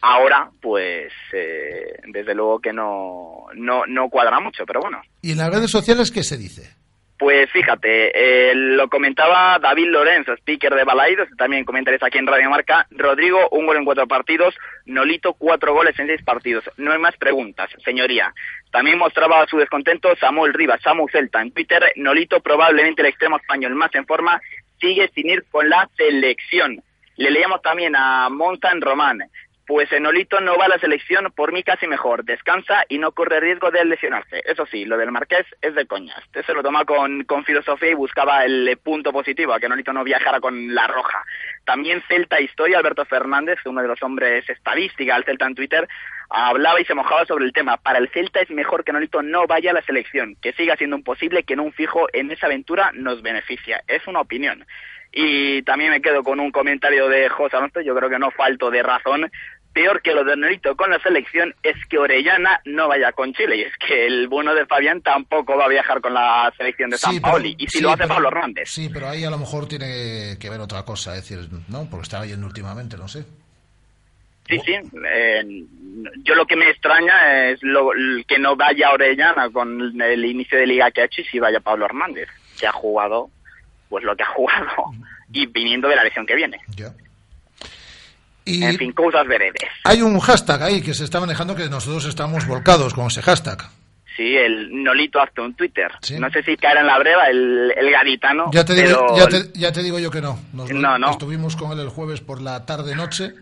ahora, 0.00 0.48
pues, 0.60 1.12
eh, 1.32 1.98
desde 2.06 2.34
luego 2.34 2.60
que 2.60 2.72
no, 2.72 3.46
no, 3.54 3.84
no 3.86 4.08
cuadra 4.08 4.40
mucho, 4.40 4.64
pero 4.66 4.80
bueno. 4.80 5.02
¿Y 5.20 5.32
en 5.32 5.38
las 5.38 5.50
redes 5.50 5.70
sociales 5.70 6.10
qué 6.10 6.22
se 6.22 6.36
dice? 6.38 6.75
Pues 7.18 7.50
fíjate, 7.50 8.50
eh, 8.50 8.54
lo 8.54 8.88
comentaba 8.88 9.58
David 9.58 9.86
Lorenzo, 9.86 10.34
speaker 10.34 10.74
de 10.74 10.84
Balaidos, 10.84 11.28
también 11.38 11.64
comentaréis 11.64 12.02
aquí 12.02 12.18
en 12.18 12.26
Radio 12.26 12.50
Marca. 12.50 12.86
Rodrigo, 12.90 13.48
un 13.52 13.64
gol 13.64 13.78
en 13.78 13.86
cuatro 13.86 14.06
partidos. 14.06 14.54
Nolito, 14.84 15.32
cuatro 15.32 15.72
goles 15.72 15.98
en 15.98 16.08
seis 16.08 16.22
partidos. 16.22 16.64
No 16.76 16.92
hay 16.92 16.98
más 16.98 17.16
preguntas, 17.16 17.70
señoría. 17.82 18.34
También 18.70 18.98
mostraba 18.98 19.46
su 19.46 19.56
descontento 19.56 20.14
Samuel 20.16 20.52
Rivas, 20.52 20.82
Samu 20.82 21.08
Celta. 21.08 21.40
En 21.40 21.52
Twitter, 21.52 21.92
Nolito, 21.96 22.40
probablemente 22.40 23.00
el 23.00 23.08
extremo 23.08 23.38
español 23.38 23.74
más 23.74 23.94
en 23.94 24.06
forma, 24.06 24.38
sigue 24.78 25.10
sin 25.14 25.30
ir 25.30 25.44
con 25.50 25.70
la 25.70 25.88
selección. 25.96 26.82
Le 27.16 27.30
leíamos 27.30 27.62
también 27.62 27.96
a 27.96 28.28
Montan 28.28 28.82
Román. 28.82 29.22
Pues 29.66 29.90
en 29.90 30.04
Nolito 30.04 30.40
no 30.40 30.56
va 30.56 30.66
a 30.66 30.68
la 30.68 30.78
selección, 30.78 31.32
por 31.34 31.52
mí 31.52 31.64
casi 31.64 31.88
mejor. 31.88 32.24
Descansa 32.24 32.84
y 32.88 32.98
no 32.98 33.10
corre 33.10 33.40
riesgo 33.40 33.72
de 33.72 33.84
lesionarse. 33.84 34.40
Eso 34.46 34.64
sí, 34.66 34.84
lo 34.84 34.96
del 34.96 35.10
Marqués 35.10 35.44
es 35.60 35.74
de 35.74 35.86
coña. 35.86 36.14
Este 36.24 36.44
se 36.44 36.54
lo 36.54 36.62
toma 36.62 36.84
con, 36.84 37.24
con 37.24 37.44
filosofía 37.44 37.90
y 37.90 37.94
buscaba 37.94 38.44
el 38.44 38.68
eh, 38.68 38.76
punto 38.76 39.12
positivo, 39.12 39.52
a 39.52 39.58
que 39.58 39.68
Nolito 39.68 39.92
no 39.92 40.04
viajara 40.04 40.38
con 40.38 40.72
la 40.72 40.86
roja. 40.86 41.24
También 41.64 42.00
Celta 42.06 42.40
Historia, 42.40 42.78
Alberto 42.78 43.04
Fernández, 43.06 43.58
uno 43.64 43.82
de 43.82 43.88
los 43.88 44.00
hombres 44.04 44.48
estadística 44.48 45.16
al 45.16 45.24
Celta 45.24 45.46
en 45.46 45.56
Twitter, 45.56 45.88
hablaba 46.30 46.80
y 46.80 46.84
se 46.84 46.94
mojaba 46.94 47.26
sobre 47.26 47.44
el 47.44 47.52
tema. 47.52 47.76
Para 47.76 47.98
el 47.98 48.08
Celta 48.10 48.40
es 48.40 48.50
mejor 48.50 48.84
que 48.84 48.92
Nolito 48.92 49.20
no 49.22 49.48
vaya 49.48 49.72
a 49.72 49.74
la 49.74 49.82
selección, 49.82 50.36
que 50.40 50.52
siga 50.52 50.76
siendo 50.76 50.94
un 50.94 51.02
posible 51.02 51.42
que 51.42 51.56
no 51.56 51.64
un 51.64 51.72
fijo 51.72 52.06
en 52.12 52.30
esa 52.30 52.46
aventura 52.46 52.92
nos 52.94 53.20
beneficia. 53.20 53.82
Es 53.88 54.06
una 54.06 54.20
opinión. 54.20 54.64
Y 55.18 55.62
también 55.62 55.90
me 55.90 56.02
quedo 56.02 56.22
con 56.22 56.40
un 56.40 56.50
comentario 56.50 57.08
de 57.08 57.30
José 57.30 57.56
Alonso, 57.56 57.80
yo 57.80 57.94
creo 57.94 58.10
que 58.10 58.18
no 58.18 58.30
falto 58.30 58.70
de 58.70 58.82
razón. 58.82 59.30
Peor 59.76 60.00
que 60.00 60.14
lo 60.14 60.24
de 60.24 60.38
Nolito 60.38 60.74
con 60.74 60.88
la 60.88 60.98
selección 61.00 61.54
es 61.62 61.76
que 61.90 61.98
Orellana 61.98 62.62
no 62.64 62.88
vaya 62.88 63.12
con 63.12 63.34
Chile. 63.34 63.56
Y 63.58 63.60
es 63.64 63.74
que 63.76 64.06
el 64.06 64.26
bueno 64.26 64.54
de 64.54 64.64
Fabián 64.64 65.02
tampoco 65.02 65.54
va 65.54 65.66
a 65.66 65.68
viajar 65.68 66.00
con 66.00 66.14
la 66.14 66.50
selección 66.56 66.88
de 66.88 66.96
San 66.96 67.10
pero- 67.12 67.20
Paoli. 67.20 67.54
Y 67.58 67.66
si 67.68 67.76
sí, 67.76 67.82
lo 67.82 67.90
hace 67.90 67.98
pero- 68.04 68.14
Pablo 68.14 68.28
Hernández. 68.28 68.70
Sí, 68.70 68.88
pero 68.90 69.06
ahí 69.10 69.22
a 69.24 69.28
lo 69.28 69.36
mejor 69.36 69.68
tiene 69.68 70.38
que 70.40 70.48
ver 70.48 70.60
otra 70.62 70.82
cosa, 70.86 71.14
es 71.14 71.28
decir, 71.28 71.46
¿no? 71.68 71.86
Porque 71.90 72.04
estaba 72.04 72.24
yendo 72.24 72.46
últimamente, 72.46 72.96
no 72.96 73.06
sé. 73.06 73.24
Sí, 74.48 74.58
sí. 74.64 74.72
eh, 75.10 75.44
yo 76.22 76.34
lo 76.34 76.46
que 76.46 76.56
me 76.56 76.70
extraña 76.70 77.48
es 77.50 77.62
lo, 77.62 77.90
que 78.26 78.38
no 78.38 78.56
vaya 78.56 78.92
Orellana 78.92 79.50
con 79.50 80.00
el 80.00 80.24
inicio 80.24 80.56
de 80.58 80.66
liga 80.68 80.90
que 80.90 81.02
ha 81.02 81.04
hecho 81.04 81.20
y 81.20 81.24
si 81.24 81.38
vaya 81.38 81.60
Pablo 81.60 81.84
Hernández, 81.84 82.30
que 82.58 82.66
ha 82.66 82.72
jugado 82.72 83.28
pues 83.90 84.04
lo 84.04 84.16
que 84.16 84.22
ha 84.22 84.26
jugado 84.34 84.66
y 85.32 85.44
viniendo 85.46 85.86
de 85.88 85.96
la 85.96 86.04
lesión 86.04 86.24
que 86.24 86.34
viene. 86.34 86.60
Ya. 86.76 86.94
Y 88.46 88.62
En 88.64 88.78
fin, 88.78 88.92
cosas 88.92 89.26
veredes. 89.26 89.68
hay 89.84 90.00
un 90.02 90.18
hashtag 90.20 90.62
ahí 90.62 90.80
que 90.80 90.94
se 90.94 91.04
está 91.04 91.20
manejando 91.20 91.54
que 91.54 91.68
nosotros 91.68 92.04
estamos 92.06 92.46
volcados 92.46 92.94
con 92.94 93.08
ese 93.08 93.20
hashtag. 93.20 93.58
Sí, 94.16 94.34
el 94.34 94.82
Nolito 94.82 95.20
hace 95.20 95.42
un 95.42 95.52
Twitter. 95.54 95.90
Sí. 96.00 96.18
No 96.18 96.30
sé 96.30 96.42
si 96.42 96.56
caerá 96.56 96.80
en 96.80 96.86
la 96.86 96.98
breva 96.98 97.26
el, 97.26 97.70
el 97.76 97.90
gaditano. 97.90 98.50
Ya 98.52 98.64
te, 98.64 98.72
digo, 98.74 99.04
pero- 99.14 99.16
ya, 99.18 99.28
te, 99.28 99.58
ya 99.58 99.72
te 99.72 99.82
digo 99.82 99.98
yo 99.98 100.10
que 100.10 100.22
no. 100.22 100.38
Nos- 100.54 100.70
No, 100.70 100.98
no. 100.98 101.10
Estuvimos 101.10 101.54
con 101.56 101.72
él 101.72 101.80
el 101.80 101.90
jueves 101.90 102.22
por 102.22 102.40
la 102.40 102.64
tarde-noche, 102.64 103.34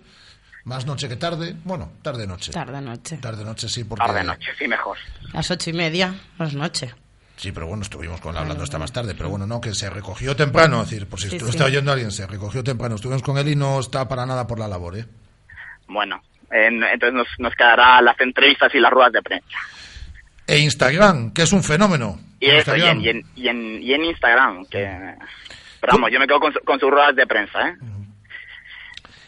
más 0.64 0.84
noche 0.86 1.08
que 1.08 1.14
tarde. 1.16 1.54
Bueno, 1.62 1.92
tarde-noche. 2.02 2.50
Tarde-noche. 2.50 3.18
Tarde-noche, 3.18 3.68
sí, 3.68 3.84
porque... 3.84 4.04
Tarde-noche, 4.04 4.50
sí, 4.58 4.66
mejor. 4.66 4.96
Las 5.32 5.48
ocho 5.50 5.70
y 5.70 5.74
media, 5.74 6.14
no 6.38 6.46
es 6.46 6.54
noche. 6.54 6.92
Sí, 7.36 7.50
pero 7.52 7.66
bueno, 7.66 7.82
estuvimos 7.82 8.20
con 8.20 8.32
él 8.32 8.38
hablando 8.42 8.62
hasta 8.64 8.78
más 8.78 8.92
tarde. 8.92 9.14
Pero 9.16 9.28
bueno, 9.28 9.46
no, 9.46 9.60
que 9.60 9.74
se 9.74 9.90
recogió 9.90 10.36
temprano. 10.36 10.82
Es 10.82 10.90
decir, 10.90 11.06
por 11.08 11.20
si 11.20 11.28
Sí, 11.30 11.38
sí. 11.40 11.46
está 11.48 11.64
oyendo 11.66 11.90
a 11.90 11.94
alguien, 11.94 12.10
se 12.12 12.26
recogió 12.26 12.62
temprano. 12.62 12.94
Estuvimos 12.94 13.22
con 13.22 13.36
él 13.38 13.48
y 13.48 13.56
no 13.56 13.80
está 13.80 14.06
para 14.08 14.24
nada 14.24 14.46
por 14.46 14.58
la 14.58 14.68
labor, 14.68 14.96
¿eh? 14.98 15.04
Bueno, 15.88 16.22
en- 16.50 16.82
entonces 16.84 17.12
nos, 17.14 17.26
nos 17.38 17.54
quedará 17.54 18.00
las 18.02 18.18
entrevistas 18.20 18.72
y 18.74 18.78
las 18.80 18.90
ruedas 18.92 19.12
de 19.12 19.22
prensa. 19.22 19.58
E 20.46 20.58
Instagram, 20.58 21.32
que 21.32 21.42
es 21.42 21.52
un 21.52 21.62
fenómeno. 21.64 22.20
Y 22.38 22.50
eso, 22.50 22.76
y 22.76 22.82
en, 22.82 23.00
y, 23.00 23.08
en, 23.08 23.26
y, 23.34 23.48
en, 23.48 23.82
y 23.82 23.94
en 23.94 24.04
Instagram, 24.04 24.66
que... 24.66 24.80
Pero 25.80 25.92
vamos, 25.94 26.10
yo 26.12 26.18
me 26.20 26.26
quedo 26.26 26.40
con, 26.40 26.52
su- 26.52 26.60
con 26.60 26.78
sus 26.78 26.90
ruedas 26.90 27.16
de 27.16 27.26
prensa, 27.26 27.68
¿eh? 27.68 27.74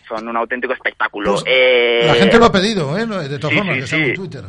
Son 0.09 0.27
un 0.29 0.37
auténtico 0.37 0.73
espectáculo. 0.73 1.33
Pues, 1.33 1.45
Eh, 1.47 2.05
La 2.07 2.15
gente 2.15 2.39
lo 2.39 2.45
ha 2.47 2.53
pedido, 2.53 2.97
¿eh? 2.97 3.07
De 3.07 3.39
todas 3.39 3.53
sí, 3.53 3.59
formas, 3.59 3.75
sí, 3.75 3.79
que 3.81 3.85
está 3.85 3.97
en. 3.97 4.15
Twitter. 4.15 4.45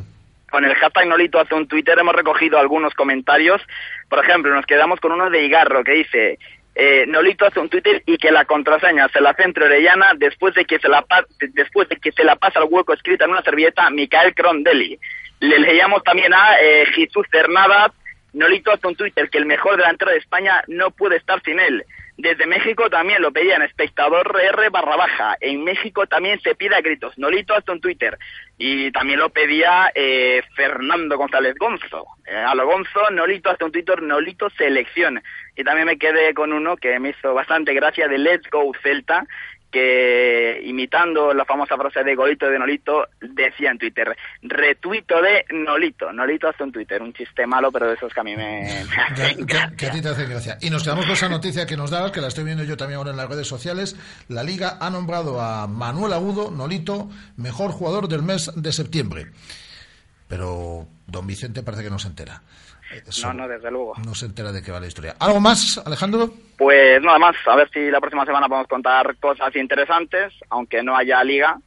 Con 0.50 0.64
el 0.66 0.76
hashtag 0.76 1.08
Nolito 1.08 1.40
hace 1.40 1.56
un 1.56 1.68
Twitter 1.68 1.98
hemos 2.00 2.16
recogido 2.16 2.58
algunos 2.58 2.94
comentarios. 2.94 3.62
Por 4.10 4.24
ejemplo, 4.24 4.54
nos 4.54 4.66
quedamos 4.66 5.00
con 5.00 5.12
uno 5.12 5.30
de 5.30 5.44
Igarro 5.46 5.84
que 5.84 5.92
dice... 5.94 6.40
Eh, 6.80 7.06
Nolito 7.08 7.44
hace 7.44 7.60
un 7.60 7.70
Twitter 7.70 8.04
y 8.06 8.20
que 8.20 8.30
la 8.30 8.46
contraseña 8.46 9.08
se 9.10 9.20
la 9.20 9.32
hace 9.32 9.42
entre 9.42 9.66
Orellana 9.66 10.12
después 10.16 10.54
de 10.54 10.64
que 10.64 10.78
se 10.78 10.88
la 10.88 11.02
pa- 11.02 11.26
después 11.40 11.90
de 11.90 11.96
que 11.96 12.12
se 12.12 12.24
la 12.24 12.36
pasa 12.36 12.60
al 12.60 12.68
hueco 12.70 12.94
escrita 12.94 13.26
en 13.26 13.32
una 13.32 13.42
servilleta 13.42 13.90
Micael 13.90 14.36
Crondelli. 14.36 15.00
Le 15.40 15.58
leíamos 15.58 16.04
también 16.04 16.36
a 16.36 16.56
eh, 16.62 16.86
Jesús 16.94 17.26
Cernadas, 17.32 17.94
Nolito 18.34 18.72
hace 18.72 18.86
un 18.86 18.96
Twitter 18.96 19.28
que 19.32 19.40
el 19.40 19.48
mejor 19.48 19.76
delantero 19.78 20.12
de 20.12 20.18
España 20.18 20.64
no 20.68 20.92
puede 20.92 21.16
estar 21.18 21.42
sin 21.42 21.60
él. 21.60 21.84
Desde 22.18 22.48
México 22.48 22.90
también 22.90 23.22
lo 23.22 23.32
pedían 23.32 23.62
espectador 23.62 24.36
R 24.42 24.70
barra 24.70 24.96
baja. 24.96 25.38
En 25.40 25.64
México 25.64 26.08
también 26.08 26.40
se 26.42 26.56
pide 26.56 26.76
a 26.76 26.82
gritos. 26.82 27.16
Nolito 27.20 27.54
hace 27.54 27.72
un 27.72 27.80
Twitter. 27.80 28.18
Y 28.58 28.92
también 28.92 29.20
lo 29.20 29.30
pedía 29.30 29.92
eh, 29.94 30.42
Fernando 30.56 31.16
González 31.16 31.54
Gonzo. 31.60 32.08
Eh, 32.26 32.36
a 32.36 32.56
lo 32.56 32.66
Gonzo, 32.66 33.12
Nolito 33.12 33.52
hace 33.52 33.64
un 33.64 33.72
Twitter, 33.72 34.02
Nolito 34.02 34.50
selección. 34.50 35.22
Y 35.56 35.64
también 35.64 35.86
me 35.86 36.00
quedé 36.00 36.34
con 36.34 36.54
uno 36.54 36.76
que 36.76 37.00
me 37.00 37.10
hizo 37.10 37.36
bastante 37.36 37.76
gracia 37.76 38.08
de 38.08 38.18
Let's 38.18 38.50
Go 38.50 38.72
Celta, 38.82 39.24
que 39.78 40.62
imitando 40.64 41.34
la 41.34 41.46
famosa 41.46 41.78
frase 41.78 42.04
de 42.04 42.16
Golito 42.16 42.50
de 42.50 42.58
Nolito, 42.58 43.08
decía 43.22 43.70
en 43.72 43.78
Twitter, 43.78 44.16
retuito 44.42 45.22
de 45.22 45.46
Nolito. 45.54 46.12
Nolito 46.12 46.48
hace 46.48 46.64
un 46.64 46.72
Twitter, 46.72 47.02
un 47.02 47.14
chiste 47.14 47.46
malo, 47.46 47.72
pero 47.72 47.88
de 47.88 47.94
esos 47.94 48.12
que 48.12 48.20
a 48.20 48.24
mí 48.24 48.36
me, 48.36 48.68
que 49.78 49.86
a 49.86 49.92
ti 49.92 50.02
te 50.02 50.10
hace 50.10 50.26
gracia. 50.26 50.58
Y 50.62 50.70
nos 50.70 50.84
quedamos 50.84 51.06
con 51.06 51.14
esa 51.14 51.30
noticia 51.30 51.66
que 51.68 51.78
nos 51.78 51.92
dabas, 51.92 52.12
que 52.12 52.22
la 52.22 52.28
estoy 52.28 52.44
viendo 52.44 52.64
yo 52.64 52.76
también 52.76 52.98
ahora 52.98 53.12
en 53.12 53.18
las 53.18 53.30
redes 53.30 53.48
sociales. 53.48 53.96
La 54.30 54.44
Liga 54.44 54.78
ha 54.80 54.90
nombrado 54.90 55.40
a 55.40 55.68
Manuel 55.68 56.14
Agudo, 56.14 56.50
Nolito, 56.50 57.10
mejor 57.36 57.72
jugador 57.72 58.08
del 58.08 58.24
mes 58.24 58.52
de 58.56 58.72
septiembre. 58.72 59.28
Pero 60.28 60.86
don 61.06 61.26
Vicente 61.28 61.64
parece 61.64 61.84
que 61.84 61.90
no 61.90 62.00
se 62.00 62.08
entera. 62.10 62.42
Eso- 63.06 63.28
No, 63.28 63.34
no, 63.34 63.48
desde 63.48 63.70
luego. 63.70 63.94
no 64.06 64.16
se 64.16 64.26
entera 64.28 64.52
de 64.52 64.62
qué 64.62 64.72
va 64.72 64.80
la 64.80 64.88
historia. 64.88 65.16
¿Algo 65.20 65.40
más, 65.42 65.78
Alejandro? 65.86 66.34
Pues 66.58 67.02
nada 67.02 67.20
más, 67.20 67.36
a 67.46 67.56
ver 67.56 67.70
si 67.72 67.90
la 67.92 68.00
próxima 68.00 68.26
semana 68.26 68.48
podemos 68.48 68.68
contar 68.68 69.16
cosas 69.18 69.56
interesantes, 69.56 70.34
aunque 70.50 70.82
no 70.84 70.96
haya 70.96 71.24
liga. 71.24 71.60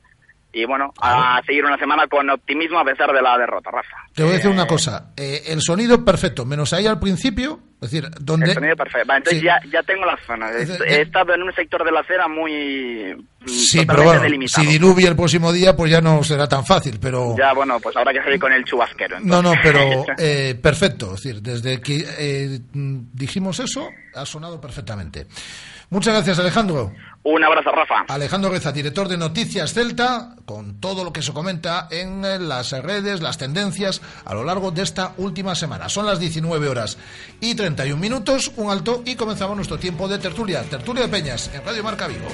Y 0.52 0.64
bueno, 0.64 0.92
a 1.00 1.40
seguir 1.46 1.64
una 1.64 1.78
semana 1.78 2.06
con 2.08 2.28
optimismo 2.28 2.80
a 2.80 2.84
pesar 2.84 3.12
de 3.12 3.22
la 3.22 3.38
derrota, 3.38 3.70
Rafa. 3.70 3.96
Te 4.14 4.22
voy 4.24 4.32
a 4.32 4.34
decir 4.34 4.50
Eh, 4.50 4.54
una 4.54 4.66
cosa. 4.66 5.12
Eh, 5.16 5.42
el 5.46 5.60
sonido 5.62 6.04
perfecto, 6.04 6.44
menos 6.44 6.72
ahí 6.72 6.86
al 6.86 6.98
principio. 6.98 7.60
Es 7.80 7.90
decir, 7.90 8.10
donde. 8.20 8.48
El 8.48 8.54
sonido 8.54 8.76
perfecto. 8.76 9.06
Vale, 9.06 9.18
entonces 9.18 9.40
Sí. 9.40 9.46
ya, 9.46 9.58
ya 9.72 9.82
tengo 9.84 10.04
la 10.04 10.18
zona. 10.26 10.50
He, 10.50 10.62
Eh, 10.64 10.78
he 10.86 10.94
eh. 10.96 11.02
estado 11.02 11.34
en 11.34 11.42
un 11.42 11.52
sector 11.54 11.82
de 11.84 11.92
la 11.92 12.00
acera 12.00 12.26
muy... 12.28 13.14
mm, 13.42 13.48
Sí, 13.48 13.86
pero 13.86 14.02
bueno, 14.02 14.20
delimitado. 14.20 14.64
si 14.66 14.70
diluvia 14.72 15.08
el 15.08 15.16
próximo 15.16 15.52
día, 15.52 15.74
pues 15.76 15.90
ya 15.90 16.00
no 16.00 16.22
será 16.24 16.46
tan 16.48 16.66
fácil. 16.66 16.98
Pero. 17.00 17.36
Ya, 17.38 17.52
bueno, 17.54 17.78
pues 17.80 17.96
habrá 17.96 18.12
que 18.12 18.22
salir 18.22 18.38
con 18.40 18.52
el 18.52 18.64
chubasquero. 18.64 19.18
No, 19.20 19.40
no, 19.40 19.52
pero 19.62 19.78
eh, 20.18 20.58
perfecto. 20.60 21.14
Es 21.14 21.22
decir, 21.22 21.40
desde 21.40 21.80
que 21.80 22.04
eh, 22.18 22.58
dijimos 22.72 23.60
eso, 23.60 23.88
ha 24.14 24.26
sonado 24.26 24.60
perfectamente. 24.60 25.26
Muchas 25.90 26.14
gracias, 26.14 26.38
Alejandro. 26.38 26.92
Un 27.24 27.44
abrazo, 27.44 27.70
Rafa. 27.72 28.04
Alejandro 28.08 28.48
Reza, 28.50 28.70
director 28.72 29.08
de 29.08 29.18
Noticias 29.18 29.74
Celta, 29.74 30.36
con 30.46 30.80
todo 30.80 31.02
lo 31.04 31.12
que 31.12 31.20
se 31.20 31.32
comenta 31.32 31.88
en 31.90 32.24
eh, 32.24 32.38
las 32.38 32.70
redes, 32.70 33.20
las 33.20 33.36
tendencias 33.38 34.00
a 34.24 34.32
lo 34.32 34.44
largo 34.44 34.70
de 34.70 34.82
esta 34.82 35.12
última 35.18 35.54
semana. 35.54 35.88
Son 35.88 36.06
las 36.06 36.20
19 36.20 36.68
horas 36.68 36.96
y 37.40 37.56
31 37.56 38.00
minutos, 38.00 38.52
un 38.56 38.70
alto 38.70 39.02
y 39.04 39.16
comenzamos 39.16 39.56
nuestro 39.56 39.78
tiempo 39.78 40.08
de 40.08 40.18
tertulia. 40.18 40.62
Tertulia 40.62 41.02
de 41.02 41.08
Peñas 41.08 41.50
en 41.52 41.64
Radio 41.64 41.82
Marca 41.82 42.06
Vigo. 42.06 42.28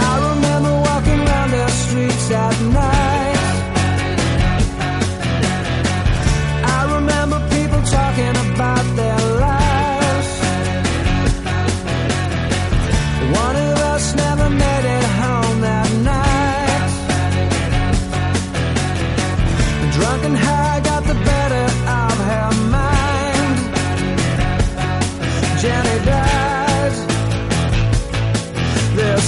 I 0.00 0.18
remember 0.18 0.72
walking 0.80 1.28
around 1.28 1.50
the 1.52 1.68
streets 1.68 2.30
at 2.32 2.60
night. 2.72 3.13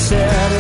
said 0.09 0.56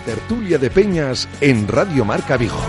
Tertulia 0.00 0.58
de 0.58 0.70
Peñas 0.70 1.28
en 1.40 1.68
Radio 1.68 2.04
Marca 2.04 2.36
Vigo. 2.36 2.60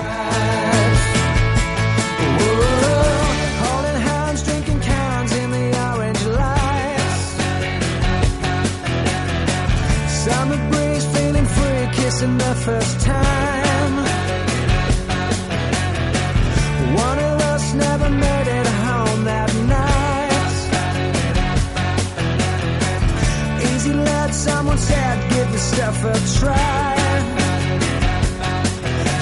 Try. 25.72 26.96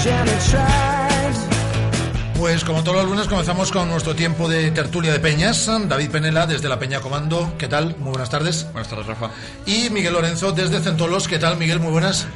Jenny 0.02 0.38
tried. 0.50 1.50
Pues 2.38 2.64
como 2.64 2.82
todos 2.82 2.96
los 3.02 3.06
lunes 3.10 3.26
comenzamos 3.28 3.70
con 3.70 3.88
nuestro 3.88 4.14
tiempo 4.14 4.48
de 4.48 4.70
tertulia 4.70 5.12
de 5.12 5.20
peñas. 5.20 5.70
David 5.88 6.10
Penela 6.10 6.46
desde 6.46 6.68
la 6.68 6.78
Peña 6.78 7.00
Comando, 7.00 7.52
¿qué 7.58 7.68
tal? 7.68 7.96
Muy 7.98 8.10
buenas 8.10 8.30
tardes. 8.30 8.64
Buenas 8.72 8.88
tardes, 8.88 9.06
Rafa. 9.06 9.30
Y 9.66 9.90
Miguel 9.90 10.14
Lorenzo 10.14 10.52
desde 10.52 10.80
Centolos, 10.80 11.28
¿qué 11.28 11.38
tal 11.38 11.58
Miguel? 11.58 11.80
Muy 11.80 11.92
buenas. 11.92 12.26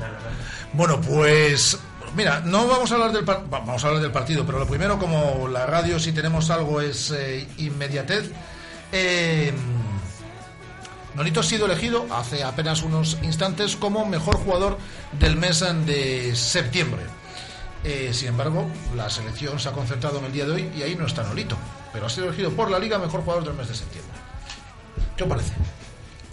Bueno, 0.75 1.01
pues 1.01 1.79
mira, 2.15 2.41
no 2.45 2.67
vamos 2.67 2.93
a 2.93 2.95
hablar 2.97 3.13
del 3.13 3.25
vamos 3.25 3.83
a 3.83 3.87
hablar 3.87 4.03
del 4.03 4.13
partido, 4.13 4.45
pero 4.45 4.59
lo 4.59 4.67
primero 4.67 4.99
como 4.99 5.49
la 5.49 5.65
radio 5.67 5.99
si 5.99 6.13
tenemos 6.13 6.51
algo 6.51 6.81
es 6.81 7.11
eh, 7.11 7.49
inmediatez. 7.59 8.31
Eh, 8.93 9.53
Nolito 11.15 11.41
ha 11.41 11.43
sido 11.43 11.67
elegido 11.67 12.07
hace 12.13 12.43
apenas 12.43 12.83
unos 12.83 13.19
instantes 13.23 13.77
como 13.77 14.05
mejor 14.05 14.37
jugador 14.37 14.79
del 15.19 15.37
mes 15.37 15.65
de 15.87 16.35
septiembre. 16.35 17.03
Eh, 17.85 18.11
sin 18.13 18.29
embargo, 18.29 18.69
la 18.97 19.11
selección 19.11 19.61
se 19.61 19.69
ha 19.69 19.73
concentrado 19.73 20.19
en 20.19 20.25
el 20.25 20.33
día 20.33 20.47
de 20.47 20.53
hoy 20.53 20.71
y 20.77 20.83
ahí 20.83 20.97
no 20.97 21.07
está 21.07 21.23
Nolito, 21.23 21.57
pero 21.93 22.07
ha 22.07 22.09
sido 22.09 22.27
elegido 22.27 22.51
por 22.51 22.71
la 22.71 22.79
liga 22.79 22.99
mejor 22.99 23.21
jugador 23.23 23.45
del 23.45 23.55
mes 23.55 23.69
de 23.69 23.75
septiembre. 23.75 24.13
¿Qué 25.17 25.23
os 25.23 25.29
parece? 25.29 25.53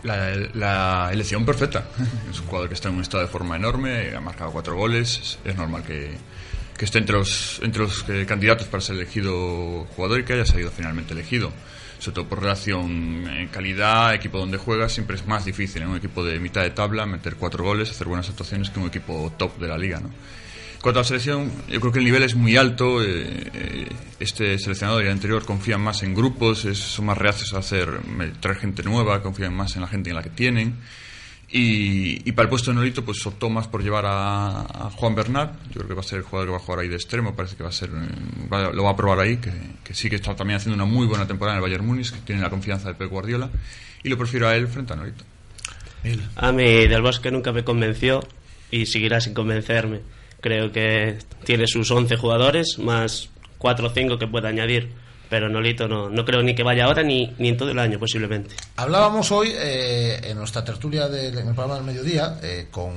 La, 0.03 0.33
la 0.53 1.09
elección 1.11 1.45
perfecta. 1.45 1.85
Es 2.31 2.39
un 2.39 2.47
jugador 2.47 2.69
que 2.69 2.75
está 2.75 2.89
en 2.89 2.95
un 2.95 3.01
estado 3.01 3.23
de 3.23 3.29
forma 3.29 3.57
enorme, 3.57 4.15
ha 4.15 4.21
marcado 4.21 4.51
cuatro 4.51 4.75
goles. 4.75 5.19
Es, 5.19 5.39
es 5.43 5.55
normal 5.55 5.83
que, 5.83 6.17
que 6.77 6.85
esté 6.85 6.97
entre 6.97 7.17
los, 7.17 7.59
entre 7.61 7.83
los 7.83 8.05
eh, 8.09 8.25
candidatos 8.25 8.67
para 8.67 8.81
ser 8.81 8.95
elegido 8.95 9.85
jugador 9.95 10.21
y 10.21 10.25
que 10.25 10.33
haya 10.33 10.45
salido 10.45 10.71
finalmente 10.71 11.13
elegido. 11.13 11.51
Sobre 12.01 12.15
todo 12.15 12.29
por 12.29 12.41
relación 12.41 13.27
en 13.27 13.47
calidad, 13.49 14.15
equipo 14.15 14.39
donde 14.39 14.57
juega, 14.57 14.89
siempre 14.89 15.17
es 15.17 15.27
más 15.27 15.45
difícil 15.45 15.83
en 15.83 15.89
un 15.89 15.97
equipo 15.97 16.23
de 16.23 16.39
mitad 16.39 16.63
de 16.63 16.71
tabla 16.71 17.05
meter 17.05 17.35
cuatro 17.35 17.63
goles, 17.63 17.91
hacer 17.91 18.07
buenas 18.07 18.27
actuaciones 18.27 18.71
que 18.71 18.79
un 18.79 18.87
equipo 18.87 19.31
top 19.37 19.59
de 19.59 19.67
la 19.67 19.77
liga. 19.77 19.99
¿no? 19.99 20.09
Cuanto 20.81 20.99
a 20.99 21.03
la 21.03 21.07
selección, 21.07 21.51
yo 21.69 21.79
creo 21.79 21.91
que 21.93 21.99
el 21.99 22.05
nivel 22.05 22.23
es 22.23 22.33
muy 22.33 22.57
alto. 22.57 23.03
eh, 23.03 23.51
eh, 23.53 23.87
este 24.19 24.57
seleccionador 24.57 25.03
y 25.03 25.05
el 25.05 25.11
anterior 25.11 25.45
confían 25.45 25.79
más 25.79 26.01
en 26.01 26.15
grupos, 26.15 26.61
son 26.73 27.05
más 27.05 27.19
reacios 27.19 27.53
a 27.53 27.59
hacer 27.59 28.01
traer 28.39 28.57
gente 28.57 28.81
nueva, 28.81 29.21
confían 29.21 29.53
más 29.53 29.75
en 29.75 29.83
la 29.83 29.87
gente 29.87 30.09
en 30.09 30.15
la 30.15 30.23
que 30.23 30.31
tienen. 30.31 30.77
Y, 31.53 32.27
y 32.27 32.31
para 32.31 32.45
el 32.45 32.49
puesto 32.49 32.71
de 32.71 32.75
Nolito, 32.77 33.03
pues 33.03 33.25
optó 33.25 33.49
más 33.49 33.67
por 33.67 33.83
llevar 33.83 34.05
a, 34.05 34.61
a 34.61 34.89
Juan 34.91 35.15
Bernat. 35.15 35.53
Yo 35.67 35.73
creo 35.81 35.87
que 35.89 35.93
va 35.95 35.99
a 35.99 36.03
ser 36.03 36.19
el 36.19 36.23
jugador 36.23 36.47
que 36.47 36.51
va 36.51 36.57
a 36.57 36.61
jugar 36.61 36.79
ahí 36.79 36.87
de 36.87 36.95
extremo. 36.95 37.35
Parece 37.35 37.57
que 37.57 37.63
va 37.63 37.69
a 37.69 37.73
ser, 37.73 37.89
va- 37.91 38.71
lo 38.71 38.83
va 38.83 38.91
a 38.91 38.95
probar 38.95 39.19
ahí, 39.19 39.37
que, 39.37 39.51
que 39.83 39.93
sí 39.93 40.09
que 40.09 40.15
está 40.15 40.33
también 40.35 40.57
haciendo 40.57 40.75
una 40.81 40.85
muy 40.91 41.07
buena 41.07 41.27
temporada 41.27 41.57
en 41.57 41.63
el 41.63 41.69
Bayern 41.69 41.85
Múnich, 41.85 42.11
que 42.11 42.19
tiene 42.21 42.41
la 42.41 42.49
confianza 42.49 42.87
de 42.87 42.95
Pep 42.95 43.09
Guardiola. 43.09 43.49
Y 44.03 44.07
lo 44.09 44.17
prefiero 44.17 44.47
a 44.47 44.55
él 44.55 44.67
frente 44.67 44.93
a 44.93 44.95
Nolito. 44.95 45.25
A 46.37 46.51
mí 46.51 46.87
Del 46.87 47.01
Bosque 47.01 47.29
nunca 47.31 47.51
me 47.51 47.63
convenció 47.63 48.21
y 48.71 48.85
seguirá 48.85 49.19
sin 49.19 49.33
convencerme. 49.33 49.99
Creo 50.39 50.71
que 50.71 51.17
tiene 51.43 51.67
sus 51.67 51.91
11 51.91 52.15
jugadores 52.15 52.79
más 52.79 53.29
4 53.57 53.87
o 53.87 53.89
5 53.91 54.17
que 54.17 54.25
puede 54.27 54.47
añadir. 54.47 54.89
Pero 55.31 55.49
Nolito 55.49 55.87
no, 55.87 56.09
no 56.09 56.25
creo 56.25 56.43
ni 56.43 56.53
que 56.53 56.61
vaya 56.61 56.85
ahora 56.85 57.01
ni, 57.01 57.33
ni 57.39 57.47
en 57.49 57.57
todo 57.57 57.71
el 57.71 57.79
año 57.79 57.97
posiblemente. 57.97 58.53
Hablábamos 58.75 59.31
hoy 59.31 59.53
eh, 59.55 60.19
en 60.25 60.37
nuestra 60.37 60.63
tertulia 60.63 61.07
del 61.07 61.37
el 61.37 61.43
programa 61.45 61.75
del 61.75 61.85
mediodía 61.85 62.37
eh, 62.43 62.67
con 62.69 62.91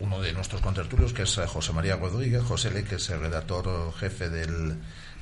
uno 0.00 0.20
de 0.20 0.32
nuestros 0.34 0.60
contertulios, 0.60 1.12
que 1.14 1.22
es 1.22 1.38
eh, 1.38 1.46
José 1.46 1.72
María 1.72 1.96
Rodríguez, 1.96 2.42
José 2.42 2.70
Le, 2.70 2.84
que 2.84 2.96
es 2.96 3.08
el 3.08 3.20
redactor 3.20 3.94
jefe 3.94 4.28
del, 4.28 4.76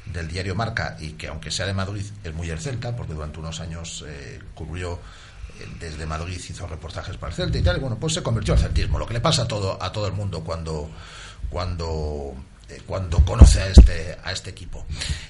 del 0.07 0.29
diario 0.29 0.55
Marca 0.55 0.97
y 1.01 1.13
que 1.13 1.29
aunque 1.29 1.51
sea 1.51 1.67
de 1.67 1.75
Madrid 1.75 2.05
es 2.25 2.35
muy 2.35 2.51
el 2.51 2.59
Celta, 2.59 2.97
porque 2.97 3.15
durante 3.15 3.39
unos 3.39 3.61
años 3.61 4.05
eh, 4.09 4.41
cubrió 4.55 4.95
eh, 5.61 5.67
desde 5.79 6.07
Madrid 6.07 6.41
hizo 6.49 6.67
reportajes 6.67 7.17
para 7.17 7.31
el 7.31 7.37
Celta 7.37 7.59
y 7.59 7.63
tal, 7.63 7.77
y 7.77 7.81
bueno, 7.81 7.99
pues 8.01 8.15
se 8.15 8.23
convirtió 8.23 8.55
al 8.55 8.61
celtismo, 8.61 8.99
lo 8.99 9.07
que 9.07 9.15
le 9.15 9.21
pasa 9.21 9.43
a 9.43 9.49
todo, 9.49 9.81
a 9.81 9.93
todo 9.93 10.07
el 10.07 10.13
mundo 10.13 10.43
cuando, 10.43 10.91
cuando, 11.49 12.35
cuando 12.87 13.25
conoce 13.25 13.61
a 13.61 13.67
este, 13.69 14.17
a 14.23 14.33
este 14.33 14.51
equipo. 14.51 14.87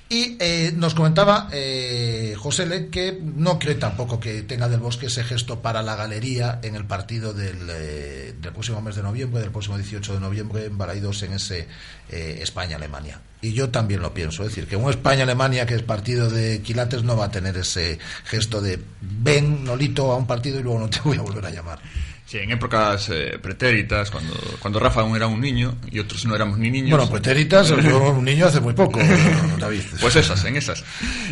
Y 0.08 0.36
eh, 0.40 0.72
nos 0.76 0.94
comentaba 0.94 1.48
eh, 1.52 2.34
José 2.38 2.66
Le 2.66 2.88
que 2.88 3.18
no 3.22 3.58
cree 3.58 3.76
tampoco 3.76 4.20
que 4.20 4.42
tenga 4.42 4.68
del 4.68 4.80
Bosque 4.80 5.06
ese 5.06 5.24
gesto 5.24 5.62
para 5.62 5.82
la 5.82 5.96
galería 5.96 6.60
en 6.62 6.74
el 6.74 6.84
partido 6.84 7.32
del, 7.32 7.68
eh, 7.70 8.34
del 8.40 8.52
próximo 8.52 8.80
mes 8.82 8.96
de 8.96 9.02
noviembre, 9.02 9.40
del 9.40 9.50
próximo 9.50 9.76
18 9.76 10.14
de 10.14 10.20
noviembre 10.20 10.66
en 10.66 10.78
en 11.22 11.32
ese 11.32 11.66
eh, 12.10 12.38
España-Alemania. 12.42 13.20
Y 13.40 13.54
yo 13.54 13.70
también 13.70 14.02
lo 14.02 14.12
pienso, 14.12 14.42
es 14.42 14.50
decir, 14.50 14.68
que 14.68 14.76
un 14.76 14.90
España-Alemania 14.90 15.66
que 15.66 15.74
es 15.74 15.82
partido 15.82 16.30
de 16.30 16.60
quilates 16.62 17.02
no 17.02 17.16
va 17.16 17.26
a 17.26 17.30
tener 17.30 17.56
ese 17.56 17.98
gesto 18.24 18.60
de 18.60 18.78
ven, 19.00 19.64
Nolito, 19.64 20.12
a 20.12 20.16
un 20.16 20.26
partido 20.26 20.60
y 20.60 20.62
luego 20.62 20.78
no 20.78 20.90
te 20.90 21.00
voy 21.04 21.16
a 21.16 21.22
volver 21.22 21.46
a 21.46 21.50
llamar. 21.50 21.80
Sí, 22.24 22.38
en 22.38 22.50
épocas 22.50 23.10
eh, 23.10 23.38
pretéritas, 23.42 24.10
cuando, 24.10 24.32
cuando 24.58 24.78
Rafa 24.78 25.02
aún 25.02 25.14
era 25.16 25.26
un 25.26 25.38
niño 25.40 25.74
y 25.90 25.98
otros 25.98 26.24
no 26.24 26.34
éramos 26.34 26.56
ni 26.56 26.70
niños. 26.70 26.96
Bueno, 26.96 27.10
pretéritas, 27.10 27.68
yo 27.68 27.78
era 27.78 27.96
un 27.96 28.24
niño 28.24 28.46
hace 28.46 28.60
muy 28.60 28.72
poco, 28.72 29.00
David. 29.58 29.82
Pues 30.00 30.16
esas, 30.16 30.42
en 30.46 30.56
esas. 30.56 30.82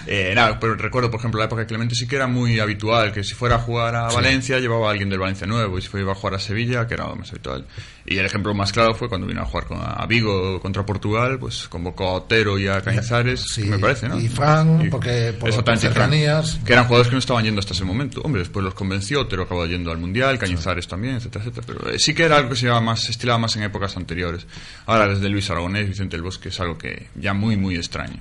Eh, 0.07 0.33
nada, 0.35 0.61
pero 0.61 0.74
recuerdo, 0.74 1.11
por 1.11 1.20
ejemplo, 1.20 1.38
la 1.38 1.46
época 1.46 1.62
de 1.62 1.66
Clemente 1.66 1.94
sí 1.94 2.07
que 2.07 2.16
era 2.16 2.26
muy 2.26 2.59
habitual 2.61 3.12
que 3.12 3.24
si 3.24 3.35
fuera 3.35 3.57
a 3.57 3.59
jugar 3.61 3.94
a 3.96 4.11
Sí. 4.11 4.16
Valencia 4.16 4.59
llevaba 4.59 4.88
a 4.88 4.90
alguien 4.90 5.09
del 5.09 5.20
Valencia 5.20 5.46
Nuevo 5.46 5.79
y 5.79 5.83
si 5.83 5.88
fuera 5.88 6.12
a 6.12 6.14
jugar 6.14 6.35
a 6.35 6.38
Sevilla, 6.38 6.87
que 6.87 6.94
era 6.94 7.07
más 7.14 7.31
habitual. 7.31 7.66
Y 8.11 8.18
el 8.18 8.27
ejemplo 8.27 8.53
más 8.55 8.73
claro 8.73 8.92
fue 8.92 9.09
cuando 9.09 9.27
vino 9.29 9.40
a 9.40 9.44
jugar 9.44 9.66
con, 9.66 9.79
a 9.81 10.05
Vigo 10.07 10.61
contra 10.61 10.85
Portugal, 10.85 11.38
pues 11.38 11.68
convocó 11.68 12.09
a 12.09 12.12
Otero 12.14 12.59
y 12.59 12.66
a 12.66 12.81
Cañizares, 12.81 13.40
Sí, 13.55 13.62
me 13.62 13.79
parece, 13.79 14.09
¿no? 14.09 14.18
y 14.20 14.27
Fran, 14.27 14.88
porque 14.90 15.33
por- 15.38 15.49
Exactamente, 15.49 15.87
por 15.87 15.94
Fran, 15.94 16.11
cercanías. 16.11 16.59
que 16.66 16.73
eran 16.73 16.87
jugadores 16.87 17.09
que 17.09 17.14
no 17.14 17.18
estaban 17.20 17.44
yendo 17.44 17.61
hasta 17.61 17.73
ese 17.73 17.85
momento. 17.85 18.20
Hombre, 18.23 18.40
después 18.40 18.64
los 18.64 18.75
convenció, 18.75 19.20
Otero 19.20 19.44
acabó 19.44 19.64
yendo 19.64 19.92
al 19.92 19.99
Mundial, 19.99 20.40
Cañizares 20.40 20.88
también, 20.88 21.14
etcétera, 21.14 21.44
etcétera. 21.44 21.66
Pero 21.68 21.94
eh, 21.94 22.01
sí 22.01 22.12
que 22.12 22.25
era 22.25 22.37
algo 22.38 22.51
que 22.51 22.57
se 22.57 22.62
llevaba 22.62 22.81
más, 22.81 23.01
se 23.05 23.12
estilaba 23.12 23.38
más 23.38 23.55
en 23.55 23.62
épocas 23.62 23.96
anteriores. 23.96 24.44
Ahora, 24.87 25.07
desde 25.07 25.29
Luis 25.29 25.49
Aragonés, 25.49 25.87
Vicente 25.88 26.16
del 26.16 26.23
Bosque, 26.25 26.49
es 26.49 26.59
algo 26.59 26.77
que 26.77 27.07
ya 27.14 27.33
muy, 27.33 27.57
muy 27.57 27.77
extraño. 27.77 28.20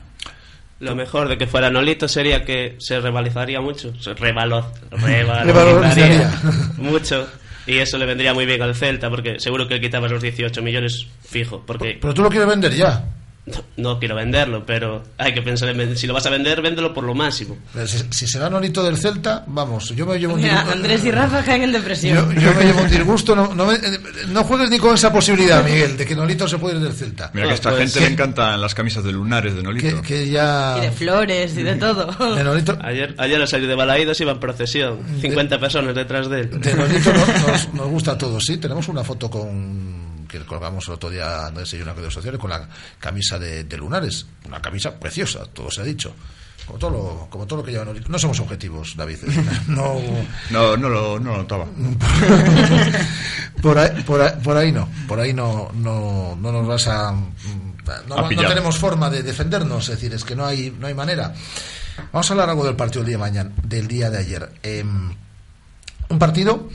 Lo 0.81 0.95
mejor 0.95 1.27
de 1.29 1.37
que 1.39 1.47
fuera 1.47 1.71
Nolito 1.71 2.07
sería 2.07 2.45
que 2.45 2.75
se 2.79 2.99
revalorizaría 3.01 3.59
mucho. 3.59 3.91
Se 3.99 4.15
revalo- 4.15 4.67
Revalorizaría. 4.91 5.43
revalorizaría 5.45 6.31
mucho. 6.77 7.27
Y 7.69 7.77
eso 7.77 7.99
le 7.99 8.07
vendría 8.07 8.33
muy 8.33 8.47
bien 8.47 8.59
al 8.63 8.73
Celta, 8.73 9.11
porque 9.11 9.39
seguro 9.39 9.67
que 9.67 9.79
quitabas 9.79 10.11
los 10.11 10.23
18 10.23 10.63
millones 10.63 11.05
fijo. 11.21 11.61
Porque 11.63 11.99
Pero 12.01 12.15
tú 12.15 12.23
lo 12.23 12.29
quieres 12.29 12.49
vender 12.49 12.73
ya. 12.73 13.05
No 13.77 13.99
quiero 13.99 14.15
venderlo, 14.15 14.65
pero 14.65 15.03
hay 15.17 15.33
que 15.33 15.41
pensar 15.41 15.69
en. 15.69 15.97
Si 15.97 16.07
lo 16.07 16.13
vas 16.13 16.25
a 16.25 16.29
vender, 16.29 16.61
véndelo 16.61 16.93
por 16.93 17.03
lo 17.03 17.13
máximo. 17.15 17.57
Pero 17.73 17.87
si, 17.87 17.99
si 18.11 18.27
se 18.27 18.39
va 18.39 18.49
Nolito 18.49 18.83
del 18.83 18.97
Celta, 18.97 19.43
vamos, 19.47 19.89
yo 19.95 20.05
me 20.05 20.17
llevo 20.19 20.33
un 20.35 20.41
Mira, 20.41 20.53
disgusto. 20.55 20.75
Andrés 20.77 21.05
y 21.05 21.11
Rafa 21.11 21.43
caen 21.43 21.63
en 21.63 21.71
depresión. 21.71 22.33
Yo, 22.35 22.41
yo 22.41 22.53
me 22.53 22.63
llevo 22.65 22.81
un 22.81 22.89
disgusto. 22.89 23.35
No, 23.35 23.53
no, 23.53 23.65
me- 23.67 23.77
no 24.29 24.43
juegues 24.43 24.69
ni 24.69 24.79
con 24.79 24.93
esa 24.95 25.11
posibilidad, 25.11 25.63
Miguel, 25.63 25.97
de 25.97 26.05
que 26.05 26.15
Nolito 26.15 26.47
se 26.47 26.57
puede 26.57 26.75
ir 26.77 26.81
del 26.83 26.93
Celta. 26.93 27.31
Mira 27.33 27.47
que 27.47 27.51
a 27.51 27.55
esta 27.55 27.69
pues 27.71 27.81
gente 27.83 27.99
que- 27.99 28.05
le 28.05 28.11
encantan 28.11 28.59
las 28.61 28.73
camisas 28.75 29.03
de 29.03 29.11
lunares 29.11 29.55
de 29.55 29.63
Nolito. 29.63 30.01
Que, 30.01 30.07
que 30.07 30.29
ya. 30.29 30.75
Y 30.77 30.81
de 30.81 30.91
flores 30.91 31.55
y 31.57 31.63
de 31.63 31.75
todo. 31.75 32.05
De 32.35 32.43
Nolito, 32.43 32.77
Ayer, 32.81 33.15
ayer 33.17 33.41
al 33.41 33.47
salir 33.47 33.67
de 33.67 33.75
Balaídos 33.75 34.19
iba 34.21 34.31
en 34.31 34.39
procesión. 34.39 34.99
50 35.21 35.59
personas 35.59 35.95
detrás 35.95 36.29
de 36.29 36.41
él. 36.41 36.59
de 36.61 36.73
Nolito 36.73 37.13
nos, 37.13 37.27
nos- 37.47 37.73
nos 37.73 37.87
gusta 37.87 38.11
a 38.11 38.17
todos, 38.17 38.43
sí. 38.45 38.57
Tenemos 38.57 38.87
una 38.87 39.03
foto 39.03 39.29
con, 39.29 39.98
que 40.29 40.39
colgamos 40.45 40.87
el 40.87 40.93
otro 40.93 41.09
día 41.09 41.51
no 41.53 41.65
sé, 41.65 41.77
en 41.77 41.83
una 41.83 41.93
redes 41.93 42.13
sociales 42.13 42.39
con 42.39 42.49
la 42.49 42.69
camisa 42.99 43.37
de, 43.37 43.65
de 43.65 43.77
lunares. 43.77 44.25
Una 44.45 44.61
camisa 44.61 44.97
preciosa, 44.97 45.45
todo 45.45 45.69
se 45.69 45.81
ha 45.81 45.83
dicho. 45.83 46.13
Como 46.69 46.77
todo 46.77 46.91
lo, 46.91 47.27
como 47.31 47.47
todo 47.47 47.59
lo 47.59 47.65
que 47.65 47.71
lleva 47.71 47.83
Nolito. 47.83 48.09
No 48.09 48.19
somos 48.19 48.39
objetivos, 48.39 48.95
David. 48.95 49.17
No, 49.67 49.99
No, 50.51 50.77
no 50.77 50.89
lo, 50.89 51.19
no 51.19 51.31
lo 51.31 51.37
notaba. 51.37 51.65
por, 53.61 53.77
ahí, 53.79 54.03
por, 54.03 54.21
ahí, 54.21 54.33
por 54.43 54.55
ahí 54.55 54.71
no. 54.71 54.87
Por 55.07 55.19
ahí 55.19 55.33
no, 55.33 55.71
no, 55.73 56.37
no 56.39 56.51
nos 56.51 56.67
vas 56.67 56.87
a. 56.87 57.11
No, 58.07 58.15
A 58.15 58.29
no 58.29 58.47
tenemos 58.47 58.77
forma 58.77 59.09
de 59.09 59.23
defendernos, 59.23 59.89
es 59.89 59.95
decir, 59.95 60.13
es 60.13 60.23
que 60.23 60.35
no 60.35 60.45
hay, 60.45 60.69
no 60.69 60.85
hay 60.85 60.93
manera. 60.93 61.33
Vamos 62.13 62.29
a 62.29 62.33
hablar 62.33 62.49
algo 62.51 62.63
del 62.63 62.75
partido 62.75 63.01
del 63.01 63.07
día 63.07 63.17
de 63.17 63.19
mañana, 63.19 63.51
del 63.63 63.87
día 63.87 64.11
de 64.11 64.17
ayer. 64.19 64.51
Em, 64.61 65.11
un 66.09 66.19
partido 66.19 66.69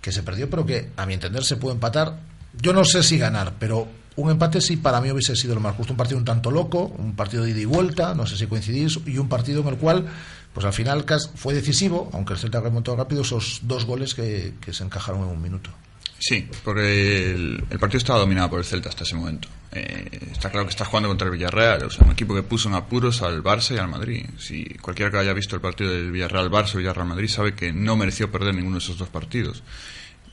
que 0.00 0.10
se 0.10 0.24
perdió, 0.24 0.50
pero 0.50 0.66
que 0.66 0.90
a 0.96 1.06
mi 1.06 1.14
entender 1.14 1.44
se 1.44 1.56
puede 1.56 1.74
empatar. 1.74 2.18
Yo 2.60 2.72
no 2.72 2.84
sé 2.84 3.02
si 3.02 3.18
ganar, 3.18 3.54
pero 3.58 3.88
un 4.16 4.30
empate 4.30 4.60
sí 4.60 4.76
para 4.76 5.00
mí 5.00 5.10
hubiese 5.10 5.36
sido 5.36 5.54
lo 5.54 5.60
más 5.60 5.76
justo. 5.76 5.92
Un 5.92 5.96
partido 5.96 6.18
un 6.18 6.24
tanto 6.24 6.50
loco, 6.50 6.84
un 6.98 7.14
partido 7.14 7.44
de 7.44 7.50
ida 7.50 7.60
y 7.60 7.64
vuelta, 7.64 8.14
no 8.14 8.26
sé 8.26 8.36
si 8.36 8.46
coincidís, 8.46 8.98
y 9.06 9.18
un 9.18 9.28
partido 9.28 9.60
en 9.62 9.68
el 9.68 9.76
cual, 9.76 10.06
pues 10.52 10.64
al 10.64 10.72
final 10.72 11.04
fue 11.34 11.54
decisivo, 11.54 12.10
aunque 12.12 12.32
el 12.32 12.38
Celta 12.38 12.60
remontó 12.60 12.96
rápido, 12.96 13.22
esos 13.22 13.60
dos 13.62 13.84
goles 13.84 14.14
que, 14.14 14.54
que 14.60 14.72
se 14.72 14.84
encajaron 14.84 15.22
en 15.22 15.28
un 15.28 15.42
minuto. 15.42 15.70
Sí, 16.18 16.48
porque 16.64 17.32
el, 17.32 17.64
el 17.68 17.78
partido 17.78 17.98
estaba 17.98 18.20
dominado 18.20 18.48
por 18.48 18.58
el 18.58 18.64
Celta 18.64 18.88
hasta 18.88 19.04
ese 19.04 19.16
momento. 19.16 19.48
Eh, 19.72 20.30
está 20.32 20.50
claro 20.50 20.64
que 20.66 20.70
está 20.70 20.86
jugando 20.86 21.10
contra 21.10 21.26
el 21.26 21.32
Villarreal, 21.34 21.84
o 21.84 21.90
sea, 21.90 22.06
un 22.06 22.12
equipo 22.12 22.34
que 22.34 22.42
puso 22.42 22.70
en 22.70 22.74
apuros 22.74 23.20
al 23.20 23.42
Barça 23.42 23.74
y 23.74 23.78
al 23.78 23.88
Madrid. 23.88 24.24
Si 24.38 24.64
cualquiera 24.80 25.10
que 25.10 25.18
haya 25.18 25.34
visto 25.34 25.56
el 25.56 25.60
partido 25.60 25.92
del 25.92 26.10
Villarreal-Barça 26.10 26.76
o 26.76 26.78
Villarreal-Madrid 26.78 27.28
sabe 27.28 27.54
que 27.54 27.72
no 27.74 27.96
mereció 27.96 28.30
perder 28.30 28.54
ninguno 28.54 28.76
de 28.76 28.84
esos 28.84 28.96
dos 28.96 29.08
partidos. 29.10 29.62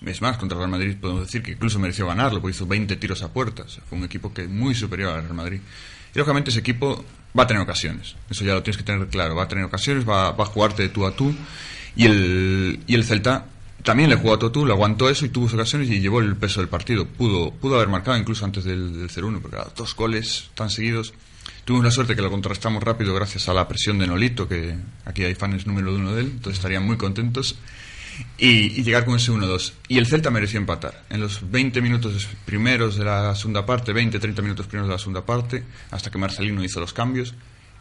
Es 0.05 0.21
más, 0.21 0.37
contra 0.37 0.55
el 0.55 0.59
Real 0.59 0.71
Madrid 0.71 0.97
podemos 0.99 1.23
decir 1.25 1.41
que 1.41 1.51
incluso 1.51 1.79
mereció 1.79 2.07
ganarlo, 2.07 2.41
porque 2.41 2.55
hizo 2.55 2.67
20 2.67 2.95
tiros 2.97 3.23
a 3.23 3.31
puertas. 3.31 3.79
Fue 3.87 3.97
un 3.97 4.03
equipo 4.03 4.33
que 4.33 4.47
muy 4.47 4.75
superior 4.75 5.13
al 5.13 5.23
Real 5.23 5.33
Madrid. 5.33 5.61
Y 6.13 6.17
lógicamente 6.17 6.49
ese 6.49 6.59
equipo 6.59 7.03
va 7.37 7.43
a 7.43 7.47
tener 7.47 7.63
ocasiones. 7.63 8.15
Eso 8.29 8.43
ya 8.43 8.53
lo 8.53 8.63
tienes 8.63 8.77
que 8.77 8.83
tener 8.83 9.07
claro. 9.07 9.35
Va 9.35 9.43
a 9.43 9.47
tener 9.47 9.63
ocasiones, 9.63 10.07
va, 10.07 10.31
va 10.31 10.43
a 10.43 10.47
jugarte 10.47 10.83
de 10.83 10.89
tú 10.89 11.05
a 11.05 11.15
tú. 11.15 11.33
Y 11.95 12.05
el, 12.05 12.79
y 12.85 12.95
el 12.95 13.03
Celta 13.03 13.45
también 13.83 14.09
le 14.09 14.15
jugó 14.15 14.33
a 14.33 14.39
tú 14.39 14.47
a 14.47 14.51
tú, 14.51 14.65
le 14.65 14.73
aguantó 14.73 15.09
eso 15.09 15.25
y 15.25 15.29
tuvo 15.29 15.45
ocasiones 15.45 15.89
y 15.89 15.99
llevó 15.99 16.19
el 16.21 16.35
peso 16.35 16.59
del 16.61 16.69
partido. 16.69 17.05
Pudo, 17.05 17.51
pudo 17.51 17.75
haber 17.75 17.89
marcado 17.89 18.17
incluso 18.17 18.45
antes 18.45 18.63
del, 18.63 18.93
del 18.93 19.09
0-1, 19.09 19.41
porque 19.41 19.57
claro, 19.57 19.71
dos 19.75 19.95
goles 19.95 20.49
tan 20.55 20.69
seguidos. 20.69 21.13
Tuvimos 21.65 21.85
la 21.85 21.91
suerte 21.91 22.15
que 22.15 22.21
lo 22.21 22.29
contrastamos 22.29 22.83
rápido 22.83 23.13
gracias 23.13 23.47
a 23.47 23.53
la 23.53 23.67
presión 23.67 23.99
de 23.99 24.07
Nolito, 24.07 24.47
que 24.47 24.75
aquí 25.05 25.23
hay 25.23 25.35
fans 25.35 25.65
número 25.65 25.95
uno 25.95 26.13
de 26.13 26.21
él, 26.21 26.27
entonces 26.33 26.57
estarían 26.59 26.85
muy 26.85 26.97
contentos. 26.97 27.55
Y, 28.37 28.83
llegar 28.83 29.05
con 29.05 29.15
ese 29.15 29.31
1-2. 29.31 29.73
Y 29.87 29.97
el 29.97 30.05
Celta 30.05 30.29
mereció 30.29 30.59
empatar. 30.59 31.03
En 31.09 31.21
los 31.21 31.49
20 31.49 31.81
minutos 31.81 32.27
primeros 32.45 32.97
de 32.97 33.05
la 33.05 33.35
segunda 33.35 33.65
parte, 33.65 33.93
20-30 33.93 34.41
minutos 34.41 34.67
primeros 34.67 34.89
de 34.89 34.93
la 34.93 34.99
segunda 34.99 35.25
parte, 35.25 35.63
hasta 35.91 36.11
que 36.11 36.17
Marcelino 36.17 36.63
hizo 36.63 36.79
los 36.79 36.93
cambios, 36.93 37.33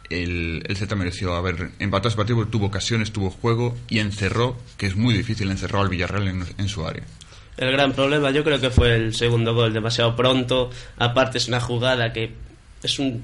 el, 0.09 0.63
el 0.67 0.77
Celta 0.77 0.95
mereció 0.95 1.35
haber 1.35 1.71
empatado 1.79 2.09
ese 2.09 2.17
partido 2.17 2.45
tuvo 2.47 2.67
ocasiones, 2.67 3.11
tuvo 3.11 3.29
juego 3.29 3.77
y 3.89 3.99
encerró, 3.99 4.57
que 4.77 4.85
es 4.85 4.95
muy 4.95 5.13
difícil, 5.13 5.49
encerró 5.49 5.81
al 5.81 5.89
Villarreal 5.89 6.27
en, 6.27 6.45
en 6.57 6.67
su 6.67 6.85
área. 6.85 7.03
El 7.57 7.71
gran 7.71 7.93
problema 7.93 8.31
yo 8.31 8.43
creo 8.43 8.59
que 8.59 8.69
fue 8.69 8.95
el 8.95 9.13
segundo 9.13 9.53
gol, 9.53 9.73
demasiado 9.73 10.15
pronto. 10.15 10.71
Aparte 10.97 11.37
es 11.37 11.47
una 11.47 11.59
jugada 11.59 12.11
que 12.11 12.31
es 12.81 12.99
un 12.99 13.23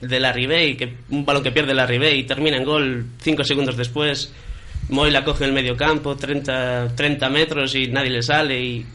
de 0.00 0.20
la 0.20 0.32
Ribey, 0.32 0.76
que 0.76 0.96
un 1.10 1.24
balón 1.24 1.42
que 1.42 1.52
pierde 1.52 1.74
la 1.74 1.86
Ribey 1.86 2.20
y 2.20 2.24
termina 2.24 2.56
en 2.56 2.64
gol 2.64 3.06
cinco 3.20 3.44
segundos 3.44 3.76
después. 3.76 4.32
Moy 4.92 5.10
la 5.10 5.24
coge 5.24 5.44
en 5.44 5.48
el 5.50 5.54
medio 5.54 5.76
campo, 5.76 6.16
30, 6.16 6.92
30 6.94 7.28
metros 7.30 7.74
y 7.74 7.88
nadie 7.88 8.10
le 8.10 8.22
sale 8.22 8.60
y 8.62 8.86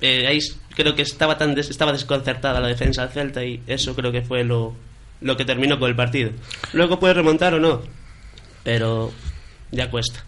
eh, 0.00 0.26
ahí 0.26 0.38
creo 0.74 0.94
que 0.94 1.02
estaba 1.02 1.36
tan 1.36 1.54
des- 1.54 1.70
estaba 1.70 1.92
desconcertada 1.92 2.60
la 2.60 2.68
defensa 2.68 3.02
del 3.02 3.10
Celta 3.12 3.44
y 3.44 3.62
eso 3.66 3.94
creo 3.94 4.10
que 4.12 4.22
fue 4.22 4.44
lo, 4.44 4.74
lo 5.20 5.36
que 5.36 5.44
terminó 5.44 5.78
con 5.78 5.90
el 5.90 5.96
partido. 5.96 6.30
Luego 6.72 6.98
puede 6.98 7.14
remontar 7.14 7.52
o 7.54 7.60
no, 7.60 7.82
pero 8.62 9.12
ya 9.70 9.90
cuesta. 9.90 10.24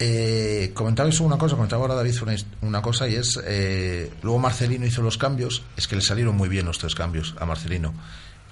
Eh, 0.00 0.70
comentabais 0.74 1.18
una 1.20 1.36
cosa, 1.38 1.56
comentaba 1.56 1.82
ahora 1.82 1.94
David 1.96 2.22
una, 2.22 2.36
una 2.62 2.82
cosa 2.82 3.08
y 3.08 3.14
es, 3.16 3.38
eh, 3.44 4.10
luego 4.22 4.38
Marcelino 4.38 4.86
hizo 4.86 5.02
los 5.02 5.18
cambios, 5.18 5.62
es 5.76 5.88
que 5.88 5.96
le 5.96 6.02
salieron 6.02 6.36
muy 6.36 6.48
bien 6.48 6.66
los 6.66 6.78
tres 6.78 6.94
cambios 6.94 7.34
a 7.40 7.46
Marcelino 7.46 7.94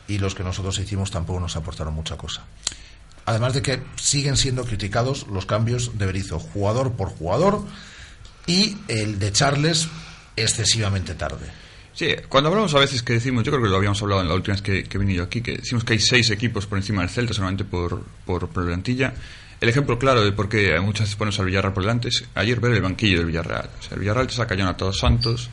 y 0.08 0.18
los 0.18 0.34
que 0.34 0.42
nosotros 0.42 0.78
hicimos 0.80 1.10
tampoco 1.10 1.38
nos 1.40 1.54
aportaron 1.56 1.94
mucha 1.94 2.16
cosa. 2.16 2.42
Además 3.26 3.54
de 3.54 3.62
que 3.62 3.82
siguen 3.96 4.36
siendo 4.36 4.64
criticados 4.64 5.26
los 5.26 5.46
cambios 5.46 5.98
de 5.98 6.06
Berizzo, 6.06 6.38
jugador 6.38 6.92
por 6.92 7.08
jugador 7.08 7.62
y 8.46 8.76
el 8.88 9.18
de 9.18 9.32
Charles 9.32 9.88
excesivamente 10.36 11.14
tarde. 11.14 11.46
Sí, 11.92 12.14
cuando 12.28 12.50
hablamos 12.50 12.74
a 12.74 12.78
veces 12.78 13.02
que 13.02 13.14
decimos, 13.14 13.42
yo 13.42 13.50
creo 13.50 13.64
que 13.64 13.70
lo 13.70 13.76
habíamos 13.76 14.00
hablado 14.02 14.20
en 14.20 14.28
la 14.28 14.34
última 14.34 14.54
vez 14.54 14.62
que, 14.62 14.84
que 14.84 14.96
he 14.96 15.00
venido 15.00 15.24
aquí, 15.24 15.40
que 15.40 15.56
decimos 15.56 15.82
que 15.82 15.94
hay 15.94 15.98
seis 15.98 16.30
equipos 16.30 16.66
por 16.66 16.78
encima 16.78 17.00
del 17.00 17.10
Celta 17.10 17.32
solamente 17.32 17.64
por, 17.64 18.02
por, 18.24 18.48
por 18.48 18.66
plantilla. 18.66 19.14
El 19.60 19.70
ejemplo 19.70 19.98
claro 19.98 20.22
de 20.22 20.32
por 20.32 20.48
qué 20.48 20.78
muchas 20.80 21.06
veces 21.06 21.16
ponemos 21.16 21.40
al 21.40 21.46
Villarreal 21.46 21.72
por 21.72 21.82
delante 21.82 22.08
es 22.08 22.24
ayer 22.34 22.60
ver 22.60 22.72
el 22.72 22.82
banquillo 22.82 23.16
del 23.16 23.26
Villarreal. 23.26 23.70
O 23.78 23.82
sea, 23.82 23.94
el 23.94 24.00
Villarreal 24.00 24.26
te 24.26 24.34
saca 24.34 24.54
a 24.54 24.58
Jonathan 24.58 24.92
Santos, 24.92 25.48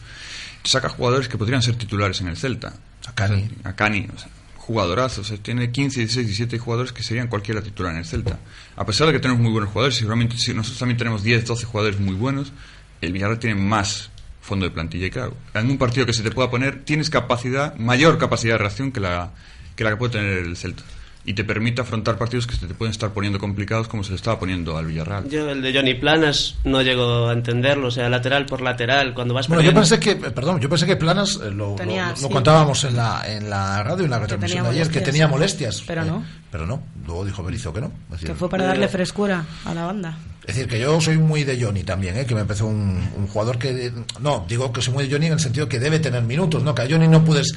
te 0.62 0.69
saca 0.69 0.89
jugadores 0.89 1.29
que 1.29 1.38
podrían 1.38 1.62
ser 1.62 1.75
titulares 1.75 2.19
en 2.19 2.27
el 2.27 2.36
Celta. 2.36 2.73
A 3.05 3.15
Cani. 3.15 3.49
A 3.63 3.73
Cani, 3.73 4.07
o 4.13 4.19
sea, 4.19 4.27
jugadorazos. 4.65 5.26
O 5.26 5.30
sea, 5.30 5.38
tiene 5.38 5.71
15, 5.71 5.99
16, 5.99 6.28
17 6.28 6.58
jugadores 6.60 6.93
que 6.93 7.04
serían 7.04 7.28
cualquiera 7.28 7.62
titular 7.62 7.91
en 7.93 7.99
el 7.99 8.06
Celta. 8.06 8.39
A 8.76 8.86
pesar 8.86 9.08
de 9.08 9.13
que 9.13 9.19
tenemos 9.19 9.41
muy 9.41 9.52
buenos 9.52 9.69
jugadores, 9.69 9.95
seguramente 9.95 10.38
si 10.38 10.54
nosotros 10.54 10.80
también 10.80 10.97
tenemos 10.97 11.23
10, 11.23 11.45
12 11.45 11.65
jugadores 11.65 11.99
muy 11.99 12.15
buenos, 12.15 12.54
el 13.02 13.12
Villarreal 13.12 13.39
tiene 13.39 13.60
más 13.60 14.10
fondo 14.41 14.65
de 14.65 14.71
plantilla. 14.71 15.08
Y 15.08 15.12
claro, 15.12 15.36
en 15.54 15.69
un 15.69 15.78
partido 15.78 16.06
que 16.06 16.13
se 16.13 16.23
te 16.23 16.32
pueda 16.32 16.49
poner, 16.49 16.84
tienes 16.84 17.10
capacidad, 17.10 17.76
mayor 17.76 18.17
capacidad 18.17 18.54
de 18.54 18.60
reacción 18.60 18.91
que 18.91 18.99
la 18.99 19.32
que, 19.76 19.84
la 19.84 19.91
que 19.91 19.97
puede 19.97 20.13
tener 20.13 20.38
el 20.38 20.56
Celta. 20.56 20.84
Y 21.25 21.36
te 21.36 21.45
permite 21.45 21.81
afrontar 21.81 22.17
partidos 22.17 22.45
que 22.45 22.55
se 22.55 22.67
te 22.67 22.73
pueden 22.73 22.91
estar 22.91 23.12
poniendo 23.12 23.39
complicados 23.39 23.88
como 23.88 24.03
se 24.03 24.09
le 24.09 24.17
estaba 24.17 24.38
poniendo 24.39 24.77
al 24.77 24.86
Villarreal. 24.88 25.29
Yo 25.29 25.49
el 25.51 25.62
de 25.62 25.73
Johnny 25.73 25.93
Planas 25.93 26.55
no 26.65 26.81
llego 26.81 27.29
a 27.29 27.33
entenderlo, 27.33 27.88
o 27.88 27.91
sea, 27.91 28.09
lateral 28.09 28.45
por 28.45 28.59
lateral, 28.59 29.13
cuando 29.13 29.33
vas 29.33 29.47
Bueno, 29.47 29.63
yo 29.63 29.73
pensé 29.73 29.99
que, 30.01 30.12
eh, 30.12 30.15
perdón, 30.17 30.59
yo 30.59 30.67
pensé 30.69 30.86
que 30.86 30.97
Planas, 30.97 31.39
eh, 31.41 31.49
lo, 31.49 31.69
lo- 31.69 31.75
Tenía, 31.75 32.09
lo, 32.09 32.15
sí. 32.17 32.27
contábamos 32.29 32.83
en 32.83 32.97
la, 32.97 33.23
en 33.25 33.49
la 33.49 33.81
radio, 33.83 34.03
en 34.03 34.12
la 34.12 34.19
retransmisión 34.19 34.63
de 34.65 34.69
ayer, 34.71 34.89
que 34.89 34.99
tenía 34.99 35.27
molestias. 35.29 35.81
Pero 35.88 36.01
Eh, 36.01 36.05
no. 36.07 36.25
Pero 36.51 36.67
no, 36.67 36.83
luego 37.07 37.23
dijo 37.25 37.41
Berizzo 37.41 37.73
que 37.73 37.79
no. 37.81 37.88
Es 38.07 38.12
decir, 38.12 38.27
Que 38.27 38.36
fue 38.36 38.49
para 38.49 38.65
darle 38.65 38.88
frescura 38.89 39.45
a 39.65 39.73
la 39.73 39.86
banda. 39.86 40.17
Es 40.45 40.55
decir, 40.55 40.69
que 40.69 40.77
yo 40.77 40.99
soy 40.99 41.17
muy 41.17 41.45
de 41.45 41.59
Johnny 41.63 41.83
también, 41.83 42.17
¿eh? 42.17 42.25
que 42.25 42.36
me 42.36 42.41
empezó 42.41 42.65
un, 42.67 43.01
un 43.15 43.27
jugador 43.27 43.57
que... 43.57 43.93
No, 44.19 44.45
digo 44.47 44.73
que 44.73 44.81
soy 44.81 44.93
muy 44.93 45.05
de 45.07 45.12
Johnny 45.13 45.27
en 45.27 45.33
el 45.33 45.39
sentido 45.39 45.69
que 45.69 45.79
debe 45.79 45.99
tener 45.99 46.21
minutos, 46.23 46.62
¿no? 46.63 46.75
Que 46.75 46.81
a 46.81 46.88
Johnny 46.89 47.07
no 47.07 47.23
puedes 47.23 47.53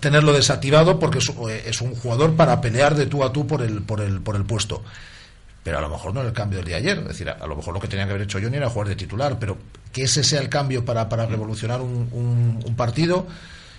tenerlo 0.00 0.32
desactivado 0.32 0.98
porque 0.98 1.18
es, 1.18 1.28
eh, 1.48 1.64
es 1.66 1.80
un 1.80 1.94
jugador 1.94 2.34
para 2.34 2.60
pelear 2.60 2.94
de 2.94 3.06
tú 3.06 3.22
a 3.24 3.32
tú 3.32 3.46
por 3.46 3.62
el, 3.62 3.82
por 3.82 4.00
el, 4.00 4.20
por 4.20 4.36
el 4.36 4.44
puesto. 4.44 4.82
Pero 5.64 5.78
a 5.78 5.80
lo 5.80 5.88
mejor 5.88 6.12
no 6.12 6.22
el 6.22 6.32
cambio 6.32 6.58
del 6.58 6.66
día 6.66 6.76
de 6.76 6.82
ayer. 6.82 6.98
Es 6.98 7.08
decir, 7.08 7.28
a, 7.30 7.34
a 7.34 7.46
lo 7.46 7.54
mejor 7.56 7.72
lo 7.74 7.80
que 7.80 7.86
tenía 7.88 8.04
que 8.06 8.10
haber 8.10 8.22
hecho 8.22 8.40
Johnny 8.42 8.56
era 8.56 8.68
jugar 8.68 8.88
de 8.88 8.96
titular, 8.96 9.38
pero 9.38 9.56
que 9.92 10.02
ese 10.04 10.24
sea 10.24 10.40
el 10.40 10.48
cambio 10.48 10.84
para, 10.84 11.08
para 11.08 11.26
revolucionar 11.26 11.80
un, 11.80 12.08
un- 12.12 12.60
un 12.66 12.74
partido. 12.76 13.26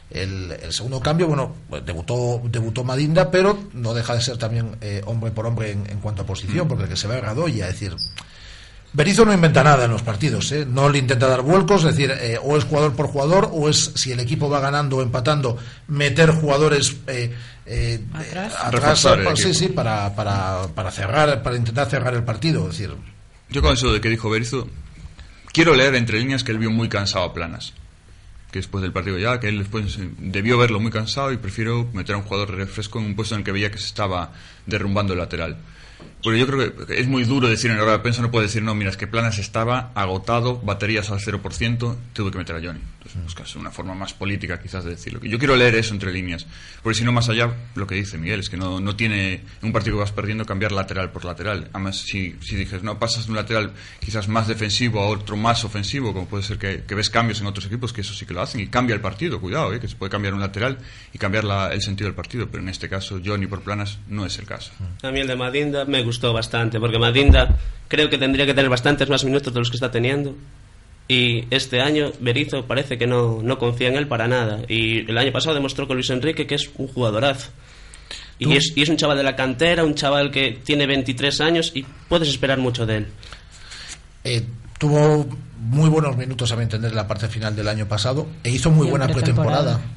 El, 0.09 0.51
el 0.61 0.71
segundo 0.71 0.99
cambio, 0.99 1.27
bueno, 1.27 1.55
pues 1.69 1.83
debutó, 1.85 2.39
debutó 2.45 2.83
Madinda, 2.83 3.31
pero 3.31 3.57
no 3.73 3.93
deja 3.95 4.13
de 4.13 4.21
ser 4.21 4.37
también 4.37 4.75
eh, 4.79 5.01
hombre 5.07 5.31
por 5.31 5.47
hombre 5.47 5.71
en, 5.71 5.99
cuanto 5.99 6.21
a 6.21 6.25
posición, 6.25 6.67
porque 6.67 6.83
el 6.83 6.89
que 6.89 6.95
se 6.95 7.07
va 7.07 7.15
es 7.17 7.21
Radoya, 7.23 7.67
es 7.67 7.73
decir, 7.79 7.95
Berizzo 8.93 9.25
no 9.25 9.33
inventa 9.33 9.63
nada 9.63 9.85
en 9.85 9.91
los 9.91 10.03
partidos, 10.03 10.51
¿eh? 10.51 10.65
no 10.69 10.87
le 10.87 10.99
intenta 10.99 11.27
dar 11.27 11.41
vuelcos, 11.41 11.83
es 11.83 11.95
decir, 11.95 12.11
eh, 12.11 12.37
o 12.41 12.55
es 12.57 12.63
jugador 12.63 12.93
por 12.95 13.07
jugador, 13.07 13.49
o 13.51 13.67
es 13.67 13.91
si 13.95 14.11
el 14.11 14.19
equipo 14.19 14.49
va 14.49 14.59
ganando 14.59 14.97
o 14.97 15.01
empatando, 15.01 15.57
meter 15.87 16.29
jugadores 16.31 16.95
eh, 17.07 17.33
eh, 17.65 18.01
Atrás. 18.13 18.53
atrás, 18.53 18.71
Reforzar 18.71 19.19
el 19.19 19.25
pa- 19.25 19.35
sí, 19.35 19.53
sí, 19.55 19.67
para, 19.69 20.15
para, 20.15 20.67
para 20.75 20.91
cerrar, 20.91 21.41
para 21.41 21.55
intentar 21.55 21.89
cerrar 21.89 22.13
el 22.13 22.23
partido, 22.23 22.69
es 22.69 22.77
decir, 22.77 22.95
Yo 23.49 23.61
con 23.63 23.73
eso 23.73 23.91
de 23.91 23.99
que 23.99 24.09
dijo 24.09 24.29
Berizzo, 24.29 24.67
quiero 25.51 25.75
leer 25.75 25.95
entre 25.95 26.19
líneas 26.19 26.43
que 26.43 26.51
él 26.51 26.59
vio 26.59 26.69
muy 26.69 26.87
cansado 26.87 27.25
a 27.25 27.33
Planas. 27.33 27.73
Que 28.51 28.59
después 28.59 28.83
del 28.83 28.91
partido 28.91 29.17
ya, 29.17 29.39
que 29.39 29.47
él 29.49 29.57
después 29.57 29.97
eh, 29.97 30.07
debió 30.19 30.59
verlo 30.59 30.79
muy 30.79 30.91
cansado 30.91 31.31
y 31.31 31.37
prefiero 31.37 31.89
meter 31.93 32.13
a 32.13 32.19
un 32.19 32.23
jugador 32.25 32.51
refresco 32.51 32.99
en 32.99 33.05
un 33.05 33.15
puesto 33.15 33.33
en 33.33 33.39
el 33.39 33.45
que 33.45 33.51
veía 33.51 33.71
que 33.71 33.79
se 33.79 33.87
estaba 33.87 34.31
derrumbando 34.67 35.13
el 35.13 35.19
lateral. 35.19 35.57
Porque 36.23 36.39
yo 36.39 36.47
creo 36.47 36.87
que 36.87 36.99
es 36.99 37.07
muy 37.07 37.25
duro 37.25 37.49
decir 37.49 37.69
en 37.69 37.77
la 37.77 37.83
hora 37.83 37.91
de 37.93 37.99
prensa, 37.99 38.21
no 38.21 38.31
puede 38.31 38.45
decir, 38.45 38.63
no, 38.63 38.73
mira, 38.75 38.89
es 38.89 38.97
que 38.97 39.07
Planas 39.07 39.39
estaba 39.39 39.91
agotado, 39.93 40.57
baterías 40.59 41.11
al 41.11 41.19
0%, 41.19 41.95
tuve 42.13 42.31
que 42.31 42.37
meter 42.37 42.55
a 42.55 42.61
Johnny. 42.61 42.79
Entonces, 43.15 43.35
pues, 43.35 43.47
casi 43.47 43.59
una 43.59 43.71
forma 43.71 43.93
más 43.93 44.13
política 44.13 44.59
quizás 44.61 44.83
de 44.83 44.91
decirlo. 44.91 45.19
Yo 45.23 45.37
quiero 45.37 45.55
leer 45.55 45.75
eso 45.75 45.93
entre 45.93 46.11
líneas, 46.11 46.45
porque 46.81 46.97
si 46.97 47.05
no, 47.05 47.11
más 47.11 47.29
allá, 47.29 47.53
lo 47.75 47.85
que 47.85 47.95
dice 47.95 48.17
Miguel, 48.17 48.39
es 48.39 48.49
que 48.49 48.57
no, 48.57 48.79
no 48.79 48.95
tiene, 48.95 49.33
en 49.33 49.43
un 49.61 49.71
partido 49.71 49.97
que 49.97 50.01
vas 50.01 50.11
perdiendo, 50.11 50.45
cambiar 50.45 50.71
lateral 50.71 51.11
por 51.11 51.23
lateral. 51.25 51.69
Además, 51.73 51.97
si, 51.97 52.35
si 52.41 52.55
dices, 52.55 52.81
no, 52.83 52.97
pasas 52.99 53.25
de 53.25 53.31
un 53.31 53.35
lateral 53.37 53.71
quizás 53.99 54.27
más 54.27 54.47
defensivo 54.47 55.01
a 55.01 55.07
otro 55.07 55.37
más 55.37 55.63
ofensivo, 55.63 56.11
como 56.13 56.27
puede 56.27 56.43
ser 56.43 56.57
que, 56.57 56.83
que 56.87 56.95
ves 56.95 57.09
cambios 57.09 57.39
en 57.41 57.47
otros 57.47 57.65
equipos, 57.67 57.93
que 57.93 58.01
eso 58.01 58.13
sí 58.13 58.25
que 58.25 58.33
lo 58.33 58.41
hacen, 58.41 58.61
y 58.61 58.67
cambia 58.67 58.95
el 58.95 59.01
partido, 59.01 59.39
cuidado, 59.39 59.73
¿eh? 59.73 59.79
que 59.79 59.87
se 59.87 59.95
puede 59.95 60.09
cambiar 60.09 60.33
un 60.33 60.39
lateral 60.39 60.77
y 61.13 61.17
cambiar 61.17 61.43
la- 61.43 61.71
el 61.73 61.81
sentido 61.81 62.07
del 62.07 62.15
partido, 62.15 62.47
pero 62.49 62.63
en 62.63 62.69
este 62.69 62.89
caso, 62.89 63.19
Johnny 63.23 63.45
por 63.47 63.61
Planas 63.61 63.99
no 64.07 64.25
es 64.25 64.37
el 64.39 64.45
caso. 64.45 64.71
A 65.03 65.11
mí 65.11 65.19
el 65.19 65.27
de 65.27 65.35
Madinda 65.35 65.85
me 65.85 66.01
gustó 66.03 66.33
bastante, 66.33 66.79
porque 66.79 66.97
Madinda 66.99 67.57
creo 67.87 68.09
que 68.09 68.17
tendría 68.17 68.45
que 68.45 68.53
tener 68.53 68.69
bastantes 68.69 69.07
más 69.09 69.23
minutos 69.23 69.53
de 69.53 69.59
los 69.59 69.69
que 69.69 69.77
está 69.77 69.91
teniendo. 69.91 70.35
Y 71.07 71.45
este 71.53 71.81
año 71.81 72.11
Berizzo 72.19 72.65
parece 72.65 72.97
que 72.97 73.07
no, 73.07 73.41
no 73.43 73.57
confía 73.59 73.89
en 73.89 73.95
él 73.95 74.07
para 74.07 74.27
nada. 74.27 74.61
Y 74.67 75.09
el 75.09 75.17
año 75.17 75.31
pasado 75.31 75.53
demostró 75.55 75.87
con 75.87 75.97
Luis 75.97 76.09
Enrique 76.09 76.47
que 76.47 76.55
es 76.55 76.69
un 76.77 76.87
jugadorazo. 76.87 77.49
Y 78.39 78.55
es, 78.55 78.73
y 78.75 78.81
es 78.81 78.89
un 78.89 78.97
chaval 78.97 79.17
de 79.17 79.23
la 79.23 79.35
cantera, 79.35 79.83
un 79.83 79.95
chaval 79.95 80.31
que 80.31 80.59
tiene 80.63 80.85
23 80.87 81.39
años 81.41 81.71
y 81.75 81.85
puedes 82.09 82.27
esperar 82.29 82.57
mucho 82.57 82.85
de 82.85 82.97
él. 82.97 83.07
Eh, 84.23 84.43
tuvo 84.79 85.27
muy 85.59 85.89
buenos 85.89 86.17
minutos, 86.17 86.51
a 86.51 86.55
mi 86.55 86.63
entender, 86.63 86.89
en 86.91 86.95
la 86.97 87.07
parte 87.07 87.27
final 87.27 87.55
del 87.55 87.67
año 87.67 87.87
pasado 87.87 88.27
e 88.43 88.49
hizo 88.49 88.69
muy 88.71 88.87
buena 88.87 89.07
pretemporada. 89.07 89.77
pretemporada. 89.77 89.93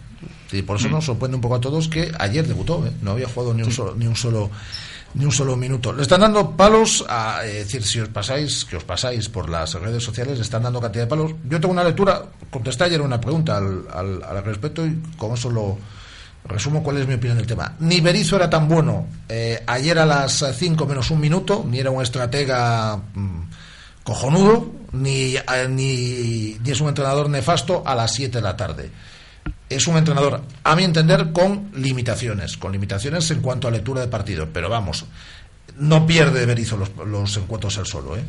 Y 0.52 0.62
por 0.62 0.76
eso 0.76 0.88
Mm. 0.88 0.92
nos 0.92 1.04
sorprende 1.04 1.34
un 1.36 1.40
poco 1.40 1.56
a 1.56 1.60
todos 1.60 1.88
que 1.88 2.12
ayer 2.18 2.46
debutó, 2.46 2.86
¿eh? 2.86 2.92
no 3.02 3.12
había 3.12 3.28
jugado 3.28 3.52
ni 3.54 3.62
un 3.62 3.72
solo, 3.72 3.94
ni 3.96 4.06
un 4.06 4.14
solo 4.16 4.50
ni 5.14 5.24
un 5.24 5.32
solo 5.32 5.56
minuto. 5.56 5.92
Le 5.92 6.02
están 6.02 6.20
dando 6.20 6.56
palos 6.56 7.04
a 7.08 7.44
eh, 7.44 7.64
decir 7.64 7.82
si 7.82 8.00
os 8.00 8.08
pasáis, 8.08 8.64
que 8.64 8.76
os 8.76 8.84
pasáis 8.84 9.28
por 9.28 9.48
las 9.48 9.74
redes 9.74 10.02
sociales, 10.02 10.36
le 10.36 10.42
están 10.42 10.62
dando 10.62 10.80
cantidad 10.80 11.04
de 11.04 11.08
palos. 11.08 11.32
Yo 11.48 11.60
tengo 11.60 11.72
una 11.72 11.84
lectura, 11.84 12.22
contesté 12.50 12.84
ayer 12.84 13.00
una 13.00 13.20
pregunta 13.20 13.56
al, 13.56 13.86
al, 13.92 14.22
al 14.22 14.44
respecto 14.44 14.86
y 14.86 15.00
con 15.16 15.32
eso 15.32 15.50
lo 15.50 15.78
resumo 16.46 16.82
cuál 16.82 16.98
es 16.98 17.06
mi 17.06 17.14
opinión 17.14 17.36
del 17.38 17.46
tema. 17.46 17.74
Ni 17.80 18.00
Berizzo 18.00 18.36
era 18.36 18.48
tan 18.48 18.68
bueno 18.68 19.06
eh, 19.28 19.62
ayer 19.66 19.98
a 19.98 20.06
las 20.06 20.44
5 20.54 20.86
menos 20.86 21.10
un 21.10 21.20
minuto, 21.20 21.64
ni 21.68 21.78
era 21.78 21.90
un 21.90 22.02
estratega 22.02 22.96
mm, 22.96 23.40
cojonudo, 24.02 24.70
ni, 24.92 25.36
eh, 25.36 25.42
ni, 25.68 26.56
ni 26.62 26.70
es 26.70 26.80
un 26.80 26.88
entrenador 26.88 27.28
nefasto 27.28 27.82
a 27.84 27.94
las 27.94 28.12
7 28.12 28.38
de 28.38 28.42
la 28.42 28.56
tarde. 28.56 28.90
Es 29.68 29.86
un 29.88 29.96
entrenador, 29.96 30.42
a 30.62 30.76
mi 30.76 30.84
entender, 30.84 31.32
con 31.32 31.70
limitaciones, 31.74 32.56
con 32.56 32.70
limitaciones 32.70 33.28
en 33.32 33.40
cuanto 33.40 33.66
a 33.66 33.70
lectura 33.70 34.00
de 34.00 34.08
partido, 34.08 34.48
pero 34.52 34.68
vamos, 34.68 35.04
no 35.78 36.06
pierde 36.06 36.46
Berizzo 36.46 36.76
los, 36.76 36.90
los 37.06 37.36
encuentros 37.36 37.76
él 37.78 37.86
solo, 37.86 38.16
¿eh? 38.16 38.22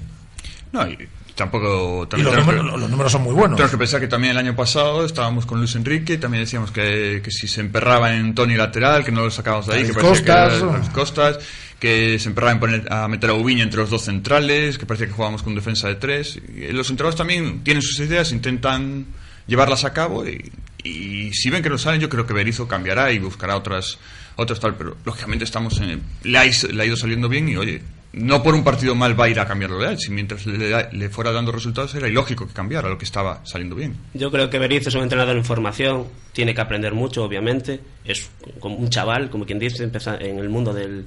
No, 0.72 0.88
y 0.88 0.98
tampoco... 1.36 2.08
Y 2.18 2.22
los 2.22 2.36
números, 2.36 2.80
los 2.80 2.90
números 2.90 3.12
son 3.12 3.24
muy 3.24 3.34
buenos. 3.34 3.56
Tenemos 3.56 3.72
que 3.72 3.78
pensar 3.78 4.02
que 4.02 4.08
también 4.08 4.32
el 4.32 4.38
año 4.38 4.56
pasado 4.56 5.06
estábamos 5.06 5.46
con 5.46 5.60
Luis 5.60 5.76
Enrique 5.76 6.14
y 6.14 6.18
también 6.18 6.44
decíamos 6.44 6.72
que, 6.72 7.22
que 7.24 7.32
si 7.32 7.48
se 7.48 7.62
emperraba 7.62 8.16
en 8.16 8.34
Tony 8.34 8.56
lateral, 8.56 9.06
que 9.06 9.12
no 9.12 9.24
lo 9.24 9.32
sacábamos 9.32 9.68
de 9.68 9.76
ahí, 9.76 9.86
que 9.86 9.94
parecía 9.94 10.12
que 10.12 10.32
Costas. 10.32 10.54
era 10.58 10.72
David 10.72 10.88
Costas, 10.92 11.40
que 11.80 12.20
se 12.20 12.30
emperraba 12.30 12.52
en 12.54 12.60
poner, 12.60 12.92
a 12.92 13.08
meter 13.08 13.30
a 13.30 13.34
Ubiña 13.34 13.64
entre 13.64 13.80
los 13.80 13.90
dos 13.90 14.04
centrales, 14.04 14.78
que 14.78 14.86
parecía 14.86 15.08
que 15.08 15.14
jugábamos 15.14 15.44
con 15.44 15.54
defensa 15.54 15.88
de 15.88 15.96
tres. 15.96 16.36
Y 16.36 16.72
los 16.74 16.90
entrenadores 16.90 17.16
también 17.16 17.64
tienen 17.64 17.84
sus 17.84 18.00
ideas, 18.00 18.32
intentan 18.32 19.06
llevarlas 19.48 19.86
a 19.86 19.94
cabo 19.94 20.28
y, 20.28 20.52
y 20.84 21.34
si 21.34 21.50
ven 21.50 21.64
que 21.64 21.70
no 21.70 21.78
salen, 21.78 22.00
yo 22.02 22.10
creo 22.10 22.26
que 22.26 22.34
Berizzo 22.34 22.68
cambiará 22.68 23.12
y 23.12 23.20
buscará 23.20 23.56
otras 23.58 23.98
otras 24.36 24.60
tal, 24.60 24.76
pero 24.76 24.96
lógicamente 25.04 25.44
estamos 25.46 25.80
en, 25.82 26.02
le, 26.24 26.38
ha, 26.38 26.44
le 26.46 26.84
ha 26.84 26.86
ido 26.86 26.96
saliendo 26.96 27.28
bien 27.28 27.50
y 27.50 27.58
oye, 27.58 27.82
no 28.14 28.44
por 28.44 28.54
un 28.54 28.64
partido 28.64 28.96
mal 28.96 29.20
va 29.20 29.26
a 29.26 29.30
ir 29.30 29.40
a 29.40 29.48
cambiarlo 29.48 29.80
de 29.80 29.98
si 29.98 30.12
mientras 30.12 30.46
le, 30.46 30.90
le 30.92 31.10
fuera 31.10 31.32
dando 31.32 31.52
resultados 31.52 31.94
era 31.96 32.08
ilógico 32.08 32.48
que 32.48 32.54
cambiara 32.54 32.88
lo 32.88 32.98
que 32.98 33.06
estaba 33.06 33.42
saliendo 33.46 33.76
bien. 33.76 33.98
Yo 34.14 34.32
creo 34.32 34.50
que 34.50 34.60
Berizzo 34.60 34.90
es 34.90 34.96
un 34.96 35.04
entrenador 35.04 35.36
en 35.36 35.44
formación, 35.44 36.06
tiene 36.34 36.54
que 36.54 36.62
aprender 36.62 36.94
mucho, 36.94 37.24
obviamente. 37.24 37.80
Es 38.06 38.30
como 38.60 38.76
un 38.76 38.90
chaval, 38.90 39.30
como 39.30 39.46
quien 39.46 39.60
dice, 39.60 39.84
empieza 39.84 40.18
en 40.18 40.40
el 40.40 40.50
mundo 40.50 40.74
del, 40.74 41.06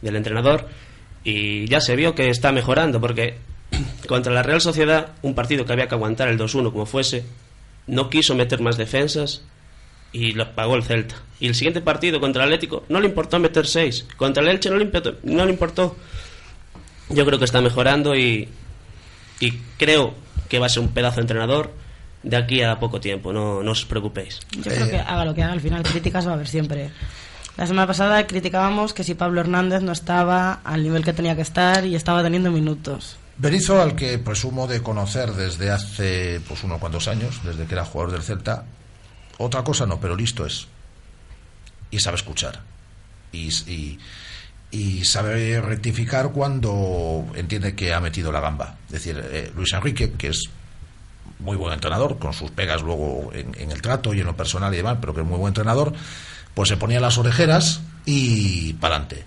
del 0.00 0.16
entrenador. 0.16 0.68
Y 1.22 1.66
ya 1.66 1.80
se 1.80 1.96
vio 1.96 2.14
que 2.14 2.30
está 2.30 2.50
mejorando, 2.52 3.00
porque 3.00 3.36
contra 4.08 4.32
la 4.32 4.42
Real 4.42 4.60
Sociedad, 4.60 5.12
un 5.22 5.34
partido 5.34 5.64
que 5.64 5.72
había 5.72 5.88
que 5.88 5.94
aguantar 5.94 6.28
el 6.28 6.38
2-1 6.38 6.72
como 6.72 6.86
fuese, 6.86 7.24
no 7.86 8.10
quiso 8.10 8.34
meter 8.34 8.60
más 8.60 8.76
defensas 8.76 9.42
y 10.12 10.32
lo 10.32 10.54
pagó 10.54 10.76
el 10.76 10.84
Celta. 10.84 11.16
Y 11.38 11.46
el 11.46 11.54
siguiente 11.54 11.80
partido 11.80 12.20
contra 12.20 12.44
el 12.44 12.48
Atlético 12.48 12.84
no 12.88 13.00
le 13.00 13.08
importó 13.08 13.38
meter 13.38 13.66
6. 13.66 14.06
Contra 14.16 14.42
el 14.42 14.48
Elche 14.48 14.70
no 14.70 14.76
le 14.76 14.84
importó. 14.84 15.16
No 15.22 15.44
le 15.44 15.52
importó. 15.52 15.96
Yo 17.08 17.24
creo 17.24 17.38
que 17.38 17.44
está 17.44 17.60
mejorando 17.60 18.14
y, 18.14 18.48
y 19.40 19.52
creo 19.78 20.14
que 20.48 20.58
va 20.58 20.66
a 20.66 20.68
ser 20.68 20.82
un 20.82 20.90
pedazo 20.90 21.16
de 21.16 21.22
entrenador 21.22 21.72
de 22.22 22.36
aquí 22.36 22.62
a 22.62 22.78
poco 22.78 23.00
tiempo, 23.00 23.32
no, 23.32 23.62
no 23.62 23.70
os 23.70 23.84
preocupéis. 23.84 24.40
Yo 24.56 24.70
creo 24.70 24.88
que 24.88 24.98
haga 24.98 25.24
lo 25.24 25.34
que 25.34 25.42
haga, 25.42 25.52
al 25.52 25.60
final 25.60 25.82
críticas 25.82 26.26
va 26.26 26.32
a 26.32 26.34
haber 26.34 26.48
siempre. 26.48 26.90
La 27.56 27.66
semana 27.66 27.86
pasada 27.86 28.26
criticábamos 28.26 28.92
que 28.92 29.04
si 29.04 29.14
Pablo 29.14 29.40
Hernández 29.40 29.82
no 29.82 29.92
estaba 29.92 30.60
al 30.64 30.82
nivel 30.82 31.04
que 31.04 31.12
tenía 31.12 31.36
que 31.36 31.42
estar 31.42 31.84
y 31.84 31.94
estaba 31.94 32.22
teniendo 32.22 32.50
minutos. 32.50 33.16
Berizzo, 33.40 33.80
al 33.80 33.96
que 33.96 34.18
presumo 34.18 34.66
de 34.66 34.82
conocer 34.82 35.32
desde 35.32 35.70
hace 35.70 36.42
pues 36.46 36.62
unos 36.62 36.78
cuantos 36.78 37.08
años, 37.08 37.40
desde 37.42 37.64
que 37.64 37.72
era 37.72 37.86
jugador 37.86 38.12
del 38.12 38.22
Celta, 38.22 38.64
otra 39.38 39.64
cosa 39.64 39.86
no, 39.86 39.98
pero 39.98 40.14
listo 40.14 40.44
es. 40.44 40.66
Y 41.90 42.00
sabe 42.00 42.16
escuchar. 42.16 42.60
Y 43.32 45.04
sabe 45.06 45.58
rectificar 45.62 46.32
cuando 46.32 47.24
entiende 47.34 47.74
que 47.74 47.94
ha 47.94 48.00
metido 48.00 48.30
la 48.30 48.40
gamba. 48.40 48.76
Es 48.88 48.92
decir, 48.92 49.18
eh, 49.32 49.50
Luis 49.56 49.72
Enrique, 49.72 50.12
que 50.12 50.28
es 50.28 50.50
muy 51.38 51.56
buen 51.56 51.72
entrenador, 51.72 52.18
con 52.18 52.34
sus 52.34 52.50
pegas 52.50 52.82
luego 52.82 53.30
en, 53.32 53.58
en, 53.58 53.70
el 53.70 53.80
trato 53.80 54.12
y 54.12 54.20
en 54.20 54.26
lo 54.26 54.36
personal 54.36 54.74
y 54.74 54.76
demás, 54.76 54.98
pero 55.00 55.14
que 55.14 55.22
es 55.22 55.26
muy 55.26 55.38
buen 55.38 55.52
entrenador, 55.52 55.94
pues 56.52 56.68
se 56.68 56.76
ponía 56.76 57.00
las 57.00 57.16
orejeras 57.16 57.80
y 58.04 58.74
para 58.74 58.96
adelante. 58.96 59.24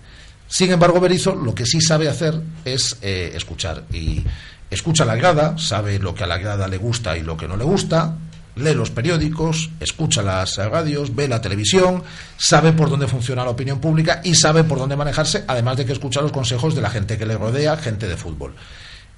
Sin 0.54 0.70
embargo, 0.70 1.00
Berizzo 1.00 1.34
lo 1.34 1.52
que 1.52 1.66
sí 1.66 1.80
sabe 1.80 2.08
hacer 2.08 2.40
es 2.64 2.96
eh, 3.02 3.32
escuchar. 3.34 3.86
Y 3.92 4.22
escucha 4.70 5.02
a 5.02 5.06
la 5.06 5.16
grada, 5.16 5.58
sabe 5.58 5.98
lo 5.98 6.14
que 6.14 6.22
a 6.22 6.28
la 6.28 6.38
grada 6.38 6.68
le 6.68 6.76
gusta 6.76 7.18
y 7.18 7.22
lo 7.24 7.36
que 7.36 7.48
no 7.48 7.56
le 7.56 7.64
gusta, 7.64 8.16
lee 8.54 8.72
los 8.72 8.92
periódicos, 8.92 9.72
escucha 9.80 10.22
las 10.22 10.58
radios, 10.58 11.12
ve 11.12 11.26
la 11.26 11.40
televisión, 11.40 12.04
sabe 12.36 12.72
por 12.72 12.88
dónde 12.88 13.08
funciona 13.08 13.42
la 13.42 13.50
opinión 13.50 13.80
pública 13.80 14.20
y 14.22 14.36
sabe 14.36 14.62
por 14.62 14.78
dónde 14.78 14.94
manejarse, 14.94 15.42
además 15.48 15.76
de 15.76 15.86
que 15.86 15.92
escucha 15.92 16.22
los 16.22 16.30
consejos 16.30 16.76
de 16.76 16.82
la 16.82 16.90
gente 16.90 17.18
que 17.18 17.26
le 17.26 17.36
rodea, 17.36 17.76
gente 17.76 18.06
de 18.06 18.16
fútbol. 18.16 18.54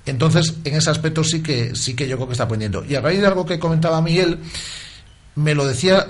Entonces, 0.07 0.55
en 0.64 0.74
ese 0.74 0.89
aspecto 0.89 1.22
sí 1.22 1.43
que 1.43 1.76
sí 1.76 1.95
que 1.95 2.09
yo 2.09 2.16
creo 2.16 2.28
que 2.28 2.32
está 2.32 2.45
aprendiendo. 2.45 2.82
Y 2.82 2.95
a 2.95 3.03
raíz 3.03 3.20
de 3.20 3.26
algo 3.26 3.45
que 3.45 3.59
comentaba 3.59 4.01
Miguel, 4.01 4.39
me 5.34 5.55
lo 5.55 5.66
decía 5.66 6.07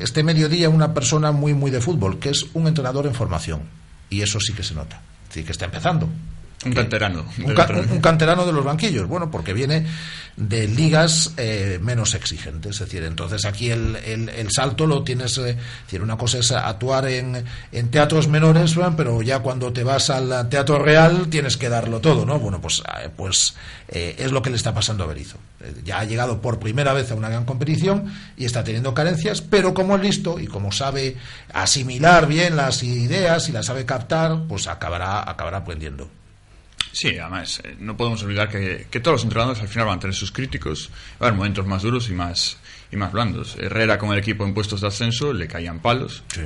este 0.00 0.22
mediodía 0.22 0.68
una 0.68 0.94
persona 0.94 1.32
muy 1.32 1.52
muy 1.52 1.72
de 1.72 1.80
fútbol, 1.80 2.20
que 2.20 2.30
es 2.30 2.46
un 2.54 2.68
entrenador 2.68 3.06
en 3.06 3.14
formación. 3.16 3.81
Y 4.12 4.20
eso 4.20 4.38
sí 4.38 4.52
que 4.52 4.62
se 4.62 4.74
nota. 4.74 5.00
Sí 5.30 5.42
que 5.42 5.52
está 5.52 5.64
empezando. 5.64 6.06
Un 6.64 6.72
canterano. 6.72 7.24
Un, 7.44 7.54
ca 7.54 7.68
un, 7.70 8.00
canterano 8.00 8.46
de 8.46 8.52
los 8.52 8.64
banquillos. 8.64 9.08
Bueno, 9.08 9.30
porque 9.30 9.52
viene 9.52 9.84
de 10.36 10.68
ligas 10.68 11.32
eh, 11.36 11.78
menos 11.82 12.14
exigentes. 12.14 12.76
Es 12.76 12.80
decir, 12.80 13.02
entonces 13.02 13.44
aquí 13.44 13.70
el, 13.70 13.96
el, 13.96 14.28
el 14.28 14.50
salto 14.50 14.86
lo 14.86 15.02
tienes. 15.02 15.38
Eh, 15.38 15.50
es 15.50 15.56
decir, 15.86 16.02
una 16.02 16.16
cosa 16.16 16.38
es 16.38 16.52
actuar 16.52 17.06
en, 17.08 17.44
en 17.72 17.90
teatros 17.90 18.28
menores, 18.28 18.76
pero 18.96 19.22
ya 19.22 19.40
cuando 19.40 19.72
te 19.72 19.82
vas 19.82 20.10
al 20.10 20.48
teatro 20.48 20.78
real 20.78 21.28
tienes 21.28 21.56
que 21.56 21.68
darlo 21.68 22.00
todo, 22.00 22.24
¿no? 22.24 22.38
Bueno, 22.38 22.60
pues, 22.60 22.80
eh, 22.80 23.08
pues 23.14 23.54
es 23.88 24.32
lo 24.32 24.40
que 24.40 24.50
le 24.50 24.56
está 24.56 24.72
pasando 24.72 25.04
a 25.04 25.06
Berizzo. 25.06 25.36
ya 25.84 25.98
ha 25.98 26.04
llegado 26.04 26.40
por 26.40 26.58
primera 26.58 26.94
vez 26.94 27.10
a 27.10 27.14
una 27.14 27.28
gran 27.28 27.44
competición 27.44 28.10
y 28.38 28.46
está 28.46 28.64
teniendo 28.64 28.94
carencias, 28.94 29.42
pero 29.42 29.74
como 29.74 29.96
es 29.96 30.02
listo 30.02 30.38
y 30.38 30.46
como 30.46 30.72
sabe 30.72 31.16
asimilar 31.52 32.26
bien 32.26 32.56
las 32.56 32.82
ideas 32.82 33.48
y 33.48 33.52
las 33.52 33.66
sabe 33.66 33.84
captar, 33.84 34.44
pues 34.48 34.66
acabará, 34.66 35.28
acabará 35.28 35.58
aprendiendo. 35.58 36.08
Sí, 36.92 37.18
además, 37.18 37.60
eh, 37.64 37.74
no 37.78 37.96
podemos 37.96 38.22
olvidar 38.22 38.48
que, 38.50 38.86
que, 38.90 39.00
todos 39.00 39.16
los 39.16 39.24
entrenadores 39.24 39.62
al 39.62 39.68
final 39.68 39.86
van 39.86 39.96
a 39.96 40.00
tener 40.00 40.14
sus 40.14 40.30
críticos, 40.30 40.90
va 41.20 41.26
a 41.26 41.28
haber 41.28 41.38
momentos 41.38 41.66
más 41.66 41.82
duros 41.82 42.10
y 42.10 42.12
más, 42.12 42.58
y 42.90 42.96
más 42.96 43.12
blandos. 43.12 43.56
Herrera 43.58 43.98
con 43.98 44.12
el 44.12 44.18
equipo 44.18 44.44
en 44.44 44.52
puestos 44.52 44.82
de 44.82 44.88
ascenso 44.88 45.32
le 45.32 45.48
caían 45.48 45.80
palos. 45.80 46.22
Sí. 46.32 46.42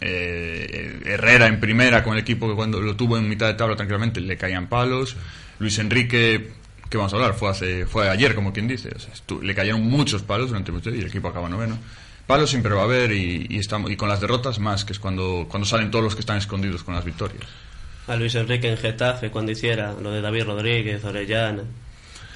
Eh, 0.00 1.00
Herrera 1.06 1.46
en 1.46 1.58
primera 1.58 2.04
con 2.04 2.12
el 2.12 2.20
equipo 2.20 2.48
que 2.48 2.54
cuando 2.54 2.80
lo 2.80 2.94
tuvo 2.94 3.16
en 3.18 3.28
mitad 3.28 3.48
de 3.48 3.54
tabla 3.54 3.74
tranquilamente 3.74 4.20
le 4.20 4.36
caían 4.36 4.68
palos. 4.68 5.16
Luis 5.58 5.78
Enrique, 5.78 6.52
que 6.88 6.96
vamos 6.98 7.12
a 7.14 7.16
hablar, 7.16 7.34
fue 7.34 7.48
hace 7.50 7.86
fue 7.86 8.08
ayer 8.10 8.34
como 8.34 8.52
quien 8.52 8.68
dice, 8.68 8.90
o 8.94 8.98
sea, 8.98 9.12
estuvo, 9.12 9.42
le 9.42 9.54
cayeron 9.54 9.82
muchos 9.82 10.22
palos 10.22 10.48
durante 10.48 10.70
mucho 10.70 10.90
y 10.90 10.98
el 11.00 11.06
equipo 11.06 11.28
acaba 11.28 11.48
noveno. 11.48 11.78
Palos 12.26 12.50
siempre 12.50 12.74
va 12.74 12.82
a 12.82 12.84
haber 12.84 13.10
y, 13.10 13.46
y, 13.48 13.58
estamos, 13.58 13.90
y 13.90 13.96
con 13.96 14.10
las 14.10 14.20
derrotas 14.20 14.58
más, 14.58 14.84
que 14.84 14.92
es 14.92 14.98
cuando, 14.98 15.46
cuando 15.48 15.66
salen 15.66 15.90
todos 15.90 16.04
los 16.04 16.14
que 16.14 16.20
están 16.20 16.36
escondidos 16.36 16.84
con 16.84 16.94
las 16.94 17.04
victorias 17.06 17.46
a 18.08 18.16
Luis 18.16 18.34
Enrique 18.34 18.68
en 18.68 18.76
Getafe 18.76 19.30
cuando 19.30 19.52
hiciera 19.52 19.92
lo 19.92 20.10
de 20.10 20.20
David 20.20 20.44
Rodríguez, 20.44 21.04
Orellana. 21.04 21.62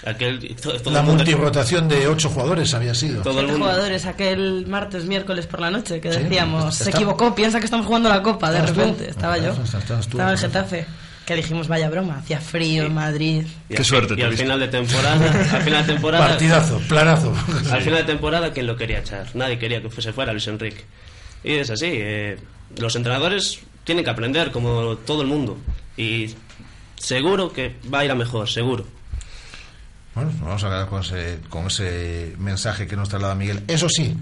Aquel, 0.05 0.57
todo, 0.57 0.81
todo 0.81 0.95
la 0.95 1.03
multirotación 1.03 1.89
de 1.89 2.09
ocho 2.09 2.29
jugadores 2.29 2.75
había 2.75 2.95
sido. 2.95 3.23
Todo 3.23 3.41
el 3.41 3.47
mundo. 3.47 3.61
jugadores 3.67 4.05
aquel 4.05 4.67
martes, 4.67 5.05
miércoles 5.05 5.47
por 5.47 5.61
la 5.61 5.71
noche 5.71 6.01
que 6.01 6.11
decíamos, 6.11 6.75
sí, 6.75 6.85
se 6.85 6.91
equivocó, 6.91 7.35
piensa 7.35 7.61
que 7.61 7.67
estamos 7.67 7.87
jugando 7.87 8.09
la 8.09 8.21
Copa, 8.21 8.51
de 8.51 8.63
repente. 8.63 9.09
Estaba 9.09 9.39
yo. 9.39 9.55
Estaba 9.63 10.33
en 10.33 10.39
Getafe. 10.39 10.87
Que 11.25 11.37
dijimos, 11.37 11.69
vaya 11.69 11.89
broma, 11.89 12.19
hacía 12.19 12.41
frío 12.41 12.83
en 12.83 12.95
Madrid. 12.95 13.47
Y 13.69 13.75
Qué 13.77 13.85
suerte. 13.85 14.15
Y 14.19 14.23
al 14.23 14.37
final 14.37 14.59
de 14.59 14.67
temporada, 14.67 15.25
al 15.53 15.63
final 15.63 15.87
de 15.87 15.93
temporada. 15.93 16.27
Partidazo, 16.27 16.81
planazo. 16.89 17.33
Al 17.71 17.81
final 17.81 18.01
de 18.01 18.05
temporada, 18.05 18.53
¿quién 18.53 18.67
lo 18.67 18.77
quería 18.77 18.99
echar? 18.99 19.29
Nadie 19.35 19.57
quería 19.57 19.81
que 19.81 19.89
fuese 19.89 20.13
fuera 20.13 20.33
Luis 20.33 20.49
Enrique. 20.49 20.85
Y 21.45 21.53
es 21.53 21.71
así. 21.71 21.91
Eh, 21.93 22.39
los 22.77 22.97
entrenadores 22.97 23.61
tienen 23.85 24.05
que 24.05 24.11
aprender 24.11 24.51
como 24.51 24.97
todo 24.99 25.23
el 25.23 25.29
mundo 25.29 25.57
y 25.97 26.35
seguro 26.97 27.53
que 27.53 27.77
va 27.93 28.01
a 28.01 28.05
ir 28.05 28.11
a 28.11 28.15
mejor, 28.15 28.49
seguro. 28.49 28.87
Bueno, 30.15 30.31
vamos 30.41 30.63
a 30.65 30.69
quedar 30.69 30.89
con 30.89 31.01
ese, 31.01 31.39
con 31.49 31.67
ese 31.67 32.35
mensaje 32.39 32.87
que 32.87 32.97
nos 32.97 33.09
traslada 33.09 33.35
Miguel. 33.35 33.63
Eso 33.67 33.89
sí, 33.89 34.15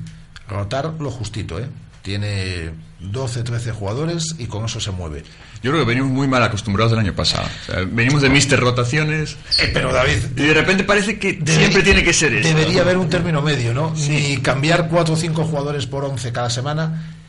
rotar 0.49 0.95
lo 1.01 1.11
justito, 1.11 1.59
¿eh? 1.59 1.67
Tiene 2.03 2.71
12, 3.01 3.43
13 3.43 3.73
jugadores 3.73 4.37
y 4.39 4.47
con 4.47 4.65
eso 4.65 4.81
se 4.81 4.91
mueve. 4.91 5.23
Yo 5.63 5.71
creo 5.71 5.85
que 5.85 5.89
venimos 5.89 6.11
muy 6.11 6.27
mal 6.27 6.43
acostumbrados 6.43 6.93
del 6.93 7.01
año 7.01 7.15
pasado. 7.15 7.47
O 7.47 7.67
sea, 7.67 7.85
venimos 7.87 8.23
de 8.23 8.31
Mister 8.31 8.59
Rotaciones. 8.59 9.37
Eh, 9.59 9.71
pero 9.75 9.93
David. 9.93 10.19
Y 10.37 10.43
de 10.43 10.55
repente 10.55 10.85
parece 10.85 11.19
que 11.19 11.39
siempre 11.45 11.83
tiene 11.83 12.03
que 12.03 12.15
ser 12.15 12.33
eso. 12.33 12.49
Debería 12.49 12.81
haber 12.81 12.97
un 12.97 13.11
término 13.11 13.43
medio, 13.43 13.75
¿no? 13.75 13.93
Ni 14.09 14.39
cambiar 14.39 14.89
4 14.89 15.13
o 15.13 15.17
5 15.17 15.45
jugadores 15.45 15.87
por 15.87 16.05
11 16.05 16.33
cada 16.33 16.49
semana. 16.49 17.20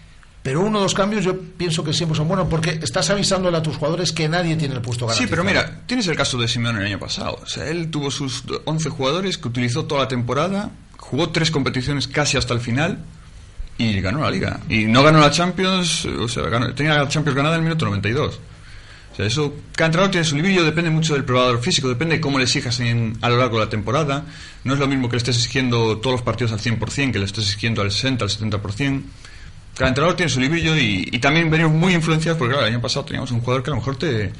Pero 0.43 0.61
uno 0.61 0.79
de 0.79 0.85
los 0.85 0.93
cambios 0.95 1.23
yo 1.23 1.39
pienso 1.39 1.83
que 1.83 1.93
siempre 1.93 2.17
son 2.17 2.27
buenos 2.27 2.47
porque 2.49 2.79
estás 2.81 3.09
avisándole 3.11 3.57
a 3.57 3.61
tus 3.61 3.75
jugadores 3.77 4.11
que 4.11 4.27
nadie 4.27 4.55
tiene 4.55 4.73
el 4.73 4.81
puesto 4.81 5.05
Sí, 5.05 5.25
garantizado. 5.25 5.29
pero 5.29 5.43
mira, 5.43 5.81
tienes 5.85 6.07
el 6.07 6.15
caso 6.15 6.37
de 6.39 6.47
Simeone 6.47 6.79
el 6.79 6.85
año 6.87 6.99
pasado. 6.99 7.39
O 7.43 7.45
sea, 7.45 7.67
él 7.67 7.91
tuvo 7.91 8.09
sus 8.09 8.43
11 8.65 8.89
jugadores 8.89 9.37
que 9.37 9.47
utilizó 9.47 9.85
toda 9.85 10.01
la 10.01 10.07
temporada, 10.07 10.71
jugó 10.97 11.29
tres 11.29 11.51
competiciones 11.51 12.07
casi 12.07 12.37
hasta 12.37 12.55
el 12.55 12.59
final 12.59 12.97
y 13.77 14.01
ganó 14.01 14.21
la 14.21 14.31
liga. 14.31 14.59
Y 14.67 14.85
no 14.85 15.03
ganó 15.03 15.19
la 15.19 15.29
Champions, 15.29 16.05
o 16.05 16.27
sea, 16.27 16.43
ganó- 16.49 16.73
tenía 16.73 16.95
la 16.95 17.07
Champions 17.07 17.35
ganada 17.35 17.55
en 17.55 17.61
el 17.61 17.65
minuto 17.65 17.85
92. 17.85 18.39
O 19.13 19.15
sea, 19.15 19.25
eso, 19.27 19.53
cada 19.75 19.87
entrenador 19.87 20.09
tiene 20.11 20.25
su 20.25 20.35
libillo, 20.37 20.63
depende 20.63 20.89
mucho 20.89 21.13
del 21.13 21.23
probador 21.25 21.61
físico, 21.61 21.87
depende 21.87 22.15
de 22.15 22.21
cómo 22.21 22.39
le 22.39 22.45
exijas 22.45 22.79
en- 22.79 23.15
a 23.21 23.29
lo 23.29 23.37
largo 23.37 23.59
de 23.59 23.65
la 23.65 23.69
temporada. 23.69 24.23
No 24.63 24.73
es 24.73 24.79
lo 24.79 24.87
mismo 24.87 25.07
que 25.07 25.13
le 25.13 25.17
estés 25.17 25.35
exigiendo 25.37 25.97
todos 25.97 26.13
los 26.13 26.21
partidos 26.23 26.51
al 26.51 26.59
100%, 26.59 27.11
que 27.11 27.19
le 27.19 27.25
estés 27.25 27.43
exigiendo 27.45 27.81
al 27.83 27.91
60, 27.91 28.23
al 28.25 28.29
70%. 28.31 29.03
Cada 29.82 29.89
entrenador 29.89 30.15
tiene 30.15 30.29
su 30.29 30.39
libillo 30.39 30.77
y, 30.77 31.09
y 31.11 31.19
también 31.19 31.49
venimos 31.49 31.73
muy 31.73 31.93
influenciados 31.93 32.38
porque 32.38 32.53
claro, 32.53 32.67
el 32.67 32.73
año 32.73 32.82
pasado 32.82 33.03
teníamos 33.05 33.32
un 33.32 33.39
jugador 33.39 33.63
que 33.63 33.69
a 33.69 33.73
lo 33.73 33.77
mejor 33.77 33.95
te... 33.97 34.32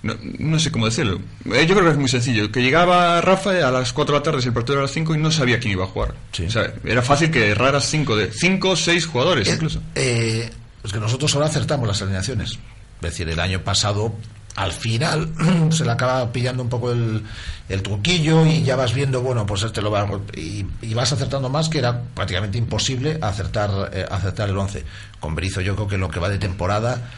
No, 0.00 0.14
no 0.38 0.58
sé 0.60 0.70
cómo 0.70 0.84
decirlo. 0.86 1.18
Eh, 1.52 1.66
Yo 1.66 1.74
creo 1.74 1.82
que 1.86 1.90
es 1.90 1.96
muy 1.98 2.08
sencillo. 2.08 2.52
Que 2.52 2.62
llegaba 2.62 3.20
Rafa 3.20 3.50
a 3.66 3.72
las 3.72 3.92
4 3.92 4.12
de 4.14 4.18
la 4.20 4.22
tarde, 4.22 4.40
si 4.40 4.46
el 4.46 4.54
partido 4.54 4.74
era 4.74 4.82
a 4.82 4.84
las 4.84 4.92
5 4.92 5.16
y 5.16 5.18
no 5.18 5.32
sabía 5.32 5.58
quién 5.58 5.72
iba 5.72 5.82
a 5.82 5.88
jugar. 5.88 6.14
O 6.46 6.50
sea, 6.50 6.72
era 6.84 7.02
fácil 7.02 7.32
que 7.32 7.48
erraras 7.48 7.84
5 7.90 8.14
de 8.16 8.30
5 8.32 8.70
o 8.70 8.76
6 8.76 9.06
jugadores 9.06 9.48
incluso. 9.52 9.82
Eh, 9.96 10.48
es 10.84 10.92
que 10.92 11.00
nosotros 11.00 11.34
ahora 11.34 11.48
acertamos 11.48 11.88
las 11.88 12.00
alineaciones. 12.00 12.52
Es 12.52 12.58
decir, 13.00 13.28
el 13.28 13.40
año 13.40 13.60
pasado, 13.64 14.14
al 14.58 14.72
final, 14.72 15.32
se 15.70 15.84
le 15.84 15.92
acaba 15.92 16.32
pillando 16.32 16.64
un 16.64 16.68
poco 16.68 16.90
el, 16.90 17.22
el 17.68 17.82
truquillo 17.82 18.44
y 18.44 18.64
ya 18.64 18.74
vas 18.74 18.92
viendo, 18.92 19.22
bueno, 19.22 19.46
pues 19.46 19.62
este 19.62 19.80
lo 19.80 19.92
va. 19.92 20.08
Y, 20.34 20.66
y 20.82 20.94
vas 20.94 21.12
acertando 21.12 21.48
más, 21.48 21.68
que 21.68 21.78
era 21.78 22.02
prácticamente 22.02 22.58
imposible 22.58 23.18
acertar, 23.22 23.90
eh, 23.92 24.04
acertar 24.10 24.48
el 24.48 24.58
11. 24.58 24.84
Con 25.20 25.36
Berizzo, 25.36 25.60
yo 25.60 25.76
creo 25.76 25.86
que 25.86 25.96
lo 25.96 26.10
que 26.10 26.18
va 26.18 26.28
de 26.28 26.38
temporada. 26.38 27.08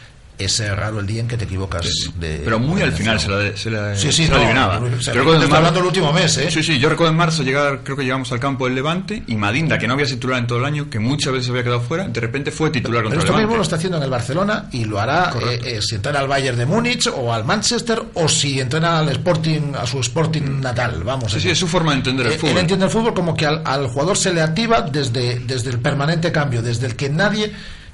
Es 0.43 0.59
raro 0.75 0.99
el 0.99 1.07
día 1.07 1.21
en 1.21 1.27
que 1.27 1.37
te 1.37 1.45
equivocas 1.45 1.87
de. 2.19 2.41
Pero 2.43 2.59
muy 2.59 2.81
al 2.81 2.91
final 2.91 3.19
se 3.19 3.29
la, 3.29 3.55
se 3.57 3.69
la, 3.69 3.95
Sí, 3.95 4.11
sí, 4.11 4.25
se 4.25 4.31
la 4.31 4.37
no, 4.37 4.43
adivinaba. 4.43 4.79
o 4.79 5.01
sea, 5.01 5.13
mar- 5.15 5.55
hablando 5.57 5.79
del 5.79 5.87
último 5.87 6.11
mes, 6.13 6.37
¿eh? 6.37 6.49
Sí, 6.51 6.63
sí, 6.63 6.79
yo 6.79 6.89
recuerdo 6.89 7.11
en 7.11 7.17
marzo 7.17 7.43
llegar, 7.43 7.81
creo 7.83 7.95
que 7.97 8.03
llegamos 8.03 8.31
al 8.31 8.39
campo 8.39 8.65
del 8.65 8.75
Levante 8.75 9.23
y 9.27 9.35
Madinda, 9.35 9.77
que 9.77 9.87
no 9.87 9.93
había 9.93 10.05
titular 10.05 10.39
en 10.39 10.47
todo 10.47 10.59
el 10.59 10.65
año, 10.65 10.89
que 10.89 10.99
muchas 10.99 11.33
veces 11.33 11.49
había 11.49 11.63
quedado 11.63 11.81
fuera, 11.81 12.07
de 12.07 12.19
repente 12.19 12.51
fue 12.51 12.69
titular 12.69 12.99
Pero 13.03 13.09
contra 13.09 13.21
el 13.21 13.25
esto 13.29 13.37
mismo 13.37 13.55
lo 13.57 13.61
está 13.63 13.75
haciendo 13.75 13.97
en 13.97 14.03
el 14.03 14.09
Barcelona 14.09 14.67
y 14.71 14.85
lo 14.85 14.99
hará 14.99 15.33
eh, 15.41 15.59
eh, 15.63 15.79
si 15.81 15.95
entrena 15.95 16.19
al 16.19 16.27
Bayern 16.27 16.57
de 16.57 16.65
Múnich 16.65 17.07
o 17.07 17.33
al 17.33 17.45
Manchester 17.45 18.01
o 18.15 18.27
si 18.27 18.59
entrena 18.59 18.99
al 18.99 19.09
Sporting, 19.09 19.73
a 19.79 19.85
su 19.85 19.99
Sporting 19.99 20.59
natal. 20.61 21.03
Vamos. 21.03 21.31
Sí, 21.31 21.39
sí, 21.39 21.49
es 21.49 21.57
su 21.59 21.67
forma 21.67 21.91
de 21.91 21.97
entender 21.97 22.25
el 22.27 22.33
eh, 22.33 22.37
fútbol. 22.37 22.51
Él 22.53 22.57
entiende 22.59 22.85
el 22.85 22.91
fútbol 22.91 23.13
como 23.13 23.35
que 23.35 23.45
al, 23.45 23.61
al 23.65 23.87
jugador 23.87 24.17
se 24.17 24.33
le 24.33 24.41
activa 24.41 24.81
desde, 24.81 25.39
desde 25.39 25.69
el 25.69 25.79
permanente 25.79 26.31
cambio, 26.31 26.61
desde 26.61 26.87
el 26.87 26.95
que 26.95 27.09
nadie 27.09 27.51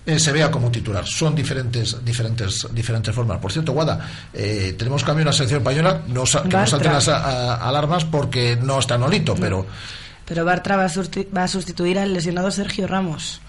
eh, 0.07 0.17
se 0.19 0.31
vea 0.31 0.49
como 0.49 0.71
titular. 0.71 1.05
Son 1.05 1.35
diferentes 1.35 2.03
diferentes 2.03 2.67
diferentes 2.73 3.13
formas. 3.13 3.37
Por 3.37 3.51
cierto, 3.51 3.73
Guada, 3.73 3.99
eh, 4.33 4.73
tenemos 4.77 5.03
cambio 5.03 5.21
en 5.21 5.27
la 5.27 5.33
selección 5.33 5.59
española. 5.61 6.01
No, 6.07 6.23
que 6.23 6.47
no 6.49 6.65
salten 6.67 6.93
las 6.93 7.07
a- 7.09 7.17
a- 7.53 7.67
alarmas 7.69 8.05
porque 8.05 8.55
no 8.59 8.79
está 8.79 8.97
Nolito, 8.97 9.35
pero 9.35 9.67
Pero 10.25 10.43
Bartra 10.43 10.75
va 10.77 10.85
a, 10.85 10.91
va 11.35 11.43
a 11.43 11.47
sustituir 11.47 11.99
al 11.99 12.13
lesionado 12.13 12.49
Sergio 12.51 12.87
Ramos 12.87 13.39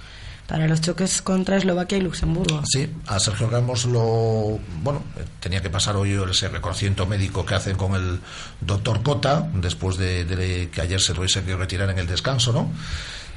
para 0.46 0.66
los 0.66 0.80
choques 0.80 1.20
contra 1.22 1.56
Eslovaquia 1.58 1.98
y 1.98 2.00
Luxemburgo. 2.00 2.62
Sí, 2.64 2.88
a 3.06 3.18
Sergio 3.20 3.50
Ramos 3.50 3.84
lo. 3.84 4.58
Bueno, 4.82 5.02
eh, 5.18 5.24
tenía 5.40 5.60
que 5.60 5.70
pasar 5.70 5.96
hoy 5.96 6.12
ese 6.30 6.48
reconocimiento 6.48 7.04
médico 7.06 7.44
que 7.44 7.54
hacen 7.54 7.76
con 7.76 7.94
el 7.94 8.18
doctor 8.60 9.02
Cota, 9.02 9.46
después 9.54 9.96
de, 9.98 10.24
de 10.24 10.70
que 10.70 10.80
ayer 10.80 11.00
se 11.00 11.12
tuviese 11.14 11.42
que 11.42 11.54
retirar 11.56 11.90
en 11.90 11.98
el 11.98 12.06
descanso, 12.06 12.52
¿no? 12.52 12.70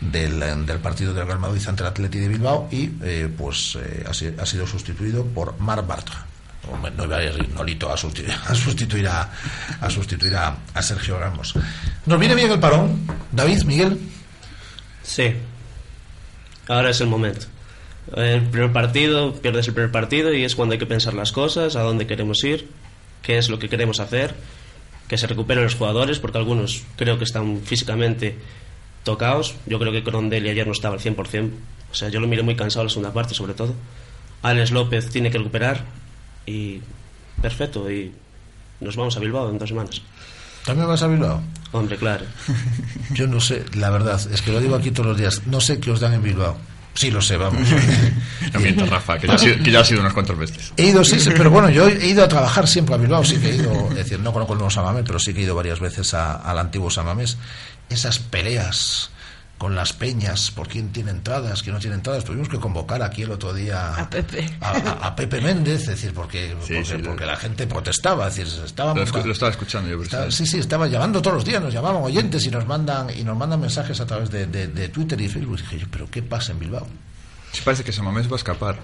Del, 0.01 0.65
del 0.65 0.79
partido 0.79 1.13
del 1.13 1.27
Real 1.27 1.37
Madrid 1.37 1.61
ante 1.67 1.83
el 1.83 1.89
Atleti 1.89 2.17
de 2.17 2.27
Bilbao 2.27 2.67
y 2.71 2.89
eh, 3.03 3.29
pues 3.37 3.77
eh, 3.79 4.03
ha, 4.07 4.41
ha 4.41 4.45
sido 4.47 4.65
sustituido 4.65 5.23
por 5.23 5.59
Mar 5.59 5.85
Bartra. 5.85 6.25
No 6.97 7.05
iba 7.05 7.17
a 7.17 7.23
ir 7.23 7.49
Nolito 7.53 7.91
a 7.91 7.97
sustituir 7.97 8.35
a 8.47 8.55
sustituir 8.55 9.07
a, 9.07 9.29
a 9.79 9.89
sustituir 9.89 10.35
a, 10.35 10.57
a 10.73 10.81
Sergio 10.81 11.19
Ramos. 11.19 11.53
Nos 12.05 12.19
viene 12.19 12.35
bien 12.35 12.51
el 12.51 12.59
parón, 12.59 13.07
David, 13.31 13.63
Miguel. 13.63 13.99
Sí. 15.03 15.33
Ahora 16.67 16.89
es 16.89 17.01
el 17.01 17.07
momento. 17.07 17.45
El 18.15 18.41
primer 18.43 18.71
partido, 18.71 19.33
pierdes 19.33 19.67
el 19.67 19.73
primer 19.73 19.91
partido 19.91 20.33
y 20.33 20.43
es 20.43 20.55
cuando 20.55 20.73
hay 20.73 20.79
que 20.79 20.85
pensar 20.85 21.13
las 21.13 21.31
cosas, 21.31 21.75
a 21.75 21.81
dónde 21.81 22.07
queremos 22.07 22.43
ir, 22.43 22.69
qué 23.21 23.37
es 23.37 23.49
lo 23.49 23.59
que 23.59 23.69
queremos 23.69 23.99
hacer, 23.99 24.35
que 25.07 25.17
se 25.17 25.27
recuperen 25.27 25.63
los 25.63 25.75
jugadores, 25.75 26.19
porque 26.19 26.37
algunos 26.37 26.83
creo 26.95 27.17
que 27.17 27.23
están 27.23 27.61
físicamente 27.63 28.37
tocados. 29.03 29.55
Yo 29.65 29.79
creo 29.79 29.91
que 29.91 30.03
Crondelli 30.03 30.49
ayer 30.49 30.65
no 30.67 30.73
estaba 30.73 30.95
al 30.95 31.01
100%. 31.01 31.49
O 31.91 31.95
sea, 31.95 32.09
yo 32.09 32.19
lo 32.19 32.27
miré 32.27 32.43
muy 32.43 32.55
cansado 32.55 32.83
la 32.85 32.89
segunda 32.89 33.11
parte, 33.13 33.33
sobre 33.33 33.53
todo. 33.53 33.73
Alex 34.41 34.71
López 34.71 35.09
tiene 35.09 35.29
que 35.29 35.37
recuperar 35.37 35.83
y 36.45 36.79
perfecto. 37.41 37.89
Y 37.91 38.11
nos 38.79 38.95
vamos 38.95 39.15
a 39.17 39.19
Bilbao 39.19 39.49
en 39.49 39.57
dos 39.59 39.69
semanas. 39.69 40.01
¿También 40.65 40.87
vas 40.87 41.01
a 41.03 41.07
Bilbao? 41.07 41.41
Hombre, 41.71 41.97
claro. 41.97 42.25
Yo 43.13 43.27
no 43.27 43.39
sé, 43.41 43.65
la 43.75 43.89
verdad, 43.89 44.19
es 44.31 44.41
que 44.41 44.51
lo 44.51 44.59
digo 44.59 44.75
aquí 44.75 44.91
todos 44.91 45.07
los 45.09 45.17
días. 45.17 45.41
No 45.47 45.59
sé 45.61 45.79
qué 45.79 45.91
os 45.91 45.99
dan 45.99 46.13
en 46.13 46.23
Bilbao. 46.23 46.57
Sí, 46.93 47.09
lo 47.09 47.21
sé, 47.21 47.37
vamos. 47.37 47.67
No 48.53 48.59
mientas, 48.59 48.89
Rafa, 48.89 49.17
que 49.17 49.27
ya, 49.27 49.35
ha 49.35 49.37
sido, 49.37 49.63
que 49.63 49.71
ya 49.71 49.79
ha 49.79 49.85
sido 49.85 50.01
unas 50.01 50.11
cuantas 50.13 50.37
veces. 50.37 50.73
He 50.75 50.87
ido, 50.87 51.05
sí, 51.05 51.19
sí, 51.21 51.29
pero 51.37 51.49
bueno, 51.49 51.69
yo 51.69 51.87
he 51.87 52.05
ido 52.07 52.21
a 52.23 52.27
trabajar 52.27 52.67
siempre 52.67 52.95
a 52.95 52.97
Bilbao, 52.97 53.23
sí 53.23 53.37
que 53.37 53.49
he 53.51 53.55
ido, 53.55 53.87
es 53.91 53.95
decir, 53.95 54.19
no 54.19 54.33
conozco 54.33 54.53
el 54.53 54.59
nuevo 54.59 54.69
Samamés, 54.69 55.03
pero 55.07 55.17
sí 55.17 55.33
que 55.33 55.39
he 55.39 55.43
ido 55.43 55.55
varias 55.55 55.79
veces 55.79 56.13
a- 56.13 56.35
al 56.35 56.59
antiguo 56.59 56.89
Samamés. 56.89 57.37
Esas 57.91 58.19
peleas 58.19 59.09
con 59.57 59.75
las 59.75 59.93
peñas, 59.93 60.49
por 60.49 60.67
quién 60.67 60.91
tiene 60.91 61.11
entradas, 61.11 61.61
quién 61.61 61.75
no 61.75 61.79
tiene 61.79 61.95
entradas, 61.95 62.23
tuvimos 62.23 62.49
que 62.49 62.57
convocar 62.59 63.03
aquí 63.03 63.21
el 63.21 63.29
otro 63.31 63.53
día 63.53 63.93
A 63.95 64.09
Pepe. 64.09 64.49
a, 64.59 64.71
a- 64.71 65.07
a 65.07 65.15
Pepe 65.15 65.39
Méndez, 65.39 65.81
es 65.81 65.87
decir, 65.87 66.13
porque, 66.15 66.55
porque, 66.57 66.83
sí, 66.83 66.97
lo- 66.97 67.09
porque 67.09 67.25
la 67.27 67.35
gente 67.35 67.67
protestaba, 67.67 68.27
es 68.27 68.37
decir, 68.37 68.51
estábamos... 68.65 69.11
Lo, 69.11 69.19
escu- 69.19 69.23
lo 69.23 69.31
estaba 69.33 69.51
escuchando 69.51 69.87
yo. 69.87 70.31
sí. 70.31 70.47
sí, 70.47 70.57
estaba 70.57 70.87
llamando 70.87 71.21
todos 71.21 71.35
los 71.35 71.45
días, 71.45 71.61
nos 71.61 71.71
llamaban 71.71 72.01
oyentes 72.01 72.43
y 72.47 72.49
nos 72.49 72.65
mandan 72.65 73.11
y 73.15 73.23
nos 73.23 73.37
mandan 73.37 73.59
mensajes 73.61 73.99
a 74.01 74.05
través 74.07 74.31
de, 74.31 74.47
de- 74.47 74.67
de 74.67 74.89
Twitter 74.89 75.21
y 75.21 75.29
Facebook. 75.29 75.59
Y 75.59 75.61
dije 75.61 75.79
yo, 75.79 75.87
pero 75.91 76.09
¿qué 76.09 76.23
pasa 76.23 76.53
en 76.53 76.59
Bilbao? 76.59 76.87
Sí, 77.51 77.61
parece 77.63 77.83
que 77.83 77.91
Samamés 77.91 78.27
va 78.27 78.33
a 78.33 78.37
escapar. 78.37 78.79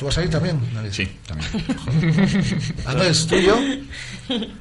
¿Tú 0.00 0.06
vas 0.06 0.16
a 0.16 0.22
ir 0.24 0.30
también? 0.30 0.58
David? 0.74 0.88
Sí, 0.92 1.06
también. 1.26 1.50
Andrés, 2.86 3.26
tú 3.26 3.34
y 3.36 3.42
yo, 3.44 3.58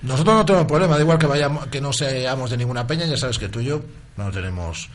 nosotros 0.02 0.36
no 0.36 0.46
tenemos 0.46 0.68
problema, 0.68 0.96
da 0.96 1.02
igual 1.02 1.18
que 1.18 1.28
vayamos, 1.28 1.68
que 1.68 1.80
no 1.80 1.94
seamos 1.94 2.50
de 2.52 2.58
ninguna 2.58 2.86
peña, 2.86 3.06
ya 3.06 3.16
sabes 3.16 3.40
que 3.40 3.48
tú 3.48 3.62
y 3.62 3.66
yo 3.68 3.82
no 4.18 4.30
tenemos, 4.32 4.90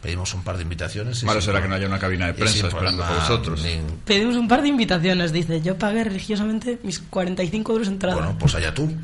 pedimos 0.00 0.32
un 0.32 0.44
par 0.44 0.56
de 0.58 0.62
invitaciones. 0.62 1.20
y 1.24 1.26
Malo 1.26 1.40
será 1.40 1.60
que 1.60 1.66
no 1.66 1.74
haya 1.74 1.88
una 1.88 1.98
cabina 1.98 2.28
de 2.28 2.34
prensa 2.34 2.68
esperando 2.68 3.04
por 3.04 3.16
vosotros. 3.16 3.64
ni- 3.64 3.80
Pedimos 4.04 4.36
un 4.36 4.46
par 4.46 4.62
de 4.62 4.68
invitaciones, 4.68 5.32
dice. 5.32 5.60
Yo 5.60 5.76
pagué 5.76 6.04
religiosamente 6.04 6.78
mis 6.84 7.00
45 7.00 7.72
euros 7.72 7.88
entrada. 7.88 8.14
Bueno, 8.14 8.36
pues 8.38 8.54
allá 8.54 8.72
tú. 8.72 8.88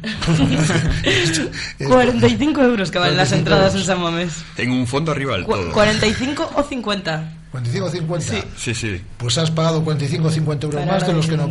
45 1.79 2.63
euros 2.63 2.91
que 2.93 2.99
valen 2.99 3.17
las 3.17 3.29
45 3.31 3.37
entradas 3.39 3.75
en. 3.75 3.85
San 3.85 4.01
Mamés. 4.01 4.45
Tengo 4.55 4.75
un 4.77 4.87
fondo 4.87 5.11
arriba 5.13 5.33
del 5.37 5.47
todo. 5.47 5.73
45 5.73 6.53
o 6.55 6.63
50. 6.63 7.33
45 7.57 7.87
o 7.87 7.91
50. 7.91 8.27
Sí. 8.27 8.43
Sí, 8.57 8.75
sí. 8.75 9.01
Pues 9.17 9.39
has 9.39 9.51
pagado 9.51 9.83
45 9.83 10.27
o 10.27 10.31
50 10.31 10.67
euros 10.67 10.81
Para 10.81 10.93
más 10.93 11.07
de 11.07 11.13
los 11.13 11.27
que 11.27 11.37
nos 11.37 11.49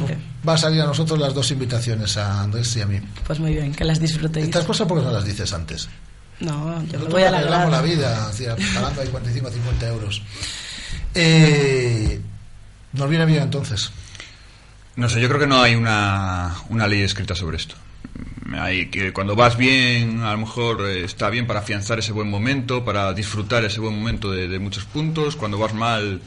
va 0.48 0.54
a 0.54 0.58
salir 0.58 0.82
a 0.82 0.86
nosotros 0.86 1.20
las 1.20 1.34
dos 1.34 1.50
invitaciones, 1.52 2.18
a 2.18 2.42
Andrés 2.42 2.76
y 2.76 2.82
a 2.82 2.86
mí. 2.86 3.00
Pues 3.26 3.40
muy 3.40 3.54
bien, 3.54 3.74
que 3.74 3.84
las 3.84 4.00
disfrutéis. 4.00 4.46
Estas 4.46 4.66
cosas 4.66 4.88
porque 4.88 5.04
no 5.04 5.12
las 5.12 5.26
dices 5.26 5.52
antes. 5.54 5.90
No, 6.40 6.84
yo 6.86 7.00
me 7.00 7.06
voy 7.06 7.24
a 7.24 7.32
la 7.32 7.38
alegrar. 7.40 7.84
vida, 7.84 8.30
es 8.30 8.38
decir, 8.38 8.74
pagando 8.76 9.02
ahí 9.02 9.08
45 9.08 9.48
o 9.48 9.52
50 9.52 9.88
euros. 9.88 10.22
Eh, 11.14 12.20
nos 12.94 13.10
viene 13.10 13.26
bien 13.26 13.44
entonces. 13.44 13.92
No 14.96 15.10
sé, 15.10 15.20
yo 15.22 15.28
creo 15.28 15.40
que 15.40 15.48
no 15.48 15.62
hay 15.62 15.76
una, 15.76 16.56
una 16.70 16.88
ley 16.88 17.02
escrita 17.02 17.36
sobre 17.36 17.58
esto. 17.58 17.76
Hay 18.58 18.90
que 18.90 19.12
cuando 19.12 19.36
vas 19.36 19.58
bien, 19.58 20.22
a 20.22 20.32
lo 20.32 20.38
mejor 20.38 20.82
eh, 20.86 21.04
está 21.04 21.30
bien 21.30 21.48
para 21.48 21.60
afianzar 21.62 22.00
ese 22.00 22.12
buen 22.12 22.30
momento, 22.30 22.86
para 22.86 23.12
disfrutar 23.14 23.66
ese 23.66 23.80
buen 23.80 23.96
momento 23.98 24.32
de, 24.32 24.48
de 24.48 24.60
muchos 24.60 24.86
puntos. 24.86 25.36
Cuando 25.36 25.58
vas 25.58 25.74
mal, 25.74 26.22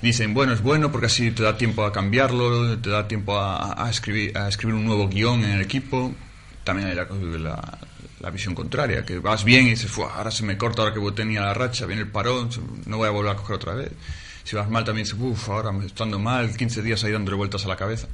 dicen, 0.00 0.34
bueno, 0.34 0.52
es 0.52 0.62
bueno 0.62 0.90
porque 0.92 1.06
así 1.06 1.30
te 1.32 1.42
da 1.42 1.56
tiempo 1.56 1.84
a 1.84 1.92
cambiarlo, 1.92 2.78
te 2.78 2.90
da 2.90 3.08
tiempo 3.08 3.38
a, 3.38 3.88
escribir, 3.90 4.36
a 4.38 4.48
escribir 4.48 4.76
un 4.76 4.84
nuevo 4.86 5.08
guion 5.08 5.44
en 5.44 5.50
el 5.50 5.60
equipo. 5.62 6.14
También 6.62 6.88
hay 6.88 6.94
la, 6.94 7.06
la- 7.38 7.78
la 8.20 8.30
visión 8.30 8.54
contraria, 8.54 9.04
que 9.04 9.18
vas 9.18 9.44
bien 9.44 9.66
y 9.66 9.70
dices, 9.70 9.90
"Fua, 9.90 10.14
ahora 10.16 10.30
se 10.30 10.44
me 10.44 10.56
corta, 10.56 10.80
ahora 10.80 10.94
que 10.94 11.00
tenía 11.12 11.42
la 11.42 11.52
racha, 11.52 11.84
viene 11.84 12.00
el 12.02 12.08
parón, 12.08 12.48
no 12.86 12.96
voy 12.96 13.08
a 13.08 13.10
volver 13.10 13.32
a 13.32 13.36
coger 13.36 13.56
otra 13.56 13.74
vez. 13.74 13.90
Si 14.44 14.56
vas 14.56 14.70
mal 14.70 14.82
también 14.84 15.04
dices, 15.04 15.18
uff, 15.20 15.50
ahora 15.50 15.72
me 15.72 15.84
estando 15.84 16.18
mal, 16.18 16.56
15 16.56 16.80
días 16.80 17.04
ahí 17.04 17.12
dándole 17.12 17.36
vueltas 17.36 17.66
a 17.66 17.68
la 17.68 17.76
cabeza. 17.76 18.06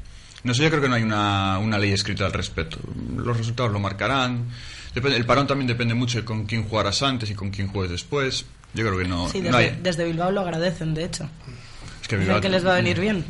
No 0.44 0.54
sé, 0.54 0.62
yo 0.62 0.70
creo 0.70 0.80
que 0.82 0.88
no 0.88 0.94
hay 0.94 1.02
una, 1.02 1.58
una 1.58 1.78
ley 1.78 1.92
escrita 1.92 2.26
al 2.26 2.32
respecto. 2.32 2.78
Los 3.16 3.36
resultados 3.36 3.72
lo 3.72 3.78
marcarán. 3.78 4.46
Depende- 4.94 5.16
el 5.16 5.24
parón 5.26 5.46
también 5.46 5.66
depende 5.68 5.94
mucho 5.94 6.18
de 6.18 6.24
con 6.24 6.46
quién 6.46 6.64
jugarás 6.68 7.02
antes 7.02 7.30
y 7.30 7.34
con 7.34 7.50
quién 7.50 7.68
juegues 7.68 7.90
después. 7.92 8.44
Yo 8.74 8.86
creo 8.86 8.98
que 8.98 9.06
no, 9.08 9.28
Sí, 9.28 9.38
no 9.40 9.44
desde, 9.44 9.58
hay... 9.58 9.78
desde 9.82 10.04
Bilbao 10.04 10.30
lo 10.30 10.40
agradecen, 10.40 10.94
de 10.94 11.04
hecho. 11.04 11.28
Es 12.02 12.08
que 12.08 12.16
Bilbao- 12.18 12.40
que 12.40 12.48
les 12.48 12.64
va 12.66 12.72
a 12.72 12.76
venir 12.76 12.98
bien. 13.00 13.24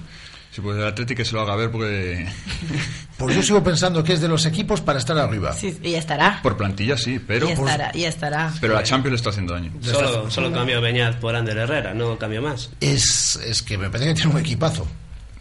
Sí, 0.52 0.61
pues 0.61 0.76
el 0.78 0.84
Atlético 0.84 1.18
que 1.18 1.24
se 1.24 1.32
lo 1.34 1.42
haga 1.42 1.54
ver 1.54 1.70
porque 1.70 2.26
Pues 3.16 3.36
yo 3.36 3.42
sigo 3.42 3.62
pensando 3.62 4.02
que 4.02 4.14
es 4.14 4.20
de 4.20 4.26
los 4.28 4.46
equipos 4.46 4.80
para 4.80 4.98
estar 4.98 5.16
arriba. 5.18 5.52
Sí, 5.52 5.78
y 5.82 5.94
estará. 5.94 6.40
por 6.42 6.56
plantilla 6.56 6.96
sí, 6.96 7.20
pero 7.24 7.48
y 7.48 7.52
estará, 7.52 7.90
y 7.94 8.04
estará. 8.04 8.52
pero 8.61 8.74
la 8.74 8.82
Champions 8.82 9.12
le 9.12 9.16
está 9.16 9.30
haciendo 9.30 9.52
daño. 9.52 9.72
Solo, 9.82 10.30
solo 10.30 10.50
cambio 10.52 10.80
Beñat 10.80 11.16
por 11.20 11.36
Ander 11.36 11.56
Herrera, 11.58 11.92
no 11.94 12.18
cambio 12.18 12.40
más. 12.42 12.70
Es, 12.80 13.36
es 13.44 13.62
que 13.62 13.76
me 13.78 13.90
parece 13.90 14.08
que 14.11 14.14
tiene 14.22 14.32
un 14.32 14.40
equipazo. 14.40 14.86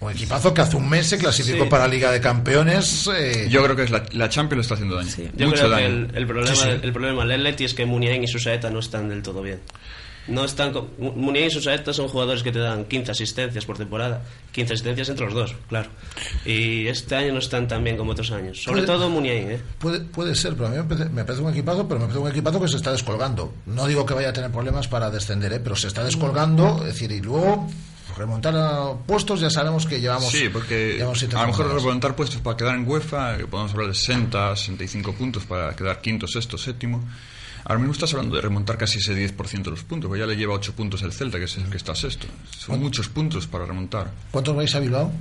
Un 0.01 0.11
equipazo 0.11 0.53
que 0.53 0.61
hace 0.61 0.77
un 0.77 0.87
mes 0.89 1.07
se 1.07 1.17
clasificó 1.17 1.65
Sí. 1.65 1.69
para 1.69 1.85
la 1.87 1.93
Liga 1.93 2.11
de 2.11 2.21
Campeones. 2.21 3.09
eh, 3.13 3.47
Yo 3.49 3.61
creo 3.63 3.75
que 3.75 3.83
es 3.83 3.91
la, 3.91 4.05
la 4.13 4.29
Champions 4.29 4.57
le 4.57 4.61
está 4.61 4.73
haciendo 4.75 4.95
daño. 4.95 5.09
Yo 5.35 5.47
Mucho 5.47 5.63
creo 5.65 5.75
que 5.77 5.85
el, 5.85 6.11
el 6.15 6.25
problema, 6.25 6.55
Sí, 6.55 6.61
sí. 6.63 6.69
el 6.81 6.93
problema 6.93 7.21
del 7.25 7.31
Atleti 7.33 7.65
es 7.65 7.73
que 7.73 7.85
Muniain 7.85 8.23
y 8.23 8.27
Susaeta 8.27 8.69
no 8.69 8.79
están 8.79 9.09
del 9.09 9.21
todo 9.21 9.41
bien. 9.41 9.59
No 10.27 10.45
están 10.45 10.71
con- 10.71 10.89
Mu- 10.99 11.11
Muniain 11.13 11.47
y 11.47 11.51
Susaeta 11.51 11.91
son 11.91 12.07
jugadores 12.07 12.43
que 12.43 12.51
te 12.51 12.59
dan 12.59 12.85
15 12.85 13.11
asistencias 13.11 13.65
por 13.65 13.77
temporada. 13.77 14.21
15 14.53 14.73
asistencias 14.75 15.09
entre 15.09 15.25
los 15.25 15.33
dos, 15.33 15.55
claro. 15.67 15.89
Y 16.45 16.87
este 16.87 17.15
año 17.15 17.33
no 17.33 17.39
están 17.39 17.67
tan 17.67 17.83
bien 17.83 17.97
como 17.97 18.11
otros 18.11 18.31
años. 18.31 18.61
Sobre 18.61 18.83
Puede- 18.83 18.87
todo 18.87 19.09
Muniain, 19.09 19.51
¿eh? 19.51 19.59
Puede, 19.79 19.99
puede 20.01 20.33
ser, 20.35 20.53
pero 20.53 20.67
a 20.67 20.69
mí 20.69 20.77
me 20.77 20.83
parece, 20.83 21.09
me 21.09 21.25
parece 21.25 21.43
un 21.43 21.51
equipazo, 21.51 21.87
pero 21.87 21.99
me 21.99 22.05
parece 22.05 22.19
un 22.23 22.29
equipazo 22.29 22.61
que 22.61 22.67
se 22.69 22.77
está 22.77 22.91
descolgando. 22.93 23.53
No 23.65 23.85
digo 23.87 24.05
que 24.05 24.13
vaya 24.13 24.29
a 24.29 24.33
tener 24.33 24.51
problemas 24.51 24.87
para 24.87 25.09
descender, 25.09 25.51
¿eh? 25.51 25.59
pero 25.59 25.75
se 25.75 25.87
está 25.87 26.03
descolgando, 26.05 26.77
es 26.81 26.93
decir, 26.93 27.11
y 27.11 27.19
luego 27.21 27.67
remontar 28.19 28.55
a 28.55 28.93
puestos 29.05 29.39
ya 29.39 29.49
sabemos 29.49 29.85
que 29.85 29.99
llevamos... 29.99 30.29
Sí, 30.29 30.49
porque 30.49 30.95
llevamos 30.97 31.23
a 31.23 31.25
lo 31.25 31.31
mejor 31.31 31.53
jornadas. 31.53 31.83
remontar 31.83 32.15
puestos 32.15 32.41
para 32.41 32.57
quedar 32.57 32.75
en 32.75 32.87
UEFA, 32.87 33.37
que 33.37 33.47
podemos 33.47 33.71
hablar 33.71 33.87
de 33.87 33.95
60, 33.95 34.55
65 34.55 35.13
puntos 35.13 35.45
para 35.45 35.75
quedar 35.75 35.99
quinto, 36.01 36.27
sexto, 36.27 36.57
séptimo. 36.57 37.03
Ahora 37.63 37.79
mismo 37.79 37.93
estás 37.93 38.13
hablando 38.13 38.35
de 38.35 38.41
remontar 38.41 38.77
casi 38.77 38.99
ese 38.99 39.13
10% 39.15 39.63
de 39.63 39.71
los 39.71 39.83
puntos, 39.83 40.07
porque 40.07 40.21
ya 40.21 40.27
le 40.27 40.35
lleva 40.35 40.53
8 40.53 40.73
puntos 40.73 41.01
el 41.01 41.11
Celta, 41.11 41.37
que 41.37 41.45
es 41.45 41.57
el 41.57 41.69
que 41.69 41.77
está 41.77 41.95
sexto. 41.95 42.27
Son 42.51 42.79
muchos 42.79 43.09
puntos 43.09 43.47
para 43.47 43.65
remontar. 43.65 44.11
¿Cuántos 44.31 44.55
vais 44.55 44.73
a 44.75 44.79
Bilbao? 44.79 45.11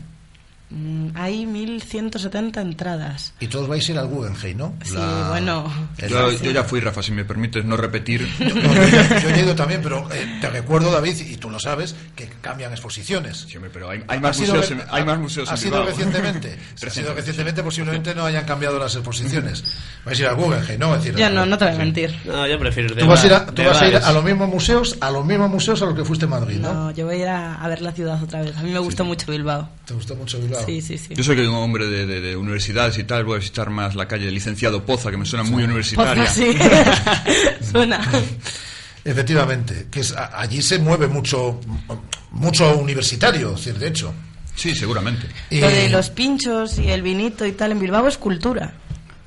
Mm, 0.71 1.09
Hay 1.15 1.47
1170 1.47 2.61
entradas. 2.61 3.33
Y 3.41 3.47
todos 3.47 3.69
vais 3.69 3.89
a 3.89 3.93
ir 3.93 3.99
al 3.99 4.07
Guggenheim, 4.09 4.59
¿no? 4.59 4.75
Sí, 4.85 4.95
La- 4.95 5.29
bueno. 5.31 5.73
Yo, 6.07 6.31
yo 6.33 6.51
ya 6.51 6.63
fui, 6.63 6.81
Rafa, 6.81 7.03
si 7.03 7.11
me 7.13 7.25
permites 7.25 7.65
no 7.65 7.77
repetir. 7.77 8.29
No, 8.39 8.75
yo, 8.75 9.21
yo 9.23 9.29
he 9.31 9.41
ido 9.41 9.55
también, 9.55 9.81
pero 9.83 10.07
eh, 10.13 10.39
te 10.41 10.51
recuerdo, 10.51 10.91
David, 10.91 11.17
y 11.27 11.37
tú 11.37 11.49
lo 11.49 11.59
sabes, 11.59 11.95
que 12.15 12.29
cambian 12.43 12.71
exposiciones. 12.73 13.47
Sí, 13.49 13.57
pero 13.73 13.89
hay, 13.91 14.03
hay 14.09 14.21
más 14.21 14.37
Ha 14.37 14.41
sido 14.43 14.55
museos, 14.57 14.77
re- 14.79 14.85
en, 14.85 14.89
hay 14.91 15.05
más 15.05 15.19
museos 15.19 15.49
ha 15.49 15.53
en 15.53 15.59
sido 15.59 15.71
Bilbao. 15.79 15.89
recientemente. 15.89 16.49
Ha 16.89 16.91
sido 16.91 17.15
Recientemente. 17.15 17.63
posiblemente 17.63 18.15
no 18.15 18.25
hayan 18.25 18.45
cambiado 18.45 18.79
las 18.79 18.95
exposiciones. 18.95 19.63
Vais 20.05 20.19
a 20.19 20.23
ir 20.23 20.29
al 20.29 20.37
Guggenheim, 20.37 20.79
¿no? 20.81 20.95
Es 20.95 21.03
decir, 21.05 21.19
Ya 21.19 21.31
no, 21.31 21.45
no 21.47 21.57
te 21.59 21.65
voy 21.67 21.75
a 21.75 21.79
mentir. 21.79 22.15
No, 22.25 22.47
yo 22.47 22.59
prefiero 22.59 22.89
ir 22.91 22.95
de 22.97 23.03
Tú 23.03 23.09
vas 23.09 23.23
a 23.23 23.27
ir 23.27 23.33
a, 23.35 23.47
tú 23.47 23.63
de 23.63 23.69
vas 23.69 23.81
a, 23.83 23.89
ir 23.89 23.97
a 23.97 24.13
los 24.13 24.25
mismos 24.25 24.49
museos, 24.49 24.97
a 25.01 25.11
los 25.11 25.25
mismos 25.25 25.51
museos 25.51 25.81
a 25.83 25.87
los 25.87 25.95
que 25.95 26.05
fuiste 26.05 26.25
en 26.25 26.31
Madrid, 26.31 26.59
¿no? 26.61 26.73
No, 26.73 26.91
yo 26.93 27.07
voy 27.07 27.17
a 27.17 27.19
ir 27.19 27.29
a, 27.29 27.55
a 27.57 27.69
ver 27.69 27.81
la 27.83 27.93
ciudad 27.93 28.23
otra 28.23 28.43
vez. 28.43 28.57
A 28.57 28.63
mí 28.63 28.71
me 28.71 28.79
gustó 28.79 29.05
mucho 29.05 29.31
Bilbao. 29.31 29.69
¿Te 29.87 29.95
gustó 29.95 30.15
mucho 30.15 30.39
Bilbao? 30.39 30.58
Sí, 30.67 30.81
sí, 30.83 30.99
sí. 30.99 31.15
Yo 31.15 31.23
soy 31.25 31.37
que 31.37 31.47
un 31.49 31.55
hombre 31.55 31.87
de, 31.87 32.07
de- 32.07 32.21
de 32.21 32.37
universidades 32.37 32.99
y 32.99 33.05
tal, 33.05 33.25
voy 33.25 33.37
a 33.37 33.39
visitar 33.39 33.71
más 33.71 33.95
la 33.95 34.07
calle 34.09 34.31
Licenciado 34.31 34.85
Poza, 34.85 35.11
que 35.11 35.17
me 35.17 35.25
suena 35.27 35.45
muy 35.45 35.63
universitaria. 35.65 36.25
Poza, 36.25 36.35
sí. 36.35 36.57
Suena. 37.73 38.01
Efectivamente, 39.05 39.87
que 39.91 40.01
es, 40.01 40.15
allí 40.17 40.61
se 40.63 40.79
mueve 40.79 41.07
mucho, 41.07 41.61
mucho 42.33 42.77
universitario, 42.77 43.51
es 43.55 43.65
decir, 43.65 43.79
de 43.79 43.89
hecho. 43.89 44.13
Sí, 44.55 44.75
seguramente. 44.75 45.27
Y- 45.51 45.61
Lo 45.61 45.69
de 45.69 45.89
los 45.89 46.11
pinchos 46.11 46.79
y 46.79 46.91
el 46.91 47.03
vinito 47.03 47.47
y 47.47 47.53
tal 47.53 47.73
en 47.73 47.79
Bilbao 47.81 48.07
es 48.09 48.19
cultura. 48.19 48.73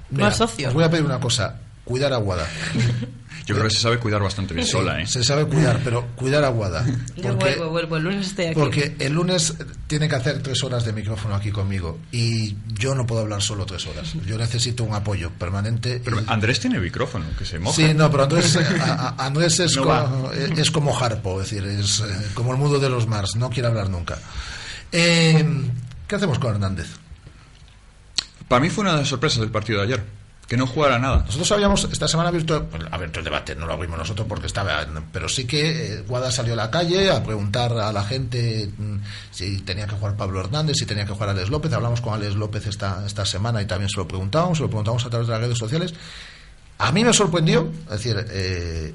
Mira, 0.09 0.25
no 0.25 0.29
es 0.31 0.35
socio. 0.37 0.67
Os 0.67 0.73
voy 0.73 0.83
a 0.83 0.89
pedir 0.89 1.05
una 1.05 1.19
cosa, 1.19 1.59
cuidar 1.85 2.11
a 2.13 2.17
Guada. 2.17 2.47
Yo 3.51 3.59
creo 3.59 3.67
que 3.69 3.75
se 3.75 3.81
sabe 3.81 3.97
cuidar 3.99 4.21
bastante 4.21 4.53
bien 4.53 4.65
sola, 4.67 5.01
¿eh? 5.01 5.07
Se 5.07 5.23
sabe 5.23 5.45
cuidar, 5.45 5.79
pero 5.83 6.07
cuidar 6.15 6.43
a 6.43 6.49
Guada. 6.49 6.85
Yo 7.15 7.23
Porque, 7.37 7.55
vuelvo, 7.55 7.69
vuelvo. 7.69 7.97
El 7.97 8.03
lunes 8.03 8.27
estoy 8.27 8.45
aquí. 8.45 8.55
porque 8.59 8.95
el 8.99 9.13
lunes 9.13 9.53
tiene 9.87 10.07
que 10.09 10.15
hacer 10.15 10.41
tres 10.41 10.63
horas 10.63 10.85
de 10.85 10.93
micrófono 10.93 11.35
aquí 11.35 11.51
conmigo 11.51 11.99
y 12.11 12.55
yo 12.73 12.95
no 12.95 13.05
puedo 13.05 13.21
hablar 13.21 13.41
solo 13.41 13.65
tres 13.65 13.85
horas. 13.87 14.13
Yo 14.25 14.37
necesito 14.37 14.83
un 14.83 14.93
apoyo 14.93 15.29
permanente. 15.31 16.01
Pero 16.03 16.21
y- 16.21 16.23
Andrés 16.27 16.59
tiene 16.59 16.79
micrófono, 16.79 17.25
que 17.37 17.45
se 17.45 17.59
moja. 17.59 17.75
Sí, 17.75 17.93
no, 17.93 18.09
pero 18.09 18.23
Andrés, 18.23 18.55
a- 18.57 18.93
a- 19.17 19.25
Andrés 19.25 19.59
es, 19.59 19.75
No 19.75 19.83
como, 19.83 20.31
es 20.31 20.71
como 20.71 20.97
Harpo, 20.99 21.41
es 21.41 21.49
decir, 21.51 21.65
es 21.67 21.99
eh, 22.01 22.27
como 22.33 22.51
el 22.53 22.57
mundo 22.57 22.79
de 22.79 22.89
los 22.89 23.07
Mars, 23.07 23.35
no 23.35 23.49
quiere 23.49 23.67
hablar 23.67 23.89
nunca. 23.89 24.17
Eh, 24.91 25.45
¿Qué 26.07 26.15
hacemos 26.15 26.39
con 26.39 26.51
Hernández? 26.55 26.87
Para 28.47 28.61
mí 28.61 28.69
fue 28.69 28.81
una 28.83 28.93
de 28.93 28.99
las 28.99 29.07
sorpresas 29.07 29.39
del 29.39 29.49
partido 29.49 29.79
de 29.79 29.85
ayer, 29.85 30.03
que 30.51 30.57
no 30.57 30.67
jugara 30.67 30.99
nada. 30.99 31.23
Nosotros 31.25 31.49
habíamos, 31.53 31.87
esta 31.93 32.09
semana 32.09 32.27
abierto, 32.27 32.67
abierto 32.91 33.19
el 33.19 33.23
debate, 33.23 33.55
no 33.55 33.65
lo 33.67 33.71
abrimos 33.71 33.97
nosotros 33.97 34.27
porque 34.27 34.47
estaba, 34.47 34.85
pero 35.09 35.29
sí 35.29 35.45
que 35.47 35.93
eh, 35.93 36.01
Guada 36.01 36.29
salió 36.29 36.51
a 36.51 36.55
la 36.57 36.69
calle 36.69 37.09
a 37.09 37.23
preguntar 37.23 37.71
a 37.71 37.93
la 37.93 38.03
gente 38.03 38.69
mm, 38.77 38.95
si 39.31 39.59
tenía 39.61 39.87
que 39.87 39.95
jugar 39.95 40.17
Pablo 40.17 40.41
Hernández, 40.41 40.75
si 40.75 40.85
tenía 40.85 41.05
que 41.05 41.13
jugar 41.13 41.29
Alex 41.29 41.49
López. 41.49 41.71
Hablamos 41.71 42.01
con 42.01 42.15
Alex 42.15 42.35
López 42.35 42.67
esta, 42.67 43.01
esta 43.05 43.23
semana 43.25 43.61
y 43.61 43.65
también 43.65 43.87
se 43.87 43.95
lo 43.95 44.05
preguntamos, 44.05 44.57
se 44.57 44.63
lo 44.63 44.67
preguntamos 44.67 45.05
a 45.05 45.09
través 45.09 45.27
de 45.29 45.31
las 45.31 45.41
redes 45.41 45.57
sociales. 45.57 45.93
A 46.79 46.91
mí 46.91 47.05
me 47.05 47.13
sorprendió, 47.13 47.71
es 47.85 48.03
decir, 48.03 48.17
eh, 48.31 48.93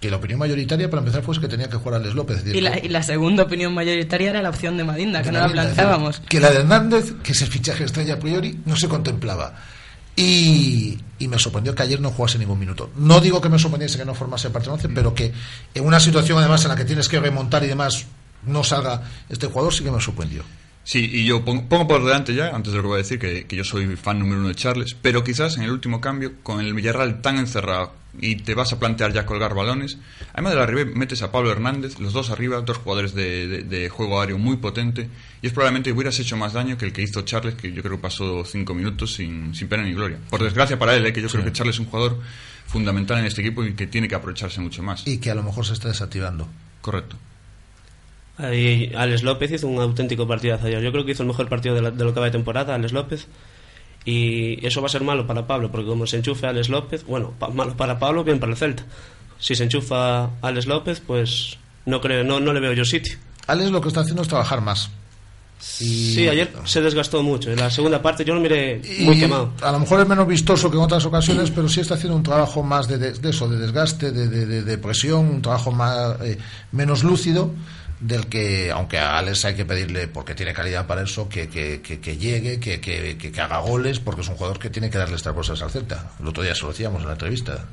que 0.00 0.10
la 0.12 0.18
opinión 0.18 0.38
mayoritaria 0.38 0.88
para 0.88 1.00
empezar 1.00 1.24
fue 1.24 1.40
que 1.40 1.48
tenía 1.48 1.68
que 1.68 1.76
jugar 1.76 2.00
Alex 2.00 2.14
López. 2.14 2.44
Decir, 2.44 2.54
Y 2.54 2.60
la, 2.60 2.78
y 2.78 2.88
la 2.88 3.02
segunda 3.02 3.42
opinión 3.42 3.74
mayoritaria 3.74 4.30
era 4.30 4.42
la 4.42 4.50
opción 4.50 4.76
de 4.76 4.84
Madinda, 4.84 5.22
que 5.22 5.32
no 5.32 5.40
la 5.40 5.48
decir, 5.48 5.60
planteábamos. 5.60 6.20
Que 6.28 6.38
la 6.38 6.50
de 6.50 6.60
Hernández, 6.60 7.14
que 7.20 7.32
es 7.32 7.42
el 7.42 7.48
fichaje 7.48 7.82
estrella 7.82 8.14
a 8.14 8.18
priori, 8.20 8.60
no 8.64 8.76
se 8.76 8.86
contemplaba. 8.86 9.56
Y, 10.20 10.98
y 11.18 11.28
me 11.28 11.38
sorprendió 11.38 11.74
que 11.74 11.82
ayer 11.82 12.00
no 12.00 12.10
jugase 12.10 12.38
ningún 12.38 12.58
minuto. 12.58 12.90
No 12.96 13.20
digo 13.20 13.40
que 13.40 13.48
me 13.48 13.58
sorprendiese 13.58 13.98
que 13.98 14.04
no 14.04 14.14
formase 14.14 14.50
parte 14.50 14.66
del 14.66 14.74
once, 14.74 14.88
pero 14.88 15.14
que 15.14 15.32
en 15.74 15.86
una 15.86 15.98
situación 15.98 16.38
además 16.38 16.62
en 16.64 16.68
la 16.68 16.76
que 16.76 16.84
tienes 16.84 17.08
que 17.08 17.18
remontar 17.20 17.64
y 17.64 17.68
demás 17.68 18.06
no 18.44 18.62
salga 18.64 19.02
este 19.28 19.46
jugador, 19.46 19.72
sí 19.72 19.84
que 19.84 19.90
me 19.90 20.00
sorprendió. 20.00 20.42
Sí, 20.84 21.10
y 21.12 21.24
yo 21.24 21.44
pongo, 21.44 21.68
pongo 21.68 21.86
por 21.86 22.04
delante 22.04 22.34
ya, 22.34 22.48
antes 22.48 22.72
de 22.72 22.78
lo 22.78 22.82
que 22.82 22.88
voy 22.88 22.94
a 22.96 23.02
decir, 23.02 23.18
que, 23.18 23.46
que 23.46 23.56
yo 23.56 23.64
soy 23.64 23.96
fan 23.96 24.18
número 24.18 24.40
uno 24.40 24.48
de 24.48 24.54
Charles, 24.54 24.96
pero 25.00 25.22
quizás 25.22 25.56
en 25.56 25.62
el 25.62 25.70
último 25.70 26.00
cambio, 26.00 26.32
con 26.42 26.60
el 26.60 26.74
Villarreal 26.74 27.22
tan 27.22 27.38
encerrado 27.38 27.92
y 28.18 28.36
te 28.36 28.54
vas 28.54 28.72
a 28.72 28.78
plantear 28.80 29.12
ya 29.12 29.24
colgar 29.26 29.54
balones, 29.54 29.98
además 30.32 30.52
de 30.52 30.58
la 30.58 30.64
arriba 30.64 30.90
metes 30.94 31.22
a 31.22 31.30
Pablo 31.30 31.52
Hernández, 31.52 31.98
los 32.00 32.12
dos 32.12 32.30
arriba, 32.30 32.60
dos 32.62 32.78
jugadores 32.78 33.14
de, 33.14 33.46
de- 33.46 33.62
de 33.62 33.88
juego 33.88 34.20
aéreo 34.20 34.38
muy 34.38 34.56
potente, 34.56 35.08
y 35.42 35.46
es 35.46 35.52
probablemente 35.52 35.90
que 35.90 35.94
hubieras 35.94 36.18
hecho 36.18 36.36
más 36.36 36.52
daño 36.52 36.76
que 36.76 36.86
el 36.86 36.92
que 36.92 37.02
hizo 37.02 37.22
Charles, 37.22 37.54
que 37.54 37.72
yo 37.72 37.82
creo 37.82 37.96
que 37.96 38.02
pasó 38.02 38.44
cinco 38.44 38.74
minutos 38.74 39.14
sin, 39.14 39.54
sin 39.54 39.68
pena 39.68 39.84
ni 39.84 39.92
gloria. 39.94 40.18
Por 40.28 40.42
desgracia 40.42 40.78
para 40.78 40.94
él, 40.96 41.06
eh, 41.06 41.12
que 41.12 41.22
yo 41.22 41.28
creo 41.28 41.44
que 41.44 41.52
Charles 41.52 41.76
es 41.76 41.80
un 41.80 41.86
jugador 41.86 42.18
fundamental 42.66 43.18
en 43.18 43.26
este 43.26 43.40
equipo 43.42 43.64
y 43.64 43.74
que 43.74 43.86
tiene 43.86 44.08
que 44.08 44.14
aprovecharse 44.16 44.60
mucho 44.60 44.82
más. 44.82 45.06
Y 45.06 45.18
que 45.18 45.30
a 45.30 45.34
lo 45.34 45.42
mejor 45.42 45.64
se 45.66 45.72
está 45.74 45.88
desactivando. 45.88 46.48
Correcto. 46.80 47.16
Ahí 48.38 48.90
Alex 48.96 49.22
López 49.22 49.50
hizo 49.52 49.66
un 49.68 49.80
auténtico 49.80 50.26
partidazo 50.26 50.66
ayer. 50.66 50.80
Yo 50.82 50.92
creo 50.92 51.04
que 51.04 51.12
hizo 51.12 51.22
el 51.22 51.28
mejor 51.28 51.48
partido 51.48 51.74
de, 51.74 51.82
la- 51.82 51.90
de 51.90 52.04
lo 52.04 52.14
que 52.14 52.20
va 52.20 52.26
de 52.26 52.32
temporada, 52.32 52.74
Alex 52.74 52.92
López. 52.92 53.26
Y 54.04 54.64
eso 54.66 54.80
va 54.80 54.86
a 54.86 54.90
ser 54.90 55.02
malo 55.04 55.26
para 55.26 55.46
Pablo, 55.46 55.70
porque 55.70 55.86
como 55.86 56.06
se 56.06 56.16
enchufe 56.16 56.46
Alex 56.46 56.68
López, 56.70 57.04
bueno, 57.06 57.32
pa- 57.38 57.48
malo 57.48 57.76
para 57.76 57.98
Pablo, 57.98 58.24
bien 58.24 58.40
para 58.40 58.52
el 58.52 58.58
Celta. 58.58 58.84
Si 59.38 59.54
se 59.54 59.64
enchufa 59.64 60.30
Alex 60.42 60.66
López, 60.66 61.02
pues 61.06 61.58
no 61.86 62.00
creo, 62.00 62.24
no, 62.24 62.40
no 62.40 62.52
le 62.52 62.60
veo 62.60 62.72
yo 62.72 62.84
sitio. 62.84 63.16
Alex 63.46 63.70
lo 63.70 63.80
que 63.80 63.88
está 63.88 64.00
haciendo 64.00 64.22
es 64.22 64.28
trabajar 64.28 64.60
más. 64.62 64.90
Y- 65.80 66.14
Sí, 66.14 66.26
ayer 66.28 66.50
se 66.64 66.80
desgastó 66.80 67.22
mucho. 67.22 67.50
En 67.50 67.58
la 67.58 67.70
segunda 67.70 68.00
parte 68.00 68.24
yo 68.24 68.34
lo 68.34 68.40
miré 68.40 68.80
muy 69.00 69.16
Y 69.16 69.20
quemado. 69.20 69.52
A 69.62 69.70
lo 69.72 69.80
mejor 69.80 70.00
es 70.00 70.08
menos 70.08 70.26
vistoso 70.26 70.70
que 70.70 70.78
en 70.78 70.82
otras 70.82 71.04
ocasiones, 71.04 71.50
pero 71.50 71.68
sí 71.68 71.80
está 71.80 71.94
haciendo 71.94 72.16
un 72.16 72.22
trabajo 72.22 72.62
más 72.62 72.88
de, 72.88 72.96
de- 72.96 73.12
de 73.12 73.28
eso, 73.30 73.46
de 73.48 73.58
desgaste, 73.58 74.10
de, 74.12 74.28
de- 74.28 74.46
de- 74.46 74.62
de 74.62 74.78
presión, 74.78 75.26
un 75.28 75.42
trabajo 75.42 75.70
más 75.70 76.18
eh, 76.22 76.38
menos 76.72 77.04
lúcido 77.04 77.50
del 78.00 78.26
que, 78.28 78.70
aunque 78.70 78.98
a 78.98 79.18
Alex 79.18 79.44
hay 79.44 79.54
que 79.54 79.64
pedirle, 79.64 80.08
porque 80.08 80.34
tiene 80.34 80.52
calidad 80.54 80.86
para 80.86 81.02
eso, 81.02 81.28
que, 81.28 81.48
que, 81.48 81.80
que- 81.82 82.00
que 82.00 82.16
llegue, 82.16 82.58
que, 82.58 82.80
que- 82.80 83.40
haga 83.40 83.58
goles, 83.58 84.00
porque 84.00 84.22
es 84.22 84.28
un 84.28 84.36
jugador 84.36 84.58
que 84.58 84.70
tiene 84.70 84.88
que 84.90 84.98
darle 84.98 85.16
estas 85.16 85.34
cosas 85.34 85.60
al 85.62 85.70
Celta. 85.70 86.12
El 86.20 86.26
otro 86.28 86.42
día 86.42 86.54
se 86.54 86.62
lo 86.62 86.68
decíamos 86.68 87.00
en 87.02 87.06
la 87.08 87.12
entrevista. 87.12 87.64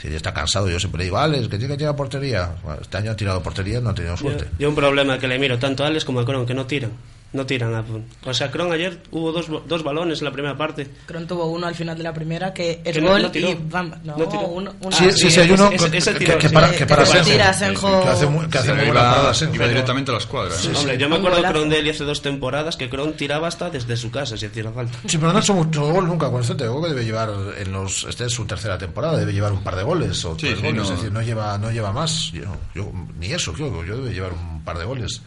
Si 0.00 0.08
ya 0.10 0.16
está 0.16 0.34
cansado, 0.34 0.68
yo 0.68 0.78
siempre 0.80 0.98
le 0.98 1.04
digo, 1.04 1.18
Alex, 1.18 1.48
que 1.48 1.58
tiene 1.58 1.74
que 1.74 1.78
tirar 1.78 1.94
portería. 1.96 2.54
Bueno, 2.62 2.80
este 2.82 2.96
año 2.96 3.12
ha 3.12 3.16
tirado 3.16 3.42
portería, 3.42 3.80
no 3.80 3.90
ha 3.90 3.94
tenido 3.94 4.16
suerte. 4.16 4.46
yo 4.58 4.68
un 4.68 4.74
problema 4.74 5.18
que 5.18 5.28
le 5.28 5.38
miro 5.38 5.58
tanto 5.58 5.84
a 5.84 5.86
Alex 5.86 6.04
como 6.04 6.20
a 6.20 6.24
Cron, 6.26 6.44
que 6.46 6.54
no 6.54 6.66
tiran. 6.66 6.90
No 7.34 7.44
tiran. 7.44 7.74
a- 7.74 7.84
O 8.24 8.32
sea, 8.32 8.50
Cron 8.50 8.72
ayer 8.72 9.02
hubo 9.10 9.32
dos, 9.32 9.46
dos 9.66 9.82
balones 9.82 10.20
en 10.20 10.24
la 10.24 10.30
primera 10.30 10.56
parte. 10.56 10.88
Cron 11.04 11.26
tuvo 11.26 11.46
uno 11.46 11.66
al 11.66 11.74
final 11.74 11.98
de 11.98 12.04
la 12.04 12.14
primera 12.14 12.54
que 12.54 12.80
es 12.84 12.94
Que 12.94 13.00
no- 13.02 13.10
gol 13.10 13.22
no 13.22 13.30
tiró. 13.30 13.50
y 13.50 13.54
bam, 13.54 13.92
no, 14.04 14.16
No 14.16 14.24
tiró. 14.28 14.42
uno, 14.46 14.72
uno- 14.80 14.96
Sí, 14.96 15.10
sí, 15.10 15.30
sí, 15.30 15.40
hay 15.40 15.50
uno 15.50 15.68
ese- 15.72 15.90
que- 15.90 15.98
ese 15.98 16.12
que, 16.12 16.18
tiro, 16.20 16.38
que 16.38 16.48
sí. 16.48 16.54
para, 16.54 16.70
que 16.70 16.86
para 16.86 17.02
Que 17.04 17.10
Senjo, 17.10 17.30
tira 17.30 17.52
Senjo. 17.52 18.02
que 18.04 18.08
hace 18.08 18.26
muy, 18.26 18.46
que 18.46 18.58
hace 18.58 18.68
Sí, 18.68 18.74
muy 18.76 18.86
parada 18.86 19.34
Senjo. 19.34 19.54
iba 19.56 19.66
directamente 19.68 20.10
a 20.10 20.14
la 20.14 20.18
escuadra. 20.20 20.54
¿eh? 20.54 20.72
Hombre, 20.76 20.96
yo 20.96 21.08
me 21.08 21.16
acuerdo 21.16 21.42
de. 21.42 21.48
Cron 21.48 21.68
de 21.68 21.78
él 21.80 21.90
hace 21.90 22.04
dos 22.04 22.22
temporadas 22.22 22.76
que 22.76 22.88
Cron 22.88 23.12
tiraba 23.14 23.48
hasta 23.48 23.68
desde 23.68 23.96
su 23.96 24.10
casa, 24.12 24.36
si 24.36 24.46
hacía 24.46 24.70
falta. 24.70 24.96
Sí, 25.06 25.18
pero 25.18 25.32
no 25.32 25.38
ha 25.38 25.40
hecho 25.42 25.54
mucho 25.54 25.82
gol 25.92 26.06
nunca 26.06 26.30
con 26.30 26.40
el. 26.40 26.46
Yo 26.46 26.56
creo 26.56 26.82
que 26.82 26.88
debe 26.88 27.04
llevar 27.04 27.30
en 27.58 27.72
los. 27.72 28.04
Esta 28.04 28.26
es 28.26 28.32
su 28.32 28.46
tercera 28.46 28.78
temporada, 28.78 29.16
debe 29.18 29.32
llevar 29.32 29.52
un 29.52 29.64
par 29.64 29.74
de 29.74 29.82
goles 29.82 30.24
o 30.24 30.34
Sí, 30.34 30.46
tres 30.46 30.56
sí, 30.58 30.62
goles. 30.66 30.76
no. 30.76 30.82
Es 30.84 30.90
decir, 30.90 31.10
no 31.12 31.20
lleva, 31.20 31.58
no 31.58 31.72
lleva 31.72 31.92
más. 31.92 32.30
Yo, 32.32 32.42
yo- 32.76 32.92
ni 33.18 33.32
eso, 33.32 33.52
creo. 33.52 33.84
Yo 33.84 33.96
debe 33.96 34.14
llevar 34.14 34.32
un 34.34 34.62
par 34.62 34.78
de 34.78 34.84
goles. 34.84 35.20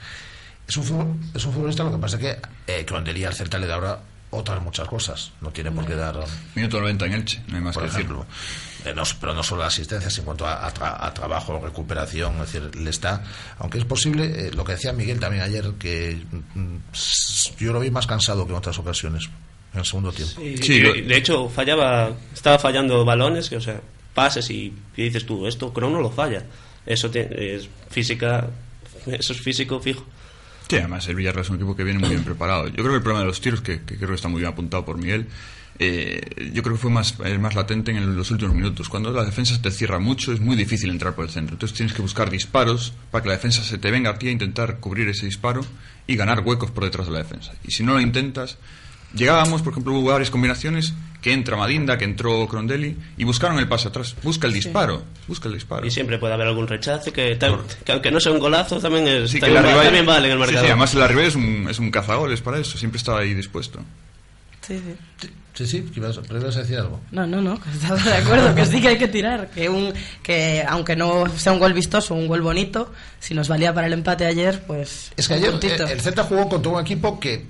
Es 0.68 0.76
un, 0.78 0.84
futbol- 0.84 1.16
es 1.34 1.46
un 1.46 1.54
futbolista, 1.54 1.84
lo 1.84 1.92
que 1.92 1.98
pasa 1.98 2.18
es 2.18 2.22
que 2.22 2.38
eh, 2.68 2.86
Crondería 2.86 3.30
al 3.30 3.34
Celta 3.34 3.58
le 3.58 3.68
da 3.68 3.76
ahora 3.76 4.00
otras 4.32 4.62
muchas 4.62 4.88
cosas. 4.88 5.32
No 5.40 5.52
tiene 5.52 5.72
por 5.72 5.86
qué 5.86 5.96
dar. 5.96 6.20
Minuto 6.56 6.80
90 6.82 7.06
en 7.06 7.14
Elche, 7.14 7.42
no 7.48 7.56
hay 7.56 7.62
más 7.64 7.74
por 7.74 7.84
que 7.84 7.90
ejemplo. 7.90 8.26
Eh, 8.86 8.94
no- 8.94 9.04
pero 9.22 9.34
no 9.34 9.44
solo 9.44 9.62
la 9.62 9.68
asistencia, 9.68 10.10
en 10.20 10.26
cuanto 10.26 10.46
a, 10.46 10.68
a 10.68 10.74
tra- 10.74 10.98
a 11.00 11.14
trabajo, 11.14 11.60
recuperación, 11.64 12.34
es 12.42 12.52
decir, 12.52 12.76
le 12.76 12.90
está. 12.90 13.24
Aunque 13.60 13.78
es 13.78 13.86
posible, 13.86 14.48
eh, 14.48 14.52
lo 14.54 14.66
que 14.66 14.74
decía 14.74 14.92
Miguel 14.92 15.20
también 15.20 15.44
ayer, 15.44 15.72
que 15.80 16.22
mm, 16.56 16.76
yo 17.60 17.72
lo 17.74 17.80
vi 17.80 17.90
más 17.92 18.06
cansado 18.08 18.46
que 18.46 18.52
en 18.52 18.58
otras 18.58 18.78
ocasiones, 18.80 19.30
en 19.74 19.80
el 19.80 19.86
segundo 19.86 20.12
tiempo. 20.12 20.42
Y- 20.42 20.58
de 21.04 21.18
hecho, 21.18 21.48
fallaba, 21.50 22.12
estaba 22.34 22.60
fallando 22.60 23.06
balones, 23.06 23.50
que, 23.50 23.56
o 23.56 23.62
sea, 23.62 23.80
pases 24.14 24.50
y, 24.50 24.74
y 24.98 25.04
dices 25.04 25.26
tú, 25.26 25.48
esto 25.48 25.72
Kroos 25.74 25.94
no 25.94 26.02
lo 26.02 26.10
falla. 26.12 26.44
Eso 26.86 27.10
te- 27.10 27.56
es 27.56 27.70
física, 27.90 28.48
eso 29.06 29.32
es 29.34 29.40
físico 29.42 29.80
fijo. 29.80 30.06
Sí, 30.70 30.76
además 30.76 31.08
el 31.08 31.16
Villarreal 31.16 31.44
es 31.44 31.50
un 31.50 31.56
equipo 31.56 31.76
que 31.76 31.84
viene 31.84 32.00
muy 32.00 32.10
bien 32.10 32.24
preparado. 32.24 32.68
Yo 32.68 32.76
creo 32.76 32.90
que 32.90 32.96
el 32.96 33.02
problema 33.02 33.22
de 33.22 33.28
los 33.28 33.40
tiros, 33.40 33.62
que, 33.62 33.80
creo 33.80 34.10
que 34.10 34.16
está 34.16 34.28
muy 34.28 34.42
bien 34.42 34.52
apuntado 34.52 34.84
por 34.84 34.98
Miguel, 34.98 35.28
eh, 35.80 36.52
yo 36.54 36.64
creo 36.64 36.76
que 36.76 36.82
fue 36.82 36.92
más, 36.92 37.16
eh, 37.24 37.38
más 37.38 37.56
latente 37.56 37.92
en 37.92 38.16
los 38.16 38.32
últimos 38.32 38.54
minutos. 38.54 38.90
Cuando 38.90 39.12
la 39.12 39.24
defensa 39.24 39.62
te 39.62 39.72
cierra 39.72 40.00
mucho, 40.00 40.34
es 40.34 40.42
muy 40.42 40.56
difícil 40.56 40.90
entrar 40.90 41.16
por 41.16 41.24
el 41.24 41.32
centro. 41.32 41.56
Entonces 41.56 41.76
tienes 41.78 41.94
que 41.94 42.02
buscar 42.02 42.30
disparos 42.30 42.94
para 43.12 43.22
que 43.22 43.30
la 43.30 43.36
defensa 43.36 43.64
se 43.64 43.78
te 43.78 43.92
venga 43.92 44.10
a 44.12 44.20
ti 44.20 44.28
a 44.28 44.32
intentar 44.32 44.80
cubrir 44.80 45.08
ese 45.08 45.26
disparo 45.26 45.62
y 46.06 46.16
ganar 46.18 46.42
huecos 46.42 46.72
por 46.72 46.84
detrás 46.84 47.08
de 47.08 47.14
la 47.14 47.20
defensa. 47.20 47.54
Y 47.64 47.72
si 47.72 47.84
no 47.84 47.94
lo 47.94 48.02
intentas, 48.02 48.58
llegábamos, 49.18 49.62
por 49.62 49.74
ejemplo, 49.74 49.94
hubo 49.94 50.12
varias 50.12 50.30
combinaciones 50.30 50.94
que 51.22 51.34
entra 51.34 51.58
Madinda, 51.58 51.98
que 51.98 52.06
entró 52.06 52.48
Crondelli 52.48 52.96
y 53.18 53.24
buscaron 53.24 53.58
el 53.60 53.68
pase 53.68 53.88
atrás. 53.90 54.16
Busca 54.24 54.48
el 54.48 54.54
disparo, 54.54 55.04
busca 55.28 55.48
el 55.50 55.56
disparo. 55.56 55.86
Y 55.86 55.92
siempre 55.92 56.18
puede 56.20 56.34
haber 56.36 56.48
algún 56.48 56.68
rechace, 56.68 57.12
que, 57.12 57.36
tal- 57.36 57.60
que 57.84 57.92
aunque 57.92 58.12
no 58.12 58.20
sea 58.20 58.32
un 58.32 58.40
golazo, 58.40 58.80
también, 58.80 59.08
es, 59.08 59.32
Sí, 59.32 59.40
que 59.40 59.48
también, 59.48 59.64
la 59.64 59.76
va- 59.76 59.84
también 59.84 60.06
vale 60.06 60.28
en 60.28 60.34
el 60.34 60.38
Sí, 60.38 60.40
marcador. 60.40 60.62
sí, 60.62 60.68
además 60.68 60.94
la 60.94 61.08
Ribey 61.08 61.26
es 61.28 61.36
un, 61.36 61.68
es 61.70 61.80
un 61.80 61.92
cazagoles 61.92 62.42
para 62.42 62.60
eso, 62.60 62.78
siempre 62.78 62.98
está 63.00 63.18
ahí 63.18 63.34
dispuesto. 63.34 63.80
Sí, 64.62 64.80
sí. 65.20 65.30
Sí, 65.54 65.66
sí, 65.66 65.82
que 65.92 66.00
ibas, 66.00 66.20
pero 66.28 66.40
ibas 66.40 66.56
a 66.56 66.60
decir 66.60 66.78
algo. 66.78 67.02
No, 67.10 67.26
no, 67.26 67.42
no, 67.42 67.60
que 67.60 67.68
estaba 67.72 67.96
de 68.00 68.14
acuerdo, 68.14 68.54
que 68.54 68.64
sí 68.68 68.80
que 68.80 68.90
hay 68.90 68.98
que 69.00 69.08
tirar, 69.08 69.50
que 69.50 69.68
un 69.70 69.92
que 70.22 70.64
aunque 70.68 70.96
no 70.96 71.24
sea 71.36 71.52
un 71.52 71.58
gol 71.58 71.74
vistoso, 71.74 72.14
un 72.14 72.28
gol 72.28 72.42
bonito, 72.44 72.94
si 73.20 73.34
nos 73.34 73.48
valía 73.48 73.74
para 73.74 73.88
el 73.88 73.94
empate 73.94 74.28
ayer, 74.28 74.62
pues 74.68 75.12
Es 75.18 75.28
que 75.28 75.34
ayer 75.34 75.50
puntito. 75.50 75.88
eh, 75.88 75.94
el 75.94 76.02
Celta 76.02 76.24
jugó 76.26 76.48
contra 76.48 76.72
un 76.74 76.80
equipo 76.80 77.20
que 77.20 77.44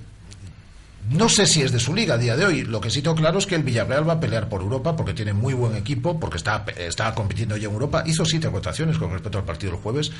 no 1.10 1.28
sé 1.28 1.46
si 1.46 1.62
es 1.62 1.72
de 1.72 1.78
su 1.80 1.94
liga 1.94 2.14
a 2.14 2.18
día 2.18 2.36
de 2.36 2.44
hoy. 2.44 2.62
Lo 2.64 2.80
que 2.80 2.90
sí 2.90 3.00
tengo 3.02 3.16
claro 3.16 3.38
es 3.38 3.46
que 3.46 3.54
el 3.54 3.62
Villarreal 3.62 4.08
va 4.08 4.14
a 4.14 4.20
pelear 4.20 4.48
por 4.48 4.60
Europa 4.60 4.94
porque 4.96 5.14
tiene 5.14 5.32
muy 5.32 5.54
buen 5.54 5.74
equipo, 5.76 6.18
porque 6.20 6.36
está, 6.36 6.64
está 6.76 7.14
compitiendo 7.14 7.56
ya 7.56 7.68
en 7.68 7.72
Europa. 7.74 8.02
Hizo 8.06 8.24
siete 8.24 8.50
rotaciones 8.50 8.98
con 8.98 9.10
respecto 9.10 9.38
al 9.38 9.44
partido 9.44 9.72
del 9.72 9.80
jueves 9.80 10.10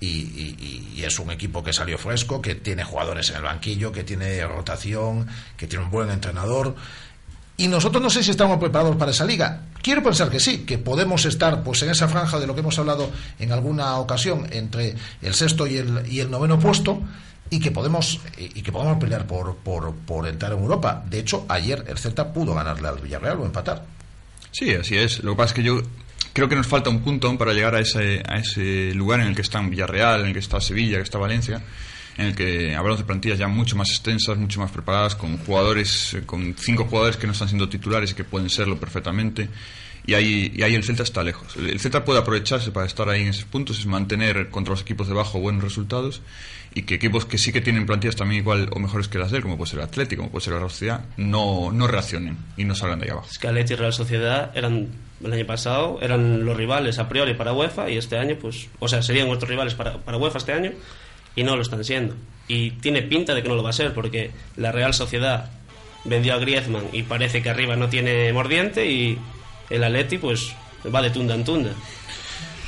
y, 0.00 0.06
y- 0.08 0.92
y 0.96 1.04
es 1.04 1.18
un 1.18 1.30
equipo 1.30 1.62
que 1.62 1.72
salió 1.72 1.96
fresco, 1.98 2.40
que 2.42 2.54
tiene 2.56 2.84
jugadores 2.84 3.30
en 3.30 3.36
el 3.36 3.42
banquillo, 3.42 3.92
que 3.92 4.04
tiene 4.04 4.44
rotación, 4.46 5.26
que 5.56 5.66
tiene 5.66 5.84
un 5.84 5.90
buen 5.90 6.10
entrenador. 6.10 6.74
Y 7.56 7.68
nosotros 7.68 8.02
no 8.02 8.10
sé 8.10 8.22
si 8.24 8.30
estamos 8.30 8.58
preparados 8.58 8.96
para 8.96 9.10
esa 9.12 9.24
liga. 9.24 9.62
Quiero 9.82 10.02
pensar 10.02 10.30
que 10.30 10.40
sí, 10.40 10.58
que 10.60 10.78
podemos 10.78 11.24
estar 11.26 11.62
pues 11.62 11.82
en 11.82 11.90
esa 11.90 12.08
franja 12.08 12.40
de 12.40 12.46
lo 12.46 12.54
que 12.54 12.60
hemos 12.60 12.78
hablado 12.78 13.10
en 13.38 13.52
alguna 13.52 13.98
ocasión 13.98 14.48
entre 14.50 14.94
el 15.20 15.34
sexto 15.34 15.66
y 15.66 15.76
el, 15.76 16.02
y 16.10 16.20
el 16.20 16.30
noveno 16.30 16.58
puesto 16.58 17.00
y 17.52 17.60
que 17.60 17.70
podemos 17.70 18.18
y 18.38 18.62
que 18.62 18.72
podemos 18.72 18.96
pelear 18.98 19.26
por, 19.26 19.56
por, 19.56 19.94
por 19.94 20.26
entrar 20.26 20.52
en 20.52 20.58
Europa. 20.58 21.04
De 21.06 21.18
hecho, 21.18 21.44
ayer 21.50 21.84
el 21.86 21.98
Celta 21.98 22.32
pudo 22.32 22.54
ganarle 22.54 22.88
al 22.88 22.98
Villarreal 22.98 23.40
o 23.40 23.44
empatar. 23.44 23.84
Sí, 24.50 24.74
así 24.74 24.96
es. 24.96 25.22
Lo 25.22 25.32
que 25.32 25.36
pasa 25.36 25.48
es 25.48 25.54
que 25.56 25.62
yo 25.62 25.82
creo 26.32 26.48
que 26.48 26.56
nos 26.56 26.66
falta 26.66 26.88
un 26.88 27.02
punto 27.02 27.36
para 27.36 27.52
llegar 27.52 27.74
a 27.74 27.80
ese, 27.80 28.22
a 28.26 28.38
ese 28.38 28.94
lugar 28.94 29.20
en 29.20 29.26
el 29.26 29.36
que 29.36 29.42
están 29.42 29.68
Villarreal, 29.68 30.22
en 30.22 30.28
el 30.28 30.32
que 30.32 30.38
está 30.38 30.62
Sevilla, 30.62 30.96
que 30.96 31.02
está 31.02 31.18
Valencia, 31.18 31.62
en 32.18 32.26
el 32.26 32.34
que 32.34 32.74
hablamos 32.74 32.98
de 32.98 33.04
plantillas 33.04 33.38
ya 33.38 33.48
mucho 33.48 33.76
más 33.76 33.90
extensas, 33.90 34.36
mucho 34.36 34.60
más 34.60 34.70
preparadas, 34.70 35.14
con 35.16 35.38
jugadores, 35.38 36.14
eh, 36.14 36.22
con 36.26 36.54
cinco 36.58 36.84
jugadores 36.84 37.16
que 37.16 37.26
no 37.26 37.32
están 37.32 37.48
siendo 37.48 37.68
titulares 37.68 38.12
y 38.12 38.14
que 38.14 38.24
pueden 38.24 38.50
serlo 38.50 38.78
perfectamente. 38.78 39.48
Y 40.04 40.14
ahí, 40.14 40.52
y 40.54 40.62
ahí 40.62 40.74
el 40.74 40.82
Celta 40.82 41.04
está 41.04 41.22
lejos. 41.22 41.56
El 41.56 41.70
el 41.70 41.80
Celta 41.80 42.04
puede 42.04 42.18
aprovecharse 42.18 42.72
para 42.72 42.86
estar 42.86 43.08
ahí 43.08 43.22
en 43.22 43.28
esos 43.28 43.44
puntos, 43.44 43.78
es 43.78 43.86
mantener 43.86 44.50
contra 44.50 44.72
los 44.72 44.82
equipos 44.82 45.08
de 45.08 45.14
bajo 45.14 45.38
buenos 45.38 45.62
resultados 45.62 46.22
y 46.74 46.82
que 46.82 46.94
equipos 46.94 47.24
que 47.24 47.38
sí 47.38 47.52
que 47.52 47.60
tienen 47.60 47.86
plantillas 47.86 48.16
también 48.16 48.40
igual 48.40 48.68
o 48.72 48.78
mejores 48.78 49.08
que 49.08 49.18
las 49.18 49.30
de 49.30 49.38
él, 49.38 49.42
como 49.42 49.56
puede 49.56 49.70
ser 49.70 49.78
el 49.80 49.84
Atlético, 49.84 50.22
como 50.22 50.32
puede 50.32 50.44
ser 50.44 50.54
la 50.54 50.58
Real 50.60 50.70
Sociedad, 50.70 51.04
no, 51.16 51.70
no 51.72 51.86
reaccionen 51.86 52.36
y 52.56 52.64
no 52.64 52.74
salgan 52.74 52.98
de 52.98 53.06
ahí 53.06 53.10
abajo. 53.10 53.28
Es 53.30 53.38
que 53.38 53.48
Atleti 53.48 53.74
y 53.74 53.76
Real 53.76 53.92
Sociedad 53.92 54.50
eran 54.56 54.88
el 55.22 55.32
año 55.32 55.46
pasado 55.46 55.98
eran 56.02 56.44
los 56.44 56.56
rivales 56.56 56.98
a 56.98 57.08
priori 57.08 57.34
para 57.34 57.52
UEFA 57.52 57.88
y 57.90 57.96
este 57.96 58.18
año 58.18 58.36
pues 58.40 58.68
o 58.80 58.88
sea 58.88 59.02
serían 59.02 59.28
nuestros 59.28 59.48
rivales 59.48 59.74
para, 59.74 59.98
para 59.98 60.18
UEFA 60.18 60.38
este 60.38 60.52
año 60.52 60.72
y 61.34 61.42
no 61.42 61.56
lo 61.56 61.62
están 61.62 61.84
siendo 61.84 62.14
y 62.48 62.72
tiene 62.72 63.02
pinta 63.02 63.34
de 63.34 63.42
que 63.42 63.48
no 63.48 63.54
lo 63.54 63.62
va 63.62 63.70
a 63.70 63.74
ser 63.74 63.94
porque 63.94 64.30
la 64.56 64.72
Real 64.72 64.92
Sociedad 64.94 65.50
vendió 66.04 66.34
a 66.34 66.38
Griezmann 66.38 66.84
y 66.92 67.02
parece 67.02 67.42
que 67.42 67.50
arriba 67.50 67.76
no 67.76 67.88
tiene 67.88 68.32
mordiente 68.32 68.90
y 68.90 69.18
el 69.70 69.84
Atleti 69.84 70.18
pues 70.18 70.52
va 70.94 71.00
de 71.00 71.10
tunda 71.10 71.34
en 71.34 71.44
tunda 71.44 71.70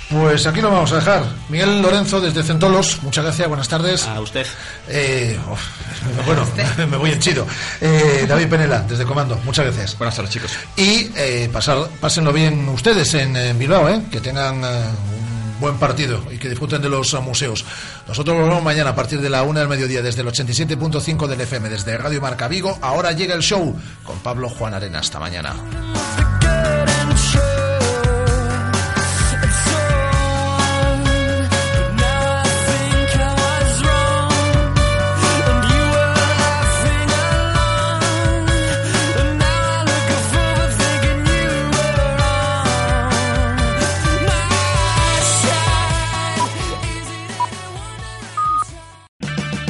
Pues 0.08 0.46
aquí 0.46 0.60
lo 0.60 0.70
vamos 0.70 0.92
a 0.92 0.96
dejar. 0.96 1.24
Miguel 1.48 1.82
Lorenzo 1.82 2.20
desde 2.20 2.42
Centolos, 2.42 3.02
muchas 3.02 3.24
gracias, 3.24 3.48
buenas 3.48 3.68
tardes. 3.68 4.06
A 4.06 4.20
usted. 4.20 4.46
Eh, 4.88 5.38
uf, 5.50 5.60
bueno, 6.26 6.46
me 6.90 6.96
voy 6.96 7.10
henchido. 7.10 7.46
Eh, 7.80 8.24
David 8.28 8.48
Penela, 8.48 8.80
desde 8.82 9.04
Comando, 9.04 9.36
muchas 9.44 9.66
gracias. 9.66 9.98
Buenas 9.98 10.14
tardes, 10.14 10.32
chicos. 10.32 10.52
Y 10.76 11.10
eh, 11.16 11.50
pasar, 11.52 11.88
pásenlo 12.00 12.32
bien 12.32 12.68
ustedes 12.68 13.12
en, 13.14 13.36
en 13.36 13.58
Bilbao, 13.58 13.88
¿eh? 13.88 14.00
que 14.10 14.20
tengan 14.20 14.62
eh, 14.62 14.84
un 15.18 15.33
buen 15.60 15.78
partido 15.78 16.22
y 16.30 16.38
que 16.38 16.48
disfruten 16.48 16.82
de 16.82 16.88
los 16.88 17.12
eh, 17.14 17.20
museos. 17.20 17.64
Nosotros 18.06 18.36
volvemos 18.36 18.62
mañana 18.62 18.90
a 18.90 18.94
partir 18.94 19.20
de 19.20 19.30
la 19.30 19.42
una 19.42 19.60
del 19.60 19.68
mediodía 19.68 20.02
desde 20.02 20.22
el 20.22 20.28
87.5 20.28 21.26
del 21.26 21.40
FM, 21.40 21.68
desde 21.68 21.96
Radio 21.98 22.20
Marca 22.20 22.48
Vigo. 22.48 22.78
Ahora 22.80 23.12
llega 23.12 23.34
el 23.34 23.42
show 23.42 23.76
con 24.02 24.18
Pablo 24.20 24.48
Juan 24.48 24.74
Arena. 24.74 25.00
Hasta 25.00 25.18
mañana. 25.18 25.54